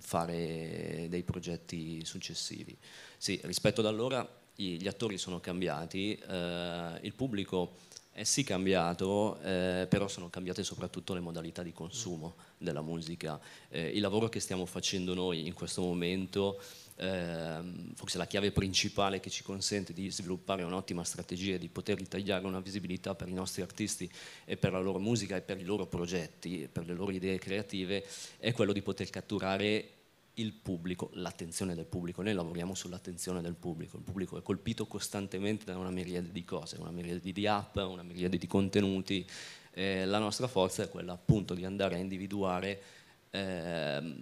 fare 0.00 1.06
dei 1.08 1.22
progetti 1.22 2.04
successivi. 2.04 2.76
Sì, 3.16 3.38
rispetto 3.44 3.80
ad 3.80 3.86
allora 3.86 4.26
gli 4.54 4.88
attori 4.88 5.18
sono 5.18 5.38
cambiati, 5.38 6.14
eh, 6.14 6.98
il 7.02 7.12
pubblico 7.14 7.76
è 8.18 8.24
sì 8.24 8.42
cambiato, 8.42 9.38
eh, 9.42 9.86
però 9.88 10.08
sono 10.08 10.28
cambiate 10.28 10.64
soprattutto 10.64 11.14
le 11.14 11.20
modalità 11.20 11.62
di 11.62 11.72
consumo 11.72 12.34
della 12.58 12.82
musica. 12.82 13.38
Eh, 13.68 13.90
il 13.90 14.00
lavoro 14.00 14.28
che 14.28 14.40
stiamo 14.40 14.66
facendo 14.66 15.14
noi 15.14 15.46
in 15.46 15.54
questo 15.54 15.82
momento, 15.82 16.60
eh, 16.96 17.60
forse 17.94 18.18
la 18.18 18.26
chiave 18.26 18.50
principale 18.50 19.20
che 19.20 19.30
ci 19.30 19.44
consente 19.44 19.92
di 19.92 20.10
sviluppare 20.10 20.64
un'ottima 20.64 21.04
strategia 21.04 21.54
e 21.54 21.58
di 21.58 21.68
poter 21.68 21.96
ritagliare 21.96 22.44
una 22.44 22.58
visibilità 22.58 23.14
per 23.14 23.28
i 23.28 23.34
nostri 23.34 23.62
artisti 23.62 24.10
e 24.44 24.56
per 24.56 24.72
la 24.72 24.80
loro 24.80 24.98
musica 24.98 25.36
e 25.36 25.40
per 25.40 25.60
i 25.60 25.64
loro 25.64 25.86
progetti, 25.86 26.68
per 26.70 26.86
le 26.86 26.94
loro 26.94 27.12
idee 27.12 27.38
creative, 27.38 28.04
è 28.38 28.52
quello 28.52 28.72
di 28.72 28.82
poter 28.82 29.10
catturare 29.10 29.97
il 30.38 30.52
pubblico, 30.52 31.10
l'attenzione 31.14 31.74
del 31.74 31.86
pubblico. 31.86 32.22
Noi 32.22 32.34
lavoriamo 32.34 32.74
sull'attenzione 32.74 33.40
del 33.40 33.54
pubblico. 33.54 33.96
Il 33.96 34.02
pubblico 34.02 34.38
è 34.38 34.42
colpito 34.42 34.86
costantemente 34.86 35.64
da 35.64 35.76
una 35.76 35.90
miriade 35.90 36.30
di 36.32 36.44
cose, 36.44 36.76
una 36.78 36.90
miriade 36.90 37.32
di 37.32 37.46
app, 37.46 37.76
una 37.76 38.02
miriade 38.02 38.38
di 38.38 38.46
contenuti. 38.46 39.26
Eh, 39.72 40.04
la 40.04 40.18
nostra 40.18 40.48
forza 40.48 40.82
è 40.82 40.88
quella 40.88 41.12
appunto 41.12 41.54
di 41.54 41.64
andare 41.64 41.96
a 41.96 41.98
individuare 41.98 42.82
eh, 43.30 44.16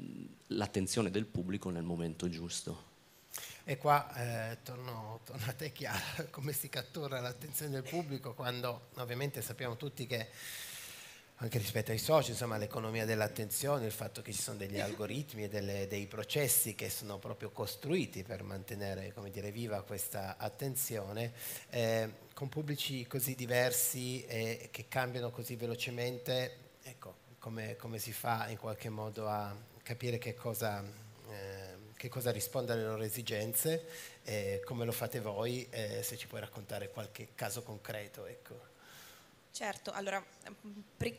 l'attenzione 0.48 1.10
del 1.10 1.26
pubblico 1.26 1.70
nel 1.70 1.84
momento 1.84 2.28
giusto. 2.28 2.94
E 3.64 3.78
qua 3.78 4.14
eh, 4.14 4.58
torno, 4.62 5.20
torno, 5.24 5.44
a 5.46 5.52
te 5.52 5.72
Chiara, 5.72 6.00
come 6.30 6.52
si 6.52 6.68
cattura 6.68 7.20
l'attenzione 7.20 7.72
del 7.72 7.82
pubblico 7.82 8.32
quando 8.32 8.88
ovviamente 8.96 9.42
sappiamo 9.42 9.76
tutti 9.76 10.06
che 10.06 10.28
anche 11.40 11.58
rispetto 11.58 11.90
ai 11.90 11.98
social, 11.98 12.30
insomma 12.30 12.56
l'economia 12.56 13.04
dell'attenzione, 13.04 13.84
il 13.84 13.92
fatto 13.92 14.22
che 14.22 14.32
ci 14.32 14.40
sono 14.40 14.56
degli 14.56 14.80
algoritmi 14.80 15.44
e 15.44 15.48
delle, 15.48 15.86
dei 15.86 16.06
processi 16.06 16.74
che 16.74 16.88
sono 16.88 17.18
proprio 17.18 17.50
costruiti 17.50 18.22
per 18.22 18.42
mantenere 18.42 19.12
dire, 19.30 19.50
viva 19.50 19.82
questa 19.82 20.36
attenzione, 20.38 21.32
eh, 21.68 22.10
con 22.32 22.48
pubblici 22.48 23.06
così 23.06 23.34
diversi 23.34 24.24
e 24.24 24.68
che 24.70 24.88
cambiano 24.88 25.30
così 25.30 25.56
velocemente, 25.56 26.70
ecco, 26.82 27.16
come, 27.38 27.76
come, 27.76 27.98
si 27.98 28.12
fa 28.12 28.48
in 28.48 28.56
qualche 28.56 28.88
modo 28.88 29.28
a 29.28 29.54
capire 29.82 30.16
che 30.16 30.34
cosa, 30.34 30.82
eh, 31.28 31.76
che 31.96 32.08
cosa 32.08 32.30
risponde 32.30 32.72
alle 32.72 32.84
loro 32.84 33.02
esigenze, 33.02 33.86
eh, 34.24 34.62
come 34.64 34.86
lo 34.86 34.92
fate 34.92 35.20
voi, 35.20 35.66
eh, 35.68 36.02
se 36.02 36.16
ci 36.16 36.26
puoi 36.26 36.40
raccontare 36.40 36.88
qualche 36.88 37.28
caso 37.34 37.62
concreto. 37.62 38.24
Ecco. 38.24 38.75
Certo, 39.56 39.90
allora, 39.90 40.22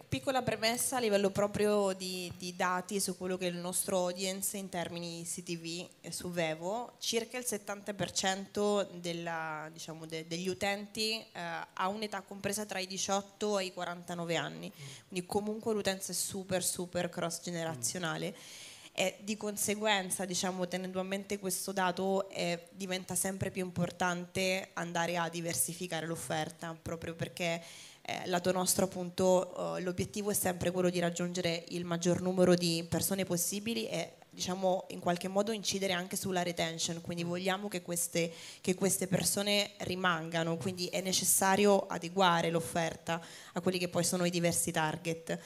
piccola 0.07 0.43
premessa 0.43 0.97
a 0.97 0.99
livello 0.99 1.31
proprio 1.31 1.93
di, 1.93 2.31
di, 2.37 2.55
dati 2.55 2.99
su 2.99 3.17
quello 3.17 3.35
che 3.35 3.47
è 3.47 3.49
il 3.49 3.57
nostro 3.57 3.97
audience 3.97 4.57
in 4.57 4.69
termini 4.69 5.23
CTV 5.25 5.89
e 6.01 6.11
su 6.11 6.29
Vevo, 6.29 6.93
circa 6.99 7.39
il 7.39 7.45
70% 7.49 8.89
della, 8.99 9.67
diciamo, 9.73 10.05
de, 10.05 10.27
degli 10.27 10.49
utenti 10.49 11.13
eh, 11.13 11.25
ha 11.33 11.87
un'età 11.87 12.21
compresa 12.21 12.63
tra 12.67 12.77
i 12.77 12.85
18 12.85 13.57
e 13.57 13.65
i 13.65 13.73
49 13.73 14.35
anni, 14.35 14.71
quindi 15.07 15.25
comunque 15.25 15.73
l'utenza 15.73 16.11
è 16.11 16.15
super 16.15 16.63
super 16.63 17.09
cross 17.09 17.41
generazionale. 17.41 18.35
Mm. 18.37 18.65
E 18.99 19.15
di 19.21 19.37
conseguenza, 19.37 20.25
diciamo, 20.25 20.67
tenendo 20.67 20.99
a 20.99 21.03
mente 21.03 21.37
questo 21.37 21.71
dato, 21.71 22.29
eh, 22.31 22.67
diventa 22.71 23.13
sempre 23.13 23.51
più 23.51 23.63
importante 23.63 24.69
andare 24.73 25.17
a 25.17 25.29
diversificare 25.29 26.07
l'offerta, 26.07 26.75
proprio 26.79 27.13
perché 27.13 27.63
eh, 28.09 28.25
lato 28.27 28.53
nostro 28.53 28.85
appunto 28.85 29.75
eh, 29.75 29.81
l'obiettivo 29.81 30.31
è 30.31 30.33
sempre 30.33 30.71
quello 30.71 30.89
di 30.89 30.99
raggiungere 30.99 31.65
il 31.69 31.83
maggior 31.83 32.21
numero 32.21 32.55
di 32.55 32.85
persone 32.87 33.25
possibili 33.25 33.85
e 33.89 34.13
diciamo 34.29 34.85
in 34.91 35.01
qualche 35.01 35.27
modo 35.27 35.51
incidere 35.51 35.91
anche 35.91 36.15
sulla 36.15 36.41
retention, 36.41 37.01
quindi 37.01 37.23
vogliamo 37.23 37.67
che 37.67 37.81
queste, 37.81 38.31
che 38.61 38.75
queste 38.75 39.07
persone 39.07 39.71
rimangano, 39.79 40.55
quindi 40.55 40.85
è 40.87 41.01
necessario 41.01 41.85
adeguare 41.87 42.49
l'offerta 42.49 43.21
a 43.51 43.59
quelli 43.59 43.77
che 43.77 43.89
poi 43.89 44.05
sono 44.05 44.23
i 44.23 44.29
diversi 44.29 44.71
target. 44.71 45.37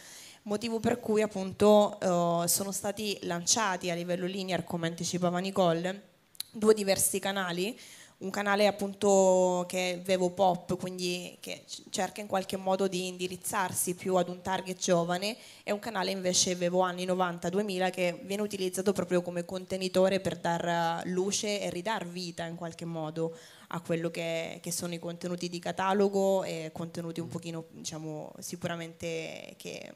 Motivo 0.44 0.80
per 0.80 1.00
cui 1.00 1.24
appunto 1.24 1.98
uh, 2.00 2.46
sono 2.48 2.72
stati 2.72 3.18
lanciati 3.22 3.90
a 3.90 3.96
livello 3.96 4.28
linear, 4.28 4.64
come 4.64 4.88
anticipava 4.88 5.40
Nicole, 5.40 6.10
due 6.52 6.76
diversi 6.76 7.18
canali, 7.18 7.80
un 8.22 8.30
canale 8.30 8.68
appunto 8.68 9.66
che 9.68 9.94
è 9.94 10.00
Vevo 10.00 10.30
Pop, 10.32 10.78
quindi 10.78 11.38
che 11.40 11.64
cerca 11.90 12.22
in 12.22 12.28
qualche 12.28 12.56
modo 12.56 12.88
di 12.88 13.08
indirizzarsi 13.08 13.96
più 13.96 14.16
ad 14.16 14.30
un 14.30 14.42
target 14.42 14.78
giovane, 14.78 15.36
e 15.64 15.72
un 15.72 15.80
canale 15.80 16.12
invece 16.12 16.56
Vevo 16.56 16.82
anni 16.82 17.06
90-2000 17.06 17.90
che 17.90 18.20
viene 18.24 18.44
utilizzato 18.44 18.94
proprio 18.94 19.22
come 19.22 19.44
contenitore 19.44 20.20
per 20.20 20.38
dar 20.38 21.02
luce 21.06 21.62
e 21.62 21.70
ridar 21.70 22.06
vita 22.08 22.46
in 22.46 22.56
qualche 22.56 22.86
modo 22.86 23.36
a 23.74 23.82
quello 23.82 24.12
che, 24.12 24.60
che 24.62 24.72
sono 24.72 24.94
i 24.94 25.00
contenuti 25.00 25.50
di 25.50 25.60
catalogo 25.60 26.44
e 26.44 26.70
contenuti 26.74 27.20
un 27.20 27.30
pochino 27.30 27.66
diciamo 27.70 28.34
sicuramente 28.40 29.56
che 29.58 29.94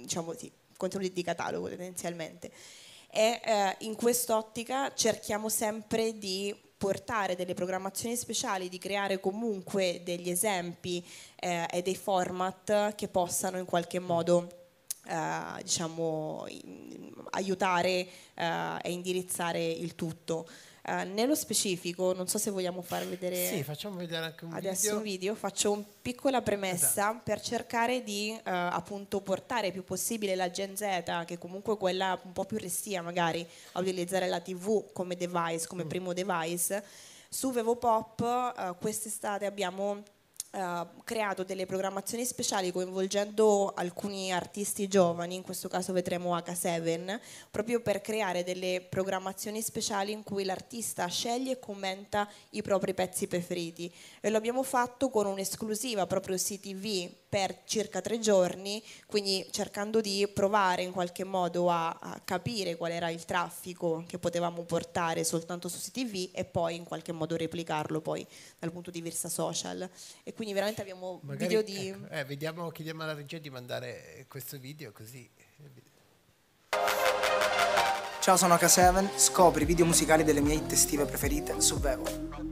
diciamo 0.00 0.32
sì, 0.34 0.50
contenuti 0.76 1.12
di 1.12 1.22
catalogo 1.22 1.68
tendenzialmente. 1.68 2.50
E 3.12 3.40
eh, 3.44 3.76
in 3.80 3.96
quest'ottica 3.96 4.94
cerchiamo 4.94 5.48
sempre 5.48 6.16
di 6.16 6.54
portare 6.80 7.36
delle 7.36 7.52
programmazioni 7.52 8.16
speciali, 8.16 8.70
di 8.70 8.78
creare 8.78 9.20
comunque 9.20 10.00
degli 10.02 10.30
esempi 10.30 11.06
eh, 11.36 11.66
e 11.70 11.82
dei 11.82 11.94
format 11.94 12.94
che 12.94 13.06
possano 13.06 13.58
in 13.58 13.66
qualche 13.66 13.98
modo 13.98 14.48
eh, 15.04 15.62
diciamo, 15.62 16.46
aiutare 17.32 18.08
eh, 18.34 18.78
e 18.80 18.92
indirizzare 18.92 19.62
il 19.62 19.94
tutto. 19.94 20.48
Uh, 20.90 21.08
nello 21.14 21.36
specifico, 21.36 22.12
non 22.12 22.26
so 22.26 22.36
se 22.36 22.50
vogliamo 22.50 22.82
far 22.82 23.06
vedere, 23.06 23.46
sì, 23.46 23.62
facciamo 23.62 23.94
vedere 23.94 24.24
anche 24.24 24.44
un 24.44 24.52
adesso 24.54 24.80
video. 24.80 24.96
un 24.96 25.02
video, 25.04 25.34
faccio 25.36 25.70
una 25.70 25.84
piccola 26.02 26.42
premessa 26.42 26.86
esatto. 26.86 27.20
per 27.22 27.40
cercare 27.40 28.02
di 28.02 28.32
uh, 28.36 28.40
appunto 28.44 29.20
portare 29.20 29.68
il 29.68 29.72
più 29.72 29.84
possibile 29.84 30.34
la 30.34 30.50
Gen 30.50 30.76
Z, 30.76 31.22
che 31.26 31.38
comunque 31.38 31.76
quella 31.76 32.18
un 32.24 32.32
po' 32.32 32.44
più 32.44 32.58
restia 32.58 33.02
magari 33.02 33.46
a 33.72 33.78
utilizzare 33.78 34.26
la 34.26 34.40
TV 34.40 34.90
come 34.92 35.16
device, 35.16 35.68
come 35.68 35.84
mm. 35.84 35.88
primo 35.88 36.12
device. 36.12 36.84
Su 37.28 37.52
Vevopop 37.52 38.54
uh, 38.56 38.76
quest'estate 38.76 39.46
abbiamo 39.46 40.02
Uh, 40.52 40.84
creato 41.04 41.44
delle 41.44 41.64
programmazioni 41.64 42.24
speciali 42.24 42.72
coinvolgendo 42.72 43.72
alcuni 43.72 44.32
artisti 44.32 44.88
giovani, 44.88 45.36
in 45.36 45.42
questo 45.42 45.68
caso 45.68 45.92
vedremo 45.92 46.36
H7, 46.36 47.20
proprio 47.52 47.80
per 47.80 48.00
creare 48.00 48.42
delle 48.42 48.84
programmazioni 48.90 49.62
speciali 49.62 50.10
in 50.10 50.24
cui 50.24 50.42
l'artista 50.42 51.06
sceglie 51.06 51.52
e 51.52 51.58
commenta 51.60 52.28
i 52.50 52.62
propri 52.62 52.94
pezzi 52.94 53.28
preferiti. 53.28 53.94
E 54.20 54.28
lo 54.28 54.38
abbiamo 54.38 54.64
fatto 54.64 55.08
con 55.08 55.26
un'esclusiva 55.26 56.08
proprio 56.08 56.36
CTV 56.36 57.19
per 57.30 57.62
circa 57.64 58.00
tre 58.00 58.18
giorni, 58.18 58.82
quindi 59.06 59.46
cercando 59.52 60.00
di 60.00 60.28
provare 60.34 60.82
in 60.82 60.90
qualche 60.90 61.22
modo 61.22 61.70
a, 61.70 61.90
a, 61.90 62.20
capire 62.24 62.76
qual 62.76 62.90
era 62.90 63.08
il 63.08 63.24
traffico 63.24 64.02
che 64.08 64.18
potevamo 64.18 64.64
portare 64.64 65.22
soltanto 65.22 65.68
su 65.68 65.78
CTV 65.78 66.30
e 66.32 66.44
poi 66.44 66.74
in 66.74 66.82
qualche 66.82 67.12
modo 67.12 67.36
replicarlo 67.36 68.00
poi 68.00 68.26
dal 68.58 68.72
punto 68.72 68.90
di 68.90 69.00
vista 69.00 69.28
social. 69.28 69.88
E 70.24 70.34
quindi 70.34 70.52
veramente 70.52 70.80
abbiamo 70.80 71.20
Magari, 71.22 71.46
video 71.46 71.62
di... 71.62 71.88
Ecco, 71.88 72.08
eh, 72.12 72.24
vediamo, 72.24 72.68
chiediamo 72.70 73.04
alla 73.04 73.14
regia 73.14 73.38
di 73.38 73.48
mandare 73.48 74.26
questo 74.28 74.58
video 74.58 74.90
così... 74.90 75.30
Ciao, 78.20 78.36
sono 78.36 78.54
H7, 78.56 79.16
scopri 79.16 79.62
i 79.62 79.66
video 79.66 79.86
musicali 79.86 80.24
delle 80.24 80.40
mie 80.40 80.56
hit 80.56 80.72
estive 80.72 81.04
preferite 81.04 81.58
su 81.60 81.78
Vevo. 81.78 82.49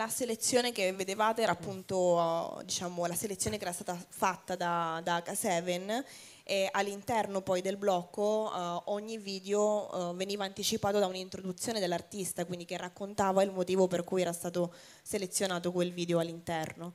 La 0.00 0.08
selezione 0.08 0.72
che 0.72 0.94
vedevate 0.94 1.42
era 1.42 1.52
appunto 1.52 2.62
diciamo, 2.64 3.04
la 3.04 3.14
selezione 3.14 3.58
che 3.58 3.64
era 3.64 3.72
stata 3.74 4.02
fatta 4.08 4.56
da, 4.56 4.98
da 5.04 5.22
H7 5.22 6.02
e 6.42 6.70
all'interno 6.72 7.42
poi 7.42 7.60
del 7.60 7.76
blocco 7.76 8.50
uh, 8.50 8.90
ogni 8.92 9.18
video 9.18 9.90
uh, 9.92 10.16
veniva 10.16 10.44
anticipato 10.44 10.98
da 10.98 11.06
un'introduzione 11.06 11.80
dell'artista, 11.80 12.46
quindi 12.46 12.64
che 12.64 12.78
raccontava 12.78 13.42
il 13.42 13.52
motivo 13.52 13.88
per 13.88 14.02
cui 14.02 14.22
era 14.22 14.32
stato 14.32 14.72
selezionato 15.02 15.70
quel 15.70 15.92
video 15.92 16.18
all'interno. 16.18 16.94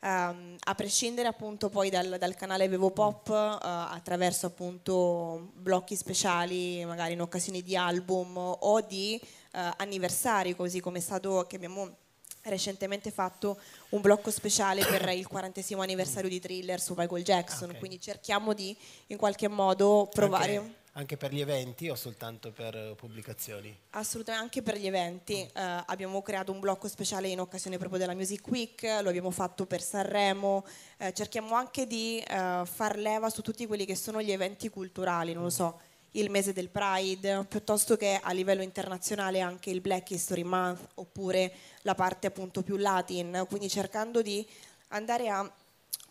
Um, 0.00 0.56
a 0.58 0.74
prescindere 0.74 1.28
appunto 1.28 1.68
poi 1.68 1.90
dal, 1.90 2.16
dal 2.18 2.34
canale 2.34 2.68
Vevo 2.68 2.90
Pop 2.90 3.28
uh, 3.28 3.58
attraverso 3.60 4.46
appunto 4.46 5.50
blocchi 5.54 5.94
speciali 5.94 6.84
magari 6.86 7.12
in 7.12 7.20
occasione 7.20 7.60
di 7.60 7.76
album 7.76 8.36
o 8.36 8.80
di 8.80 9.20
anniversari 9.78 10.54
così 10.54 10.80
come 10.80 10.98
è 10.98 11.00
stato 11.00 11.46
che 11.48 11.56
abbiamo 11.56 11.96
recentemente 12.46 13.10
fatto 13.10 13.58
un 13.90 14.00
blocco 14.00 14.30
speciale 14.30 14.84
per 14.84 15.08
il 15.10 15.26
quarantesimo 15.26 15.82
anniversario 15.82 16.28
di 16.28 16.40
Thriller 16.40 16.80
su 16.80 16.94
Michael 16.96 17.24
Jackson, 17.24 17.68
okay. 17.68 17.78
quindi 17.78 18.00
cerchiamo 18.00 18.52
di 18.52 18.76
in 19.08 19.16
qualche 19.16 19.48
modo 19.48 20.08
provare... 20.12 20.56
Anche, 20.56 20.74
anche, 20.92 21.16
per 21.16 21.32
gli 21.32 21.40
eventi 21.40 21.88
o 21.88 21.94
soltanto 21.94 22.52
per 22.52 22.94
pubblicazioni? 22.96 23.76
Assolutamente 23.90 24.44
anche 24.44 24.62
per 24.62 24.78
gli 24.78 24.86
eventi. 24.86 25.42
Mm. 25.42 25.62
Uh, 25.62 25.82
abbiamo 25.86 26.22
creato 26.22 26.52
un 26.52 26.60
blocco 26.60 26.88
speciale 26.88 27.28
in 27.28 27.40
occasione 27.40 27.78
proprio 27.78 27.98
della 27.98 28.14
Music 28.14 28.46
Week, 28.48 28.82
lo 28.82 29.08
abbiamo 29.08 29.30
fatto 29.30 29.66
per 29.66 29.82
Sanremo, 29.82 30.64
uh, 30.98 31.10
cerchiamo 31.12 31.54
anche 31.54 31.86
di 31.86 32.22
uh, 32.22 32.64
far 32.64 32.96
leva 32.96 33.28
su 33.30 33.42
tutti 33.42 33.66
quelli 33.66 33.84
che 33.84 33.96
sono 33.96 34.22
gli 34.22 34.32
eventi 34.32 34.68
culturali, 34.68 35.32
non 35.32 35.44
lo 35.44 35.50
so 35.50 35.80
il 36.16 36.30
mese 36.30 36.52
del 36.52 36.68
Pride, 36.68 37.44
piuttosto 37.48 37.96
che 37.96 38.18
a 38.22 38.32
livello 38.32 38.62
internazionale 38.62 39.40
anche 39.40 39.70
il 39.70 39.80
Black 39.80 40.10
History 40.10 40.42
Month 40.42 40.88
oppure 40.94 41.52
la 41.82 41.94
parte 41.94 42.26
appunto 42.26 42.62
più 42.62 42.76
latin, 42.76 43.44
quindi 43.48 43.68
cercando 43.68 44.22
di 44.22 44.46
andare 44.88 45.28
a 45.28 45.50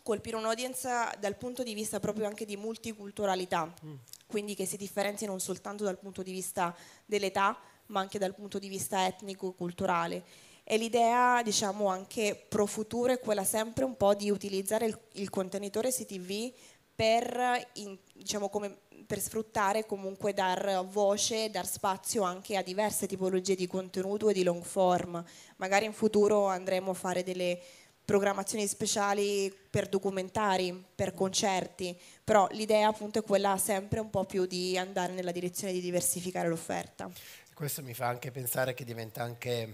colpire 0.02 0.36
un'audience 0.36 0.88
dal 1.18 1.36
punto 1.36 1.64
di 1.64 1.74
vista 1.74 1.98
proprio 1.98 2.26
anche 2.26 2.44
di 2.44 2.56
multiculturalità, 2.56 3.72
mm. 3.84 3.94
quindi 4.26 4.54
che 4.54 4.64
si 4.64 4.76
differenzia 4.76 5.26
non 5.26 5.40
soltanto 5.40 5.82
dal 5.82 5.98
punto 5.98 6.22
di 6.22 6.30
vista 6.30 6.74
dell'età, 7.04 7.58
ma 7.86 8.00
anche 8.00 8.18
dal 8.18 8.34
punto 8.34 8.58
di 8.58 8.68
vista 8.68 9.06
etnico-culturale. 9.06 10.24
E 10.68 10.76
l'idea, 10.78 11.42
diciamo, 11.44 11.86
anche 11.86 12.44
pro 12.48 12.66
futuro 12.66 13.12
è 13.12 13.20
quella 13.20 13.44
sempre 13.44 13.84
un 13.84 13.96
po' 13.96 14.14
di 14.14 14.30
utilizzare 14.30 14.86
il, 14.86 14.98
il 15.12 15.30
contenitore 15.30 15.92
CTV 15.92 16.52
per, 16.96 17.68
in, 17.74 17.96
diciamo, 18.14 18.48
come 18.48 18.78
per 19.06 19.20
sfruttare 19.20 19.86
comunque 19.86 20.32
dar 20.32 20.84
voce, 20.86 21.50
dar 21.50 21.66
spazio 21.66 22.22
anche 22.22 22.56
a 22.56 22.62
diverse 22.62 23.06
tipologie 23.06 23.54
di 23.54 23.66
contenuto 23.66 24.30
e 24.30 24.32
di 24.32 24.42
long 24.42 24.64
form. 24.64 25.22
Magari 25.56 25.84
in 25.84 25.92
futuro 25.92 26.46
andremo 26.46 26.90
a 26.90 26.94
fare 26.94 27.22
delle 27.22 27.60
programmazioni 28.04 28.66
speciali 28.66 29.52
per 29.70 29.88
documentari, 29.88 30.84
per 30.94 31.12
concerti, 31.12 31.96
però 32.24 32.48
l'idea 32.52 32.88
appunto 32.88 33.18
è 33.18 33.22
quella 33.22 33.58
sempre 33.58 34.00
un 34.00 34.10
po' 34.10 34.24
più 34.24 34.46
di 34.46 34.78
andare 34.78 35.12
nella 35.12 35.32
direzione 35.32 35.72
di 35.72 35.80
diversificare 35.80 36.48
l'offerta. 36.48 37.10
Questo 37.52 37.82
mi 37.82 37.94
fa 37.94 38.06
anche 38.06 38.30
pensare 38.30 38.74
che 38.74 38.84
diventa 38.84 39.22
anche, 39.22 39.72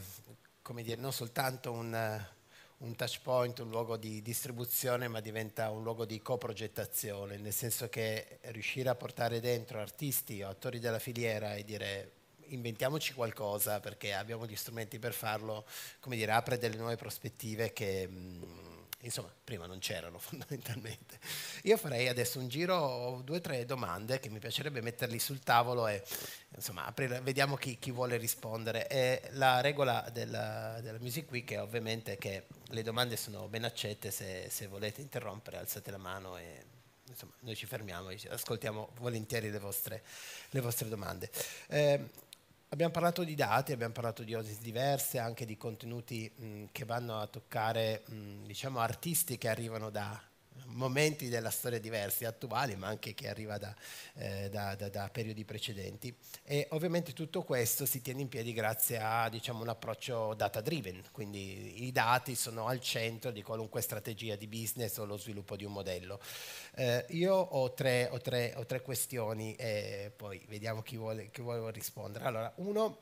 come 0.63 0.83
dire, 0.83 1.01
non 1.01 1.13
soltanto 1.13 1.73
un 1.73 2.25
un 2.83 2.97
touch 2.97 3.21
point, 3.23 3.59
un 3.61 3.71
luogo 3.71 3.97
di 3.97 4.23
distribuzione, 4.23 5.09
ma 5.09 5.21
diventa 5.21 5.71
un 5.71 5.83
luogo 5.83 6.05
di 6.05 6.21
coprogettazione, 6.21 7.37
nel 7.37 7.53
senso 7.53 7.89
che 7.89 8.39
riuscire 8.43 8.89
a 8.89 8.95
portare 8.95 9.41
dentro 9.41 9.81
artisti 9.81 10.43
o 10.43 10.49
attori 10.49 10.79
della 10.79 10.99
filiera 10.99 11.55
e 11.55 11.65
dire 11.65 12.13
inventiamoci 12.47 13.15
qualcosa 13.15 13.81
perché 13.81 14.13
abbiamo 14.13 14.47
gli 14.47 14.57
strumenti 14.57 14.99
per 14.99 15.13
farlo, 15.13 15.65
come 16.01 16.17
dire, 16.17 16.33
apre 16.33 16.59
delle 16.59 16.77
nuove 16.77 16.97
prospettive 16.97 17.73
che 17.73 18.09
insomma 19.03 19.33
prima 19.45 19.67
non 19.67 19.79
c'erano 19.79 20.19
fondamentalmente. 20.21 21.19
Io 21.63 21.77
farei 21.77 22.09
adesso 22.09 22.39
un 22.39 22.49
giro, 22.49 23.21
due 23.25 23.37
o 23.37 23.41
tre 23.41 23.65
domande 23.65 24.21
che 24.21 24.29
mi 24.29 24.39
piacerebbe 24.39 24.81
metterli 24.81 25.19
sul 25.19 25.41
tavolo 25.41 25.87
e 25.87 26.03
insomma 26.55 26.85
aprire, 26.87 27.21
vediamo 27.21 27.57
chi, 27.57 27.79
chi, 27.79 27.91
vuole 27.91 28.17
rispondere. 28.17 28.89
E 28.89 29.29
la 29.33 29.61
regola 29.61 30.09
della, 30.13 30.79
della, 30.81 30.99
Music 30.99 31.31
Week 31.31 31.51
è 31.53 31.61
ovviamente 31.61 32.17
che 32.17 32.47
le 32.69 32.83
domande 32.83 33.17
sono 33.17 33.49
ben 33.49 33.65
accette, 33.65 34.11
se, 34.11 34.49
se 34.51 34.67
volete 34.67 35.01
interrompere 35.01 35.59
alzate 35.59 35.91
la 35.91 35.99
mano 35.99 36.37
e 36.37 36.65
insomma 37.07 37.33
noi 37.41 37.55
ci 37.55 37.67
fermiamo 37.67 38.11
e 38.11 38.19
ascoltiamo 38.29 38.91
volentieri 38.99 39.51
le 39.51 39.59
vostre, 39.59 40.03
le 40.51 40.61
vostre 40.61 40.89
domande. 40.89 41.31
Eh, 41.69 42.31
abbiamo 42.73 42.93
parlato 42.93 43.23
di 43.23 43.35
dati, 43.35 43.73
abbiamo 43.73 43.93
parlato 43.93 44.23
di 44.25 44.33
audience 44.35 44.63
diverse, 44.63 45.19
anche 45.19 45.45
di 45.45 45.57
contenuti 45.57 46.31
mh, 46.35 46.65
che 46.73 46.85
vanno 46.85 47.19
a 47.19 47.27
toccare 47.27 48.03
mh, 48.07 48.45
diciamo, 48.45 48.81
artisti 48.81 49.37
che 49.37 49.49
arrivano 49.49 49.91
da 49.91 50.19
momenti 50.73 51.29
della 51.29 51.51
storia 51.51 51.79
diversi, 51.79 52.25
attuali, 52.25 52.77
ma 52.77 52.89
anche 52.89 53.15
che 53.15 53.29
arriva 53.29 53.59
da, 53.59 53.75
eh, 54.15 54.49
da, 54.51 54.75
da, 54.75 54.89
da, 54.89 55.09
periodi 55.09 55.45
precedenti. 55.45 56.15
E 56.45 56.67
ovviamente 56.71 57.13
tutto 57.13 57.43
questo 57.43 57.87
si 57.87 58.01
tiene 58.01 58.23
in 58.23 58.29
piedi 58.29 58.53
grazie 58.53 58.99
a 58.99 59.29
diciamo, 59.29 59.63
un 59.63 59.69
approccio 59.69 60.35
data 60.35 60.61
driven, 60.61 61.03
quindi 61.13 61.85
i 61.85 61.93
dati 61.93 62.35
sono 62.35 62.67
al 62.67 62.81
centro 62.81 63.31
di 63.31 63.43
qualunque 63.43 63.81
strategia 63.81 64.37
di 64.37 64.47
business 64.47 64.97
o 64.99 65.05
lo 65.05 65.17
sviluppo 65.17 65.57
di 65.57 65.65
un 65.65 65.73
modello. 65.73 66.21
Eh, 66.75 67.05
io 67.11 67.35
ho 67.35 67.73
tre, 67.73 68.09
ho, 68.11 68.19
tre, 68.19 68.55
ho 68.57 68.65
tre, 68.67 68.81
questioni 68.83 69.55
e 69.57 70.13
poi 70.15 70.45
vediamo 70.49 70.83
chi 70.83 70.97
vuole, 70.97 71.31
chi 71.31 71.43
vuole 71.43 71.71
rispondere. 71.71 72.25
Allora, 72.25 72.53
uno, 72.57 72.99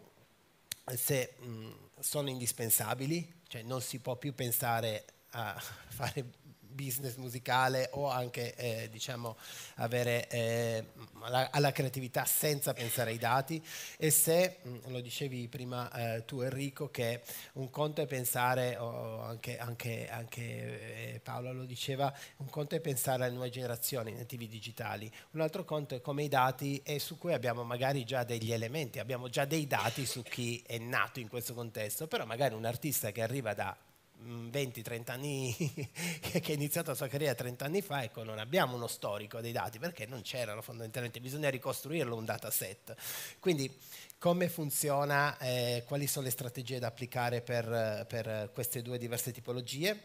se 0.97 1.35
mh, 1.39 1.69
sono 2.01 2.29
indispensabili, 2.29 3.41
cioè 3.47 3.63
non 3.63 3.81
si 3.81 3.99
può 4.01 4.17
più 4.17 4.35
pensare 4.35 5.05
a 5.31 5.55
fare 5.89 6.25
business 6.71 7.17
musicale 7.17 7.89
o 7.93 8.09
anche 8.09 8.55
eh, 8.55 8.89
diciamo 8.91 9.37
avere 9.77 10.29
eh, 10.29 10.85
alla, 11.21 11.51
alla, 11.51 11.73
creatività 11.73 12.25
senza 12.25 12.73
pensare 12.73 13.11
ai 13.11 13.19
dati. 13.19 13.63
E 13.97 14.11
se 14.11 14.59
mm, 14.67 14.77
lo 14.87 15.01
dicevi 15.01 15.49
prima 15.49 15.91
eh, 15.93 16.25
tu 16.25 16.41
Enrico 16.41 16.91
che 16.91 17.23
un 17.55 17.71
conto 17.71 18.03
è 18.03 18.07
pensare 18.07 18.77
o 18.77 19.21
anche, 19.23 19.59
anche, 19.59 20.09
anche 20.11 21.15
eh, 21.15 21.21
Paolo 21.21 21.53
lo 21.53 21.65
diceva 21.65 22.13
un 22.37 22.49
conto 22.51 22.75
è 22.75 22.81
pensare 22.81 23.25
alle 23.25 23.35
nuove 23.35 23.51
generazioni 23.51 24.13
nativi 24.13 24.47
digitali. 24.47 25.11
Un 25.33 25.41
altro 25.41 25.65
conto 25.65 25.95
è 25.95 26.01
come 26.01 26.25
i 26.25 26.29
dati 26.29 26.81
e 26.85 26.99
su 26.99 27.19
cui 27.19 27.33
abbiamo 27.33 27.65
magari 27.65 28.05
già 28.05 28.25
degli 28.25 28.53
elementi. 28.53 28.99
Abbiamo 28.99 29.29
già 29.29 29.45
dei 29.45 29.67
dati 29.67 30.07
su 30.07 30.23
chi 30.23 30.63
è 30.67 30.79
nato 30.79 31.21
in 31.21 31.29
questo 31.29 31.55
contesto 31.55 32.07
però 32.07 32.27
magari 32.27 32.55
un 32.55 32.65
artista 32.65 33.13
che 33.13 33.23
arriva 33.23 33.55
da 33.55 33.77
20-30 34.23 35.11
anni 35.11 35.55
che 36.21 36.53
ha 36.53 36.55
iniziato 36.55 36.91
la 36.91 36.97
sua 36.97 37.09
carriera 37.09 37.35
30 37.35 37.65
anni 37.65 37.83
fa, 37.83 38.03
ecco, 38.03 38.23
non 38.23 38.39
abbiamo 38.39 38.77
uno 38.77 38.87
storico 38.87 39.41
dei 39.41 39.53
dati 39.53 39.79
perché 39.79 40.07
non 40.07 40.23
c'erano 40.23 40.63
fondamentalmente, 40.63 41.21
bisogna 41.21 41.49
ricostruirlo 41.49 42.15
un 42.15 42.25
dataset. 42.25 42.95
Quindi 43.39 43.73
come 44.19 44.49
funziona, 44.49 45.39
eh, 45.39 45.85
quali 45.87 46.07
sono 46.07 46.27
le 46.27 46.31
strategie 46.31 46.79
da 46.79 46.89
applicare 46.89 47.41
per, 47.41 48.05
per 48.07 48.51
queste 48.53 48.83
due 48.83 48.99
diverse 48.99 49.33
tipologie? 49.33 50.05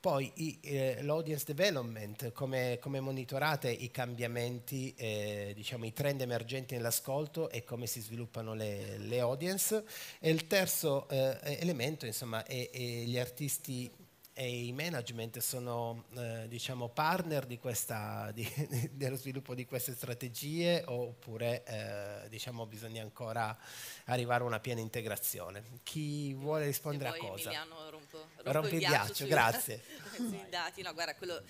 Poi 0.00 0.30
i, 0.34 0.58
eh, 0.62 1.02
l'audience 1.02 1.44
development, 1.44 2.30
come, 2.30 2.78
come, 2.80 3.00
monitorate 3.00 3.68
i 3.68 3.90
cambiamenti, 3.90 4.94
eh, 4.96 5.50
diciamo 5.56 5.86
i 5.86 5.92
trend 5.92 6.20
emergenti 6.20 6.76
nell'ascolto 6.76 7.50
e 7.50 7.64
come 7.64 7.86
si 7.86 8.00
sviluppano 8.00 8.54
le, 8.54 8.96
le 8.98 9.18
audience. 9.18 9.84
E 10.20 10.30
il 10.30 10.46
terzo 10.46 11.08
eh, 11.08 11.36
elemento, 11.60 12.06
insomma, 12.06 12.44
è, 12.44 12.70
è 12.70 12.78
gli 12.78 13.18
artisti 13.18 13.90
e 14.40 14.66
i 14.66 14.72
management 14.72 15.38
sono 15.38 16.04
eh, 16.14 16.46
diciamo 16.46 16.88
partner 16.90 17.44
di 17.44 17.58
questa, 17.58 18.30
di, 18.32 18.48
dello 18.94 19.16
sviluppo 19.16 19.52
di 19.52 19.66
queste 19.66 19.96
strategie 19.96 20.84
oppure 20.86 21.64
eh, 21.64 22.28
diciamo 22.28 22.64
bisogna 22.64 23.02
ancora 23.02 23.58
arrivare 24.04 24.44
a 24.44 24.46
una 24.46 24.60
piena 24.60 24.80
integrazione. 24.80 25.80
Chi 25.82 26.34
vuole 26.34 26.66
rispondere 26.66 27.10
a 27.10 27.16
cosa? 27.16 27.50
Emiliano 27.50 27.90
rompo, 27.90 28.28
rompo, 28.36 28.52
rompo 28.52 28.68
il 28.68 28.78
ghiaccio, 28.78 29.14
sui, 29.14 29.26
grazie. 29.26 29.82
sui 30.14 30.46
dati, 30.48 30.82
no, 30.82 30.94
guarda, 30.94 31.16
quello, 31.16 31.42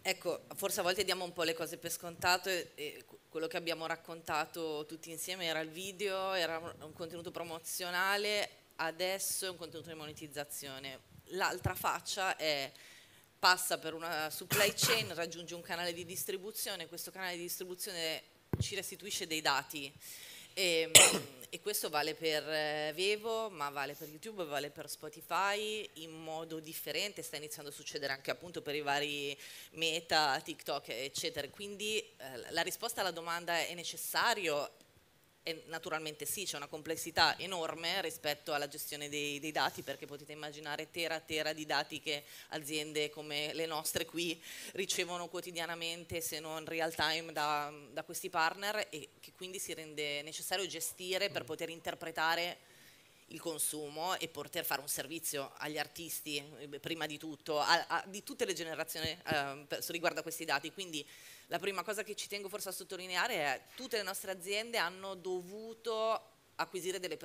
ecco, 0.00 0.44
forse 0.54 0.80
a 0.80 0.84
volte 0.84 1.04
diamo 1.04 1.24
un 1.24 1.34
po' 1.34 1.42
le 1.42 1.52
cose 1.52 1.76
per 1.76 1.90
scontato 1.90 2.48
e, 2.48 2.70
e 2.74 3.04
quello 3.28 3.48
che 3.48 3.58
abbiamo 3.58 3.84
raccontato 3.84 4.86
tutti 4.86 5.10
insieme 5.10 5.44
era 5.44 5.60
il 5.60 5.68
video, 5.68 6.32
era 6.32 6.56
un 6.56 6.92
contenuto 6.94 7.30
promozionale, 7.30 8.48
adesso 8.76 9.44
è 9.44 9.50
un 9.50 9.58
contenuto 9.58 9.90
di 9.90 9.94
monetizzazione 9.94 11.07
l'altra 11.30 11.74
faccia 11.74 12.36
è 12.36 12.70
passa 13.38 13.78
per 13.78 13.94
una 13.94 14.30
supply 14.30 14.72
chain, 14.74 15.12
raggiunge 15.14 15.54
un 15.54 15.62
canale 15.62 15.92
di 15.92 16.04
distribuzione, 16.04 16.88
questo 16.88 17.10
canale 17.10 17.36
di 17.36 17.42
distribuzione 17.42 18.22
ci 18.60 18.74
restituisce 18.74 19.26
dei 19.26 19.40
dati. 19.40 19.92
E, 20.54 20.90
e, 21.50 21.60
questo 21.60 21.88
vale 21.88 22.14
per 22.14 22.46
eh, 22.48 22.92
Vevo, 22.94 23.48
ma 23.48 23.70
vale 23.70 23.94
per 23.94 24.08
YouTube, 24.08 24.44
vale 24.44 24.70
per 24.70 24.90
Spotify 24.90 25.88
in 25.94 26.10
modo 26.10 26.58
differente, 26.58 27.22
sta 27.22 27.36
iniziando 27.36 27.70
a 27.70 27.72
succedere 27.72 28.12
anche 28.12 28.30
appunto 28.30 28.60
per 28.60 28.74
i 28.74 28.80
vari 28.80 29.38
meta, 29.72 30.40
TikTok, 30.40 30.88
eccetera. 30.88 31.48
Quindi 31.48 31.98
eh, 31.98 32.50
la 32.50 32.62
risposta 32.62 33.00
alla 33.00 33.12
domanda 33.12 33.58
è 33.58 33.74
necessario 33.74 34.68
e 35.48 35.62
naturalmente 35.68 36.26
sì, 36.26 36.44
c'è 36.44 36.58
una 36.58 36.66
complessità 36.66 37.38
enorme 37.38 38.02
rispetto 38.02 38.52
alla 38.52 38.68
gestione 38.68 39.08
dei, 39.08 39.40
dei, 39.40 39.50
dati, 39.50 39.80
perché 39.80 40.04
potete 40.04 40.32
immaginare 40.32 40.90
tera 40.90 41.20
tera 41.20 41.54
di 41.54 41.64
dati 41.64 42.00
che 42.00 42.24
aziende 42.48 43.08
come 43.08 43.54
le 43.54 43.64
nostre 43.64 44.04
qui 44.04 44.38
ricevono 44.72 45.28
quotidianamente, 45.28 46.20
se 46.20 46.38
non 46.38 46.66
real 46.66 46.94
time, 46.94 47.32
da, 47.32 47.72
da 47.90 48.04
questi 48.04 48.28
partner 48.28 48.88
e 48.90 49.08
che 49.20 49.32
quindi 49.34 49.58
si 49.58 49.72
rende 49.72 50.20
necessario 50.20 50.66
gestire 50.66 51.30
per 51.30 51.44
poter 51.44 51.70
interpretare 51.70 52.67
il 53.28 53.40
consumo 53.40 54.16
e 54.16 54.28
poter 54.28 54.64
fare 54.64 54.80
un 54.80 54.88
servizio 54.88 55.52
agli 55.58 55.78
artisti, 55.78 56.42
eh, 56.58 56.80
prima 56.80 57.06
di 57.06 57.18
tutto, 57.18 57.58
a, 57.60 57.86
a, 57.86 58.04
di 58.06 58.22
tutte 58.22 58.44
le 58.44 58.54
generazioni 58.54 59.08
eh, 59.08 59.66
riguardo 59.88 60.20
a 60.20 60.22
questi 60.22 60.44
dati. 60.44 60.72
Quindi 60.72 61.06
la 61.46 61.58
prima 61.58 61.82
cosa 61.82 62.02
che 62.02 62.14
ci 62.14 62.28
tengo 62.28 62.48
forse 62.48 62.70
a 62.70 62.72
sottolineare 62.72 63.34
è 63.34 63.62
che 63.66 63.74
tutte 63.74 63.96
le 63.96 64.02
nostre 64.02 64.30
aziende 64.30 64.78
hanno 64.78 65.14
dovuto 65.14 66.36
acquisire 66.56 66.98
delle, 66.98 67.18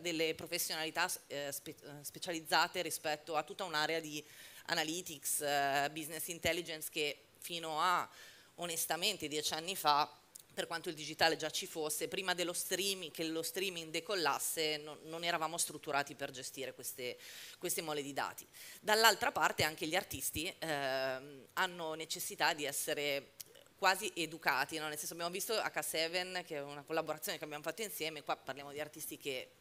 delle 0.00 0.34
professionalità 0.34 1.10
eh, 1.26 1.50
spe, 1.52 1.70
eh, 1.70 2.04
specializzate 2.04 2.82
rispetto 2.82 3.34
a 3.36 3.42
tutta 3.42 3.64
un'area 3.64 4.00
di 4.00 4.24
analytics, 4.66 5.40
eh, 5.40 5.90
business 5.92 6.28
intelligence 6.28 6.88
che 6.90 7.24
fino 7.38 7.80
a 7.80 8.08
onestamente 8.56 9.26
dieci 9.26 9.54
anni 9.54 9.74
fa 9.74 10.19
per 10.60 10.68
quanto 10.68 10.90
il 10.90 10.94
digitale 10.94 11.36
già 11.36 11.48
ci 11.48 11.66
fosse, 11.66 12.06
prima 12.06 12.34
streaming, 12.52 13.10
che 13.10 13.24
lo 13.24 13.42
streaming 13.42 13.90
decollasse, 13.90 14.76
non, 14.76 14.98
non 15.04 15.24
eravamo 15.24 15.56
strutturati 15.56 16.14
per 16.14 16.30
gestire 16.30 16.74
queste, 16.74 17.16
queste, 17.58 17.80
mole 17.80 18.02
di 18.02 18.12
dati. 18.12 18.46
Dall'altra 18.78 19.32
parte 19.32 19.62
anche 19.62 19.86
gli 19.86 19.94
artisti 19.94 20.54
eh, 20.58 21.46
hanno 21.54 21.94
necessità 21.94 22.52
di 22.52 22.66
essere 22.66 23.32
quasi 23.74 24.12
educati, 24.14 24.76
no? 24.76 24.88
nel 24.88 24.98
senso 24.98 25.14
abbiamo 25.14 25.32
visto 25.32 25.54
H7 25.54 26.44
che 26.44 26.56
è 26.56 26.62
una 26.62 26.82
collaborazione 26.82 27.38
che 27.38 27.44
abbiamo 27.44 27.62
fatto 27.62 27.80
insieme, 27.80 28.22
qua 28.22 28.36
parliamo 28.36 28.70
di 28.70 28.80
artisti 28.80 29.16
che 29.16 29.52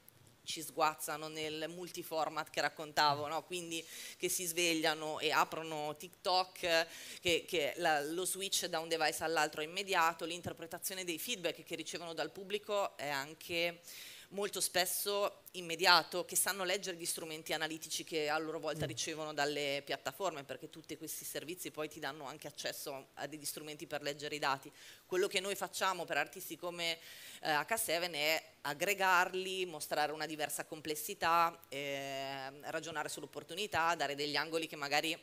ci 0.50 0.64
sguazzano 0.64 1.28
nel 1.28 1.66
multiformat 1.70 2.50
che 2.50 2.60
raccontavo, 2.60 3.28
no? 3.28 3.44
quindi 3.44 3.86
che 4.18 4.30
si 4.30 4.46
svegliano 4.46 5.20
e 5.20 5.32
aprono 5.32 5.96
TikTok, 5.96 6.88
che, 7.22 7.46
che 7.48 7.74
la, 7.78 8.02
lo 8.02 8.26
switch 8.26 8.66
da 8.66 8.80
un 8.80 8.88
device 8.88 9.24
all'altro 9.24 9.62
è 9.62 9.66
immediato, 9.66 10.26
l'interpretazione 10.26 11.04
dei 11.04 11.20
feedback 11.20 11.64
che 11.64 11.76
ricevono 11.76 12.14
dal 12.14 12.32
pubblico 12.32 12.98
è 12.98 13.08
anche 13.08 13.82
molto 14.30 14.62
spesso 14.62 15.44
immediato, 15.54 16.26
che 16.26 16.36
sanno 16.36 16.63
leggere 16.63 16.98
gli 16.98 17.06
strumenti 17.06 17.54
analitici 17.54 18.04
che 18.04 18.30
a 18.30 18.38
loro 18.38 18.60
volta 18.60 18.86
mm. 18.86 18.88
ricevono 18.88 19.34
dalle 19.34 19.82
piattaforme, 19.86 20.44
perché 20.44 20.70
tutti 20.70 20.98
questi 20.98 21.26
servizi 21.26 21.72
poi 21.72 21.89
ti 21.89 22.00
danno 22.00 22.26
anche 22.26 22.48
accesso 22.48 23.10
a 23.15 23.28
degli 23.28 23.46
strumenti 23.46 23.88
per 23.88 24.02
leggere 24.02 24.36
i 24.36 24.39
dati. 24.39 24.72
Quello 25.06 25.28
che 25.28 25.39
noi 25.39 25.56
facciamo 25.56 26.06
per 26.06 26.18
artisti 26.18 26.56
come 26.58 27.00
eh, 27.42 27.52
H7 27.52 28.12
è 28.12 28.44
aggregarli, 28.62 29.65
mostrare 29.65 30.12
una 30.12 30.26
diversa 30.26 30.65
complessità, 30.65 31.65
eh, 31.70 32.52
ragionare 32.70 33.10
sull'opportunità, 33.10 33.96
dare 33.96 34.15
degli 34.15 34.36
angoli 34.36 34.68
che 34.68 34.76
magari 34.76 35.18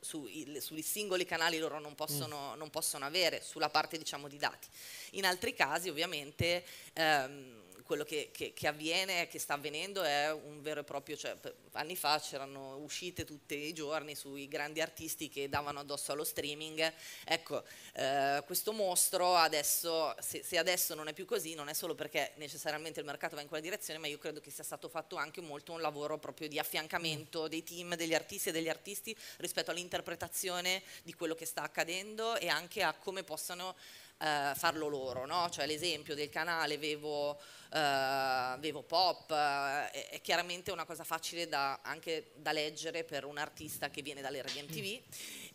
sui, 0.00 0.58
sui, 0.60 0.82
singoli 0.82 1.24
canali 1.24 1.58
loro 1.58 1.78
non 1.78 1.94
possono, 1.94 2.54
mm. 2.54 2.58
non 2.58 2.70
possono, 2.70 3.04
avere, 3.04 3.42
sulla 3.42 3.68
parte 3.68 3.98
diciamo 3.98 4.28
di 4.28 4.38
dati. 4.38 4.68
In 5.12 5.26
altri 5.26 5.54
casi 5.54 5.88
ovviamente 5.88 6.64
ehm, 6.94 7.60
quello 7.90 8.04
che, 8.04 8.30
che, 8.32 8.52
che, 8.52 8.68
avviene, 8.68 9.26
che 9.26 9.40
sta 9.40 9.54
avvenendo 9.54 10.04
è 10.04 10.32
un 10.32 10.62
vero 10.62 10.78
e 10.78 10.84
proprio, 10.84 11.16
cioè, 11.16 11.36
anni 11.72 11.96
fa 11.96 12.20
c'erano 12.20 12.76
uscite 12.76 13.24
tutti 13.24 13.56
i 13.56 13.72
giorni 13.72 14.14
sui 14.14 14.46
grandi 14.46 14.80
artisti 14.80 15.28
che 15.28 15.48
davano 15.48 15.80
addosso 15.80 16.12
allo 16.12 16.22
streaming, 16.22 16.92
ecco, 17.24 17.64
eh, 17.94 18.44
questo 18.46 18.72
mostro 18.72 19.34
adesso, 19.34 20.14
se, 20.20 20.44
se, 20.44 20.56
adesso 20.56 20.94
non 20.94 21.08
è 21.08 21.12
più 21.12 21.24
così, 21.24 21.54
non 21.54 21.68
è 21.68 21.72
solo 21.72 21.96
perché 21.96 22.30
necessariamente 22.36 23.00
il 23.00 23.06
mercato 23.06 23.34
va 23.34 23.42
in 23.42 23.48
quella 23.48 23.64
direzione, 23.64 23.98
ma 23.98 24.06
io 24.06 24.18
credo 24.18 24.38
che 24.38 24.52
sia 24.52 24.62
stato 24.62 24.88
fatto 24.88 25.16
anche 25.16 25.40
molto 25.40 25.72
un 25.72 25.80
lavoro 25.80 26.16
proprio 26.16 26.46
di 26.46 26.60
affiancamento 26.60 27.48
dei 27.48 27.64
team, 27.64 27.96
degli 27.96 28.14
artisti 28.14 28.50
e 28.50 28.52
degli 28.52 28.68
artisti 28.68 29.16
rispetto 29.38 29.72
all'interpretazione 29.90 30.82
di 31.02 31.12
quello 31.14 31.34
che 31.34 31.44
sta 31.44 31.62
accadendo 31.62 32.36
e 32.36 32.48
anche 32.48 32.82
a 32.82 32.94
come 32.94 33.24
possano 33.24 33.74
eh, 34.18 34.52
farlo 34.54 34.86
loro, 34.86 35.26
no? 35.26 35.48
cioè 35.50 35.66
l'esempio 35.66 36.14
del 36.14 36.28
canale 36.28 36.78
Vevo, 36.78 37.38
eh, 37.72 38.56
Vevo 38.58 38.82
Pop 38.82 39.30
eh, 39.32 39.90
è, 39.90 40.08
è, 40.10 40.20
chiaramente 40.20 40.70
una 40.70 40.84
cosa 40.84 41.02
facile 41.02 41.48
da, 41.48 41.80
anche 41.82 42.30
da 42.36 42.52
leggere 42.52 43.02
per 43.02 43.24
un 43.24 43.38
artista 43.38 43.90
che 43.90 44.02
viene 44.02 44.20
dalle 44.20 44.42
radio 44.42 44.62
MTV 44.62 45.00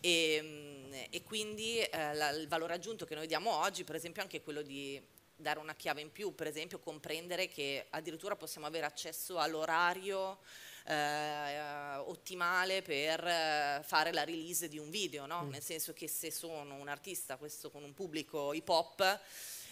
e, 0.02 1.08
e 1.10 1.24
quindi 1.24 1.80
eh, 1.80 2.13
la, 2.13 2.30
il 2.32 2.48
valore 2.48 2.74
aggiunto 2.74 3.06
che 3.06 3.15
noi 3.15 3.28
diamo 3.28 3.56
oggi, 3.56 3.84
per 3.84 3.95
esempio 3.95 4.21
anche 4.21 4.41
quello 4.41 4.62
di 4.62 5.02
dare 5.38 5.60
una 5.60 5.76
chiave 5.76 6.02
in 6.02 6.12
più, 6.12 6.34
per 6.34 6.48
esempio 6.48 6.80
comprendere 6.80 7.48
che 7.48 7.86
addirittura 7.89 8.36
possiamo 8.36 8.67
avere 8.67 8.86
accesso 8.86 9.38
all'orario 9.38 10.39
eh, 10.86 11.95
ottimale 11.98 12.82
per 12.82 13.26
eh, 13.26 13.82
fare 13.84 14.12
la 14.12 14.23
release 14.23 14.67
di 14.67 14.77
un 14.77 14.90
video, 14.90 15.25
no? 15.25 15.44
mm. 15.44 15.50
nel 15.50 15.63
senso 15.63 15.94
che 15.94 16.08
se 16.08 16.31
sono 16.31 16.75
un 16.75 16.88
artista, 16.88 17.38
questo 17.38 17.71
con 17.71 17.83
un 17.83 17.94
pubblico 17.94 18.54
hip 18.54 18.69
hop, 18.69 19.19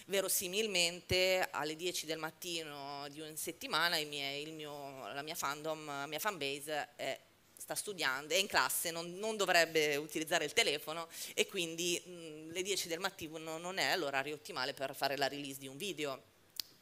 verosimilmente 0.07 1.47
alle 1.51 1.75
10 1.75 2.05
del 2.05 2.17
mattino 2.17 3.07
di 3.09 3.21
una 3.21 3.35
settimana 3.35 3.95
miei, 4.05 4.51
mio, 4.51 5.07
la 5.13 5.21
mia 5.21 5.35
fandom, 5.35 5.85
la 5.85 6.07
mia 6.07 6.19
fanbase 6.19 6.89
è 6.95 7.19
sta 7.55 7.75
studiando, 7.75 8.33
è 8.33 8.37
in 8.37 8.47
classe, 8.47 8.91
non, 8.91 9.13
non, 9.13 9.37
dovrebbe 9.37 9.95
utilizzare 9.95 10.43
il 10.43 10.51
telefono 10.51 11.07
e 11.33 11.47
quindi 11.47 12.01
mh, 12.03 12.51
le 12.51 12.61
10 12.61 12.89
del 12.89 12.99
mattino 12.99 13.57
non 13.57 13.77
è 13.77 13.95
l'orario 13.95 14.35
ottimale 14.35 14.73
per 14.73 14.93
fare 14.93 15.15
la 15.15 15.29
release 15.29 15.59
di 15.59 15.67
un 15.67 15.77
video 15.77 16.21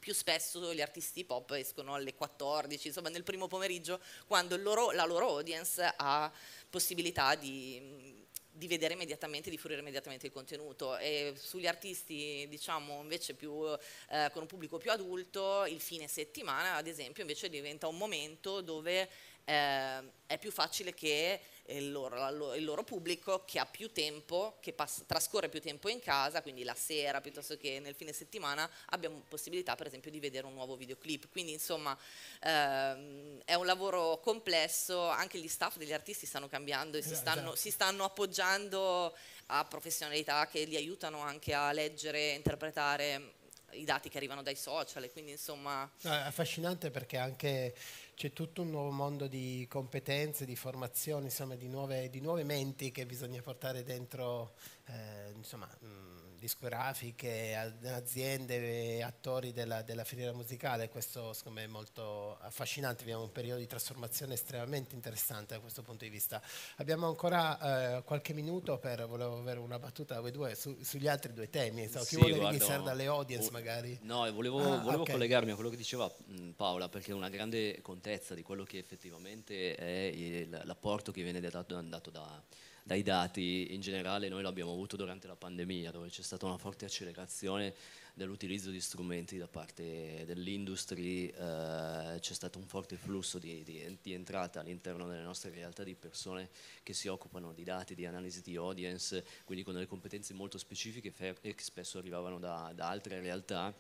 più 0.01 0.15
spesso 0.15 0.73
gli 0.73 0.81
artisti 0.81 1.23
pop 1.23 1.51
escono 1.51 1.93
alle 1.93 2.15
14, 2.15 2.87
insomma 2.87 3.09
nel 3.09 3.23
primo 3.23 3.47
pomeriggio, 3.47 4.01
quando 4.25 4.57
loro, 4.57 4.89
la 4.89 5.05
loro 5.05 5.27
audience 5.27 5.93
ha 5.95 6.31
possibilità 6.71 7.35
di, 7.35 8.25
di 8.51 8.67
vedere 8.67 8.95
immediatamente, 8.95 9.51
di 9.51 9.59
fruire 9.59 9.79
immediatamente 9.79 10.25
il 10.25 10.31
contenuto. 10.31 10.97
E 10.97 11.35
sugli 11.37 11.67
artisti 11.67 12.47
diciamo 12.49 12.99
invece 13.01 13.35
più 13.35 13.63
eh, 14.09 14.29
con 14.33 14.41
un 14.41 14.47
pubblico 14.47 14.79
più 14.79 14.89
adulto 14.89 15.65
il 15.67 15.79
fine 15.79 16.07
settimana 16.07 16.75
ad 16.75 16.87
esempio 16.87 17.21
invece 17.21 17.47
diventa 17.47 17.87
un 17.87 17.97
momento 17.97 18.61
dove 18.61 19.07
eh, 19.45 20.11
è 20.25 20.37
più 20.39 20.51
facile 20.51 20.95
che 20.95 21.39
il 21.72 21.91
loro, 21.91 22.53
il 22.55 22.63
loro, 22.63 22.84
pubblico 22.84 23.43
che 23.45 23.59
ha 23.59 23.65
più 23.65 23.91
tempo, 23.91 24.57
che 24.59 24.74
pass- 24.74 25.03
trascorre 25.05 25.49
più 25.49 25.61
tempo 25.61 25.89
in 25.89 25.99
casa, 25.99 26.41
quindi 26.41 26.63
la 26.63 26.76
sera 26.76 27.22
piuttosto 27.22 27.57
che 27.57 27.80
nel 27.80 27.95
fine 27.95 28.13
settimana, 28.13 28.69
abbiamo 28.88 29.24
possibilità 29.28 29.76
per 29.76 29.88
esempio 29.88 30.11
di 30.11 30.19
vedere 30.19 30.45
un 30.45 30.53
nuovo 30.53 30.76
videoclip. 30.76 31.30
Quindi 31.30 31.53
insomma 31.53 31.97
ehm, 32.41 33.41
è 33.45 33.53
un 33.53 33.65
lavoro 33.65 34.19
complesso, 34.19 35.07
anche 35.07 35.39
gli 35.39 35.47
staff 35.47 35.78
degli 35.78 35.93
artisti 35.93 36.26
stanno 36.26 36.47
cambiando 36.47 36.97
e 36.97 37.01
si 37.01 37.13
esatto. 37.13 37.32
stanno, 37.32 37.55
si 37.55 37.72
stanno 37.72 38.03
appoggiando 38.03 39.15
a 39.47 39.65
professionalità 39.65 40.47
che 40.47 40.63
li 40.63 40.76
aiutano 40.76 41.19
anche 41.19 41.53
a 41.53 41.72
leggere, 41.72 42.34
interpretare 42.34 43.39
i 43.74 43.84
dati 43.84 44.09
che 44.09 44.17
arrivano 44.17 44.41
dai 44.41 44.55
social 44.55 45.03
e 45.03 45.11
quindi 45.11 45.32
insomma... 45.32 45.89
è 46.01 46.07
affascinante 46.07 46.89
perché 46.89 47.17
anche 47.17 47.74
c'è 48.16 48.34
tutto 48.34 48.62
un 48.62 48.70
nuovo 48.70 48.91
mondo 48.91 49.28
di 49.28 49.66
competenze, 49.70 50.45
di 50.45 50.55
formazione, 50.55 51.26
insomma 51.26 51.55
di 51.55 51.68
nuove, 51.68 52.09
di 52.09 52.22
nuove 52.22 52.43
menti 52.43 52.91
che 52.91 53.05
bisogna 53.05 53.41
portare 53.41 53.84
dentro 53.84 54.53
eh, 54.88 55.32
insomma, 55.36 55.68
mh, 55.80 56.20
discografiche, 56.41 57.55
aziende, 57.85 59.03
attori 59.03 59.53
della, 59.53 59.83
della, 59.83 60.03
filiera 60.03 60.33
musicale. 60.33 60.89
Questo 60.89 61.33
secondo 61.33 61.59
me 61.59 61.65
è 61.65 61.69
molto 61.69 62.37
affascinante, 62.41 63.03
abbiamo 63.03 63.21
un 63.21 63.31
periodo 63.31 63.59
di 63.59 63.67
trasformazione 63.67 64.33
estremamente 64.33 64.95
interessante 64.95 65.53
da 65.53 65.59
questo 65.59 65.83
punto 65.83 66.03
di 66.03 66.09
vista. 66.09 66.41
Abbiamo 66.77 67.07
ancora 67.07 67.97
eh, 67.97 68.03
qualche 68.03 68.33
minuto 68.33 68.79
per, 68.79 69.05
volevo 69.05 69.37
avere 69.37 69.59
una 69.59 69.77
battuta 69.77 70.19
voi 70.19 70.31
due 70.31 70.55
su, 70.55 70.75
sugli 70.81 71.07
altri 71.07 71.31
due 71.31 71.49
temi. 71.49 71.87
So, 71.87 71.99
chi 71.99 72.05
sì, 72.05 72.15
vuole 72.15 72.33
guarda, 72.35 72.55
iniziare 72.55 72.83
dalle 72.83 73.05
audience 73.05 73.49
uh, 73.49 73.51
magari? 73.51 73.99
No, 74.01 74.31
volevo, 74.33 74.59
ah, 74.59 74.77
volevo 74.79 75.03
okay. 75.03 75.13
collegarmi 75.13 75.51
a 75.51 75.55
quello 75.55 75.69
che 75.69 75.77
diceva 75.77 76.11
mh, 76.25 76.49
Paola, 76.51 76.89
perché 76.89 77.11
è 77.11 77.13
una 77.13 77.29
grande 77.29 77.79
contezza 77.83 78.33
di 78.33 78.41
quello 78.41 78.63
che 78.63 78.79
effettivamente 78.79 79.75
è 79.75 80.11
il, 80.11 80.61
l'apporto 80.63 81.11
che 81.11 81.21
viene 81.21 81.39
dato, 81.39 81.79
dato 81.81 82.09
da 82.09 82.43
dai 82.84 83.03
dati 83.03 83.73
in 83.73 83.82
generale 83.82 84.27
noi 84.29 84.41
l'abbiamo 84.41 84.71
avuto 84.71 84.95
durante 84.95 85.27
la 85.27 85.36
pandemia 85.36 85.91
dove 85.91 86.09
c'è 86.09 86.21
stata 86.21 86.45
una 86.45 86.57
forte 86.57 86.86
accelerazione 86.86 87.73
dell'utilizzo 88.13 88.69
di 88.69 88.82
strumenti 88.82 89.38
da 89.38 89.47
parte 89.47 90.23
dell'industria, 90.25 92.15
eh, 92.15 92.19
c'è 92.19 92.34
stato 92.34 92.59
un 92.59 92.65
forte 92.67 92.95
flusso 92.95 93.39
di, 93.39 93.63
di, 93.63 93.97
di, 94.01 94.13
entrata 94.13 94.59
all'interno 94.59 95.07
delle 95.07 95.21
nostre 95.21 95.51
realtà 95.51 95.84
di 95.84 95.95
persone 95.95 96.49
che 96.84 96.93
si 96.93 97.07
occupano 97.07 97.53
di 97.53 97.63
dati, 97.63 97.95
di 97.95 98.05
analisi 98.05 98.41
di 98.41 98.55
audience, 98.57 99.25
quindi 99.45 99.63
con 99.63 99.73
delle 99.73 99.88
competenze 99.88 100.34
molto 100.34 100.57
specifiche 100.57 101.13
che 101.13 101.55
spesso 101.57 101.97
arrivavano 101.99 102.38
da, 102.39 102.71
da 102.75 102.89
altre 102.89 103.19
realtà. 103.21 103.73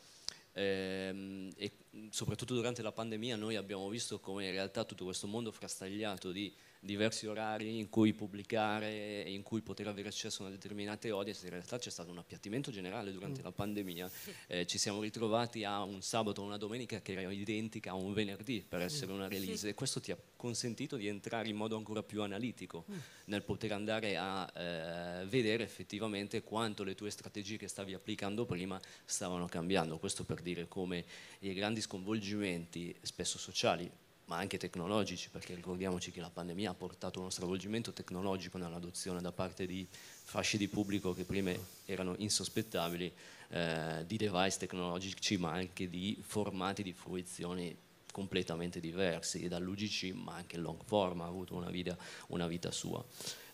Ehm, 0.53 1.49
e 1.55 1.71
soprattutto 2.09 2.53
durante 2.53 2.81
la 2.81 2.91
pandemia 2.91 3.37
noi 3.37 3.55
abbiamo 3.55 3.87
visto 3.89 4.19
come 4.19 4.45
in 4.45 4.51
realtà 4.51 4.83
tutto 4.83 5.05
questo 5.05 5.27
mondo 5.27 5.51
frastagliato 5.51 6.31
di 6.31 6.53
diversi 6.83 7.27
orari 7.27 7.77
in 7.77 7.89
cui 7.89 8.11
pubblicare 8.11 9.23
e 9.23 9.31
in 9.31 9.43
cui 9.43 9.61
poter 9.61 9.87
avere 9.87 10.07
accesso 10.07 10.41
a 10.41 10.47
una 10.47 10.55
determinata 10.55 11.07
audience, 11.09 11.45
in 11.45 11.51
realtà 11.51 11.77
c'è 11.77 11.91
stato 11.91 12.09
un 12.09 12.17
appiattimento 12.17 12.71
generale 12.71 13.11
durante 13.11 13.41
mm. 13.41 13.43
la 13.43 13.51
pandemia, 13.51 14.11
eh, 14.47 14.65
ci 14.65 14.79
siamo 14.79 14.99
ritrovati 15.01 15.63
a 15.63 15.83
un 15.83 16.01
sabato 16.01 16.41
o 16.41 16.45
una 16.45 16.57
domenica 16.57 16.99
che 16.99 17.11
era 17.11 17.31
identica 17.31 17.91
a 17.91 17.93
un 17.93 18.13
venerdì 18.13 18.65
per 18.67 18.81
essere 18.81 19.11
una 19.11 19.27
release. 19.27 19.69
E 19.69 19.73
questo 19.75 20.01
ti 20.01 20.11
ha 20.11 20.17
consentito 20.35 20.95
di 20.95 21.05
entrare 21.07 21.49
in 21.49 21.55
modo 21.55 21.77
ancora 21.77 22.01
più 22.01 22.23
analitico 22.23 22.85
mm. 22.91 22.97
nel 23.25 23.43
poter 23.43 23.73
andare 23.73 24.17
a 24.17 24.51
eh, 24.51 25.25
vedere 25.27 25.63
effettivamente 25.63 26.41
quanto 26.41 26.83
le 26.83 26.95
tue 26.95 27.11
strategie 27.11 27.57
che 27.57 27.67
stavi 27.67 27.93
applicando 27.93 28.45
prima 28.45 28.81
stavano 29.05 29.45
cambiando, 29.45 29.99
questo 29.99 30.23
per 30.23 30.41
dire 30.41 30.67
come 30.67 31.05
i 31.39 31.53
grandi 31.53 31.79
sconvolgimenti 31.79 32.95
spesso 33.01 33.37
sociali 33.37 33.89
ma 34.31 34.37
anche 34.37 34.57
tecnologici, 34.57 35.27
perché 35.29 35.53
ricordiamoci 35.53 36.09
che 36.09 36.21
la 36.21 36.29
pandemia 36.29 36.69
ha 36.69 36.73
portato 36.73 37.19
uno 37.19 37.29
stravolgimento 37.29 37.91
tecnologico 37.91 38.57
nell'adozione 38.57 39.19
da 39.19 39.33
parte 39.33 39.65
di 39.65 39.85
fasce 39.91 40.57
di 40.57 40.69
pubblico 40.69 41.13
che 41.13 41.25
prima 41.25 41.51
erano 41.83 42.15
insospettabili, 42.17 43.11
eh, 43.49 44.05
di 44.07 44.15
device 44.15 44.59
tecnologici, 44.59 45.35
ma 45.35 45.51
anche 45.51 45.89
di 45.89 46.17
formati 46.25 46.81
di 46.81 46.93
fruizione 46.93 47.75
completamente 48.09 48.79
diversi, 48.79 49.49
dall'UGC 49.49 50.13
ma 50.13 50.35
anche 50.35 50.55
il 50.55 50.61
long 50.61 50.81
form 50.85 51.19
ha 51.21 51.25
avuto 51.25 51.53
una 51.53 51.69
vita, 51.69 51.97
una 52.27 52.47
vita 52.47 52.71
sua. 52.71 53.03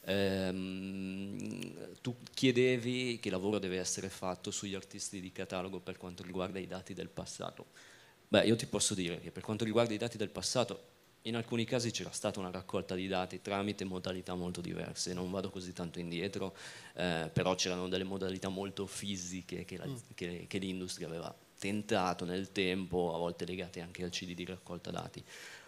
Ehm, 0.06 1.96
tu 2.02 2.18
chiedevi 2.36 3.18
che 3.20 3.32
lavoro 3.32 3.58
deve 3.58 3.80
essere 3.80 4.10
fatto 4.10 4.52
sugli 4.52 4.76
artisti 4.76 5.20
di 5.22 5.32
catalogo 5.32 5.80
per 5.80 5.98
quanto 5.98 6.22
riguarda 6.22 6.60
i 6.60 6.68
dati 6.68 6.94
del 6.94 7.10
passato. 7.10 7.96
Beh, 8.30 8.46
io 8.46 8.56
ti 8.56 8.66
posso 8.66 8.94
dire 8.94 9.20
che 9.20 9.32
per 9.32 9.44
quanto 9.44 9.64
riguarda 9.64 9.94
i 9.94 9.98
dati 9.98 10.18
del 10.18 10.30
passato, 10.30 10.96
in 11.24 11.36
alcuni 11.36 11.66
casi 11.66 11.92
c'era 11.92 12.12
stata 12.12 12.40
una 12.40 12.52
raccolta 12.52 12.96
di 12.96 13.08
dati 13.08 13.42
tramite 13.42 13.84
modalità 13.84 14.34
molto 14.34 14.62
diverse, 14.62 15.14
non 15.14 15.30
vado 15.30 15.50
così 15.50 15.74
tanto 15.74 16.00
indietro, 16.00 16.56
eh, 16.96 17.30
però 17.32 17.56
c'erano 17.56 17.88
delle 17.88 18.04
modalità 18.04 18.50
molto 18.50 18.86
fisiche 18.86 19.66
che, 19.66 19.78
la, 19.78 19.86
mm. 19.86 19.96
che, 20.16 20.46
che, 20.48 20.58
l'industria 20.58 21.08
aveva 21.08 21.34
tentato 21.60 22.24
nel 22.24 22.52
tempo, 22.52 23.14
a 23.14 23.18
volte 23.18 23.46
legate 23.46 23.82
anche 23.82 24.04
al 24.04 24.10
CD 24.10 24.34
di 24.34 24.46
raccolta 24.46 24.92
dati. 24.92 25.24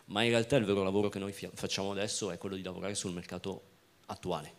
Ma 0.05 0.24
in 0.24 0.30
realtà 0.30 0.55
il 0.55 0.66
vero 0.66 0.84
lavoro 0.84 1.10
che 1.10 1.20
noi 1.20 1.34
facciamo 1.34 1.91
adesso 1.91 2.32
è 2.32 2.38
quello 2.38 2.55
di 2.55 2.64
lavorare 2.64 2.95
sul 2.95 3.12
mercato 3.12 3.62
attuale, 4.07 4.53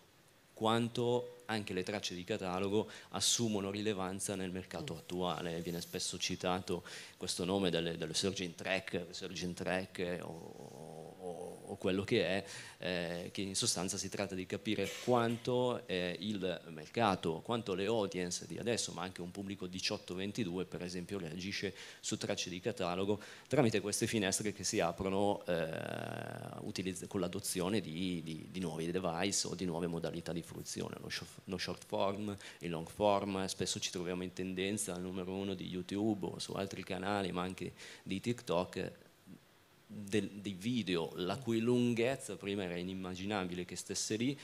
quanto 0.53 1.40
anche 1.51 1.73
le 1.73 1.83
tracce 1.83 2.15
di 2.15 2.25
catalogo 2.25 2.89
assumono 3.11 3.71
rilevanza 3.71 4.35
nel 4.37 4.51
mercato 4.53 4.97
attuale. 4.97 5.61
Viene 5.61 5.81
spesso 5.81 6.17
citato 6.19 6.85
questo 7.17 7.45
nome 7.45 7.71
delle, 7.71 7.97
delle 7.97 8.15
surging 8.15 8.55
track, 8.55 9.07
surging 9.11 9.55
track 9.55 10.19
o, 10.23 10.90
o 11.71 11.77
quello 11.77 12.03
che 12.03 12.27
è, 12.27 12.45
eh, 12.79 13.31
che 13.33 13.41
in 13.41 13.55
sostanza 13.55 13.97
si 13.97 14.09
tratta 14.09 14.35
di 14.35 14.47
capire 14.47 14.89
quanto 15.05 15.87
eh, 15.87 16.17
il 16.21 16.61
mercato, 16.69 17.41
quanto 17.41 17.75
le 17.75 17.87
audience 17.87 18.47
di 18.47 18.59
adesso, 18.59 18.93
ma 18.93 19.03
anche 19.03 19.21
un 19.21 19.31
pubblico 19.31 19.67
18-22 19.67 20.67
per 20.67 20.83
esempio, 20.83 21.19
reagisce 21.19 21.75
su 22.01 22.17
tracce 22.17 22.51
di 22.51 22.61
catalogo 22.61 23.21
tramite 23.47 23.81
queste 23.81 24.07
finestre 24.07 24.53
che 24.53 24.65
si 24.65 24.81
aprono 24.81 25.45
eh, 25.47 27.07
con 27.07 27.21
l'adozione 27.21 27.81
di, 27.81 28.21
di, 28.23 28.49
di, 28.51 28.61
nuovi 28.61 28.91
device 28.91 29.47
o 29.47 29.55
di 29.55 29.65
nuove 29.65 29.87
modalità 29.87 30.33
di 30.33 30.43
fruizione, 30.43 30.97
lo 31.01 31.09
short, 31.09 31.31
lo 31.45 31.59
short 31.59 31.85
form, 31.85 32.37
il 32.61 32.71
long 32.71 32.89
form, 32.89 33.47
spesso 33.47 33.79
ci 33.79 33.91
troviamo 33.91 34.23
in 34.23 34.33
tendenza 34.33 34.95
al 34.95 35.03
numero 35.03 35.35
uno 35.35 35.55
di 35.55 35.67
YouTube 35.67 36.27
o 36.27 36.39
su 36.39 36.53
altri 36.53 36.83
canali, 36.83 37.33
ma 37.33 37.43
anche 37.43 37.73
di 38.03 38.21
TikTok 38.21 38.93
dei 39.93 40.55
video 40.57 41.11
la 41.17 41.37
cui 41.37 41.59
lunghezza 41.59 42.37
prima 42.37 42.63
era 42.63 42.77
inimmaginabile 42.77 43.65
che 43.65 43.77
stesse 43.77 44.17
lì, 44.17 44.39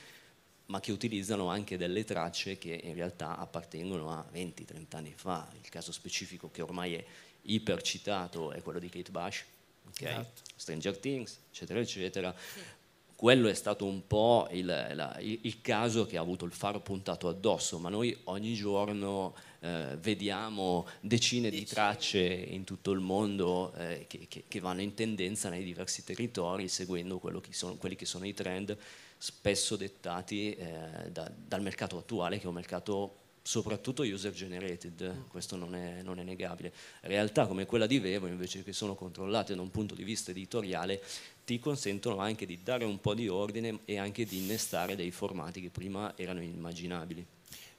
ma 0.65 0.81
che 0.81 0.91
utilizzano 0.91 1.47
anche 1.47 1.77
delle 1.77 2.03
tracce 2.03 2.57
che 2.57 2.79
in 2.83 2.93
realtà 2.93 3.37
appartengono 3.37 4.11
a 4.11 4.25
20-30 4.33 4.95
anni 4.95 5.13
fa. 5.15 5.49
Il 5.61 5.69
caso 5.69 5.91
specifico 5.93 6.51
che 6.51 6.61
ormai 6.61 6.95
è 6.95 7.05
ipercitato 7.43 8.51
è 8.51 8.61
quello 8.61 8.79
di 8.79 8.89
Kate 8.89 9.11
Bush, 9.11 9.45
okay? 9.87 10.11
esatto. 10.11 10.41
Stranger 10.55 10.97
Things, 10.97 11.39
eccetera, 11.49 11.79
eccetera. 11.79 12.35
Sì 12.37 12.75
quello 13.17 13.47
è 13.47 13.55
stato 13.55 13.85
un 13.85 14.05
po' 14.05 14.47
il, 14.51 14.63
la, 14.65 15.17
il, 15.21 15.39
il, 15.41 15.59
caso 15.61 16.05
che 16.05 16.17
ha 16.17 16.21
avuto 16.21 16.45
il 16.45 16.51
faro 16.51 16.81
puntato 16.81 17.27
addosso, 17.27 17.79
ma 17.79 17.89
noi 17.89 18.15
ogni 18.25 18.53
giorno 18.53 19.33
eh, 19.59 19.97
vediamo 19.99 20.85
decine, 21.01 21.49
di 21.49 21.65
tracce 21.65 22.19
in 22.19 22.63
tutto 22.63 22.91
il 22.91 22.99
mondo 22.99 23.73
eh, 23.73 24.05
che, 24.07 24.27
che, 24.27 24.43
che, 24.47 24.59
vanno 24.59 24.81
in 24.81 24.93
tendenza 24.93 25.49
nei 25.49 25.63
diversi 25.63 26.03
territori 26.03 26.67
seguendo 26.67 27.19
che 27.19 27.53
sono, 27.53 27.75
quelli 27.77 27.95
che 27.95 28.05
sono 28.05 28.27
i 28.27 28.35
trend 28.35 28.77
spesso 29.17 29.75
dettati 29.75 30.53
eh, 30.53 31.09
da, 31.11 31.27
dal 31.35 31.63
mercato 31.63 31.97
attuale 31.97 32.37
che 32.37 32.43
è 32.43 32.47
un 32.47 32.53
mercato 32.53 33.25
soprattutto 33.47 34.03
user 34.03 34.33
generated, 34.33 35.29
questo 35.29 35.55
non 35.55 35.73
è, 35.73 36.01
non 36.01 36.19
è, 36.19 36.23
negabile. 36.23 36.73
Realtà 36.99 37.47
come 37.47 37.65
quella 37.65 37.87
di 37.87 37.97
Vevo, 37.97 38.27
invece 38.27 38.61
che 38.61 38.73
sono 38.73 38.93
controllate 38.93 39.55
da 39.55 39.61
un 39.61 39.71
punto 39.71 39.95
di 39.95 40.03
vista 40.03 40.31
editoriale, 40.31 41.01
ti 41.47 41.59
consentono 41.59 42.17
anche 42.19 42.45
di 42.45 42.61
dare 42.61 42.83
un 42.83 42.99
po' 42.99 43.13
di 43.13 43.29
ordine 43.29 43.79
e 43.85 43.97
anche 43.97 44.25
di 44.25 44.43
innestare 44.43 44.97
dei 44.97 45.11
formati 45.11 45.61
che 45.61 45.69
prima 45.69 46.11
erano 46.17 46.41
inimmaginabili. 46.41 47.25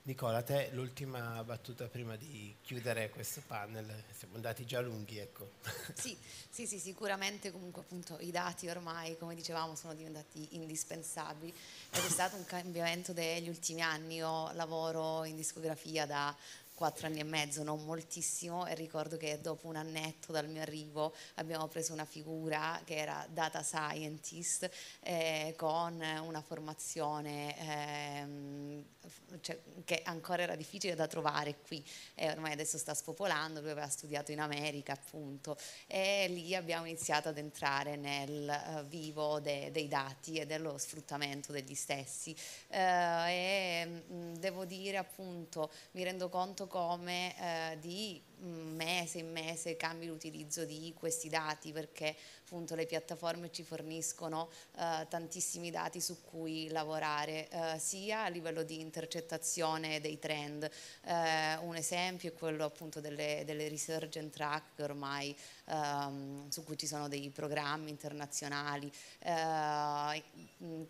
Nicola, 0.05 0.39
a 0.39 0.43
te 0.43 0.71
l'ultima 0.73 1.45
battuta 1.45 1.87
prima 1.87 2.17
di 2.17 2.57
chiudere 2.63 3.11
questo 3.11 3.43
panel, 3.47 4.05
siamo 4.17 4.37
andati 4.37 4.65
già 4.65 4.81
lunghi, 4.81 5.19
ecco. 5.19 5.51
Sì, 5.93 6.17
sì, 6.49 6.67
sì, 6.67 6.79
sicuramente 6.79 7.53
comunque 7.53 7.83
appunto 7.83 8.17
i 8.21 8.31
dati 8.31 8.69
ormai, 8.69 9.19
come 9.19 9.35
dicevamo, 9.35 9.75
sono 9.75 9.93
diventati 9.93 10.49
indispensabili 10.53 11.53
ed 11.91 12.03
è 12.03 12.09
stato 12.09 12.37
un 12.37 12.47
cambiamento 12.47 13.13
degli 13.13 13.51
ultimi 13.51 13.83
anni. 13.83 14.15
Io 14.15 14.51
lavoro 14.53 15.25
in 15.25 15.37
discografia 15.37 16.07
da 16.07 16.35
quattro 16.79 17.09
anni 17.09 17.19
e 17.19 17.25
mezzo, 17.25 17.65
non 17.65 17.85
moltissimo, 17.85 18.65
e 18.65 18.77
ricordo 18.77 19.17
che 19.17 19.41
dopo 19.41 19.67
un 19.67 19.75
annetto 19.75 20.31
dal 20.31 20.49
mio 20.49 20.63
arrivo 20.63 21.13
abbiamo 21.35 21.67
preso 21.67 21.93
una 21.93 22.05
figura 22.05 22.81
che 22.85 22.95
era 22.95 23.27
data 23.29 23.65
scientist 23.65 24.71
eh, 25.01 25.55
con 25.57 26.01
una 26.23 26.41
formazione 26.41 27.59
eh, 27.59 28.85
cioè, 29.41 29.59
che 29.85 30.03
ancora 30.05 30.43
era 30.43 30.55
difficile 30.55 30.95
da 30.95 31.09
trovare 31.09 31.57
qui 31.67 31.85
e 32.15 32.31
ormai 32.31 32.53
adesso 32.53 32.79
sta 32.79 32.95
spopolando, 32.95 33.61
lui 33.61 33.71
aveva 33.71 33.89
studiato 33.89 34.31
in 34.31 34.39
America 34.39 34.93
appunto 34.93 35.57
e 35.89 36.29
lì 36.29 36.55
abbiamo 36.55 36.87
iniziato 36.87 37.29
ad 37.29 37.39
entrare 37.39 37.97
nel 37.97 38.49
uh, 38.49 38.87
vivo 38.87 39.41
de, 39.41 39.73
dei 39.73 39.89
dati 39.89 40.37
e 40.37 40.47
dello 40.47 40.79
sfruttamento 40.79 41.51
degli 41.51 41.75
stessi. 41.75 42.37
Uh, 42.69 43.27
e 43.27 44.03
mm, 44.13 44.35
devo 44.35 44.65
dire 44.65 44.97
appunto 44.99 45.71
mi 45.93 46.05
rendo 46.05 46.29
conto 46.29 46.67
come 46.69 47.35
uh, 47.39 47.79
di 47.81 48.23
mese 48.41 49.19
in 49.19 49.33
mese 49.33 49.77
cambi 49.77 50.07
l'utilizzo 50.07 50.65
di 50.65 50.95
questi 50.97 51.29
dati 51.29 51.73
perché 51.73 52.15
appunto 52.45 52.75
le 52.75 52.87
piattaforme 52.87 53.51
ci 53.51 53.63
forniscono 53.63 54.49
eh, 54.77 55.07
tantissimi 55.09 55.71
dati 55.71 56.01
su 56.01 56.23
cui 56.23 56.69
lavorare 56.69 57.49
eh, 57.49 57.79
sia 57.79 58.25
a 58.25 58.29
livello 58.29 58.63
di 58.63 58.81
intercettazione 58.81 60.01
dei 60.01 60.19
trend. 60.19 60.71
Eh, 61.05 61.57
un 61.57 61.77
esempio 61.77 62.31
è 62.31 62.35
quello 62.35 62.65
appunto 62.65 63.01
delle, 63.01 63.43
delle 63.45 63.69
resurgent 63.69 64.33
track 64.33 64.79
ormai 64.81 65.37
ehm, 65.67 66.49
su 66.49 66.65
cui 66.65 66.79
ci 66.79 66.87
sono 66.87 67.09
dei 67.09 67.29
programmi 67.31 67.91
internazionali 67.91 68.91
eh, 69.19 70.23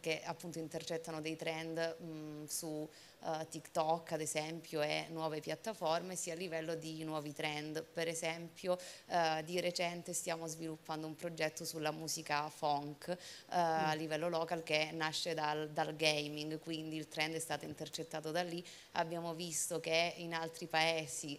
che 0.00 0.22
appunto 0.24 0.58
intercettano 0.58 1.20
dei 1.20 1.36
trend 1.36 1.96
mh, 2.00 2.44
su 2.46 2.88
uh, 3.20 3.46
TikTok 3.48 4.12
ad 4.12 4.20
esempio 4.20 4.80
e 4.82 5.06
nuove 5.10 5.40
piattaforme 5.40 6.16
sia 6.16 6.34
a 6.34 6.36
livello 6.36 6.74
di 6.74 7.02
nuovi 7.04 7.32
trend. 7.32 7.82
Per 7.82 8.08
esempio 8.08 8.78
uh, 9.06 9.42
di 9.44 9.60
recente 9.60 10.12
stiamo 10.12 10.46
sviluppando 10.46 11.06
un 11.06 11.14
progetto 11.14 11.64
sulla 11.64 11.90
musica 11.90 12.48
funk 12.48 13.06
uh, 13.08 13.12
mm. 13.14 13.58
a 13.58 13.92
livello 13.94 14.28
local 14.28 14.62
che 14.62 14.90
nasce 14.92 15.34
dal, 15.34 15.70
dal, 15.70 15.96
gaming, 15.96 16.58
quindi 16.58 16.96
il 16.96 17.08
trend 17.08 17.34
è 17.34 17.40
stato 17.40 17.64
intercettato 17.64 18.30
da 18.30 18.42
lì. 18.42 18.64
Abbiamo 18.92 19.34
visto 19.34 19.80
che 19.80 20.14
in 20.16 20.34
altri 20.34 20.66
paesi 20.66 21.38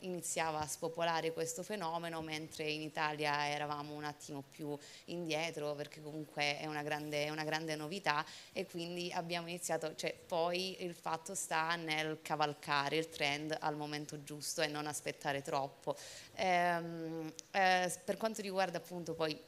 iniziava 0.00 0.60
a 0.60 0.66
spopolare 0.66 1.32
questo 1.32 1.62
fenomeno 1.62 2.20
mentre 2.20 2.64
in 2.64 2.82
Italia 2.82 3.48
eravamo 3.48 3.94
un 3.94 4.04
attimo 4.04 4.42
più 4.50 4.76
indietro 5.06 5.74
perché 5.74 6.02
comunque 6.02 6.58
è 6.58 6.66
una 6.66 6.82
grande, 6.82 7.30
una 7.30 7.44
grande 7.44 7.76
novità 7.76 8.24
e 8.52 8.66
quindi 8.66 9.10
abbiamo 9.12 9.48
iniziato, 9.48 9.94
cioè 9.94 10.14
poi 10.14 10.84
il 10.84 10.94
fatto 10.94 11.34
sta 11.34 11.76
nel 11.76 12.18
cavalcare 12.22 12.96
il 12.96 13.08
trend 13.08 13.56
al 13.58 13.76
momento 13.76 14.22
giusto 14.22 14.62
e 14.62 14.66
non 14.66 14.86
aspettare 14.86 15.42
troppo. 15.42 15.96
Ehm, 16.34 17.32
eh, 17.50 18.00
per 18.04 18.16
quanto 18.16 18.42
riguarda 18.42 18.78
appunto 18.78 19.14
poi 19.14 19.38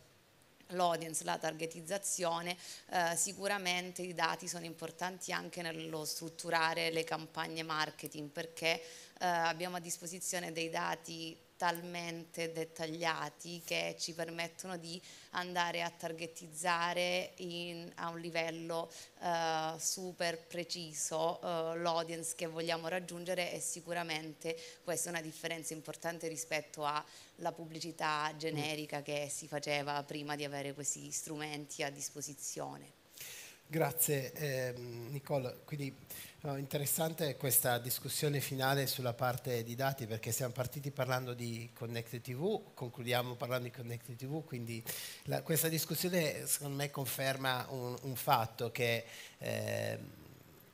l'audience, 0.69 1.25
la 1.25 1.39
targetizzazione, 1.39 2.57
eh, 2.91 3.17
sicuramente 3.17 4.03
i 4.03 4.15
dati 4.15 4.49
sono 4.49 4.65
importanti 4.65 5.33
anche 5.33 5.63
nello 5.63 6.05
strutturare 6.05 6.91
le 6.91 7.05
campagne 7.05 7.63
marketing 7.63 8.31
perché 8.31 8.81
eh, 9.21 9.27
abbiamo 9.27 9.77
a 9.77 9.81
disposizione 9.81 10.53
dei 10.53 10.71
dati 10.71 11.37
talmente 11.59 12.53
dettagliati 12.53 13.61
che 13.65 13.97
ci 13.99 14.15
permettono 14.15 14.79
di 14.79 14.99
andare 15.31 15.83
a 15.83 15.91
targetizzare 15.91 17.33
in, 17.39 17.91
a 17.97 18.09
un 18.09 18.21
livello 18.21 18.91
uh, 19.19 19.77
super 19.77 20.39
preciso 20.39 21.39
uh, 21.43 21.75
l'audience 21.75 22.35
che 22.37 22.47
vogliamo 22.47 22.89
raggiungere 22.89 23.53
e 23.53 23.61
sicuramente 23.61 24.57
questa 24.85 25.09
è 25.09 25.13
una 25.13 25.21
differenza 25.21 25.75
importante 25.75 26.29
rispetto 26.29 26.87
alla 26.87 27.53
pubblicità 27.53 28.33
generica 28.39 29.03
che 29.03 29.29
si 29.29 29.49
faceva 29.49 30.03
prima 30.05 30.37
di 30.37 30.45
avere 30.45 30.73
questi 30.73 31.11
strumenti 31.11 31.83
a 31.83 31.91
disposizione. 31.91 32.93
Grazie 33.71 34.33
eh, 34.33 34.73
Nicola. 35.11 35.53
Quindi 35.53 35.95
no, 36.41 36.57
interessante 36.57 37.37
questa 37.37 37.79
discussione 37.79 38.41
finale 38.41 38.87
sulla 38.87 39.13
parte 39.13 39.65
di 39.65 39.75
dati 39.75 40.07
perché 40.07 40.31
siamo 40.31 40.53
partiti 40.53 40.91
parlando 40.91 41.35
di 41.35 41.71
Connected 41.75 42.21
TV, 42.21 42.75
concludiamo 42.75 43.35
parlando 43.35 43.65
di 43.65 43.73
Connected 43.73 44.17
TV, 44.17 44.45
quindi 44.45 44.83
la, 45.25 45.43
questa 45.43 45.69
discussione 45.69 46.47
secondo 46.47 46.77
me 46.77 46.91
conferma 46.91 47.67
un, 47.71 47.97
un 48.03 48.15
fatto 48.15 48.71
che 48.71 49.05
eh, 49.39 49.99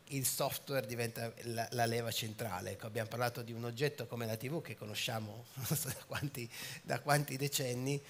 il 0.08 0.26
software 0.26 0.86
diventa 0.86 1.32
la, 1.44 1.66
la 1.70 1.86
leva 1.86 2.10
centrale. 2.10 2.72
Ecco, 2.72 2.86
abbiamo 2.86 3.08
parlato 3.08 3.40
di 3.40 3.52
un 3.52 3.64
oggetto 3.64 4.06
come 4.06 4.26
la 4.26 4.36
TV 4.36 4.60
che 4.60 4.76
conosciamo 4.76 5.46
so 5.64 5.88
da, 5.88 6.04
quanti, 6.06 6.48
da 6.82 7.00
quanti 7.00 7.36
decenni 7.36 8.00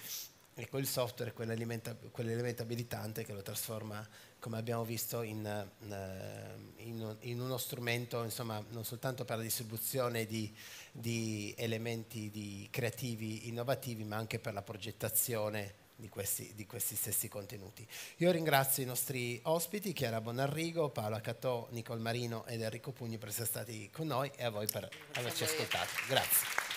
Ecco, 0.57 0.77
il 0.77 0.87
software 0.87 1.31
è 1.31 1.33
quell'elemento 1.33 2.61
abilitante 2.61 3.25
che 3.25 3.33
lo 3.33 3.41
trasforma, 3.41 4.07
come 4.45 4.59
abbiamo 4.59 4.83
visto, 4.83 5.23
in, 5.23 5.43
eh, 5.43 6.83
in, 6.83 7.17
in 7.21 7.41
uno 7.41 7.57
strumento 7.57 8.21
insomma, 8.21 8.63
non 8.69 8.85
soltanto 8.85 9.25
per 9.25 9.37
la 9.37 9.41
distribuzione 9.41 10.27
di, 10.27 10.53
di 10.91 11.51
elementi 11.57 12.29
di 12.29 12.67
creativi 12.69 13.47
innovativi, 13.47 14.03
ma 14.03 14.17
anche 14.17 14.37
per 14.37 14.53
la 14.53 14.61
progettazione 14.61 15.73
di 15.95 16.09
questi, 16.09 16.53
di 16.53 16.67
questi, 16.67 16.95
stessi 16.95 17.27
contenuti. 17.27 17.87
Io 18.17 18.29
ringrazio 18.29 18.83
i 18.83 18.85
nostri 18.85 19.39
ospiti, 19.45 19.93
Chiara 19.93 20.21
Bonarrigo, 20.21 20.89
Paola 20.89 21.21
Catò, 21.21 21.67
Nicol 21.71 21.99
Marino 21.99 22.45
ed 22.45 22.61
Enrico 22.61 22.91
Pugni 22.91 23.17
per 23.17 23.29
essere 23.29 23.47
stati 23.47 23.89
con 23.89 24.05
noi 24.05 24.29
e 24.35 24.43
a 24.43 24.51
voi 24.51 24.67
per 24.67 24.87
averci 25.13 25.43
ascoltato. 25.43 25.89
Grazie. 26.07 26.74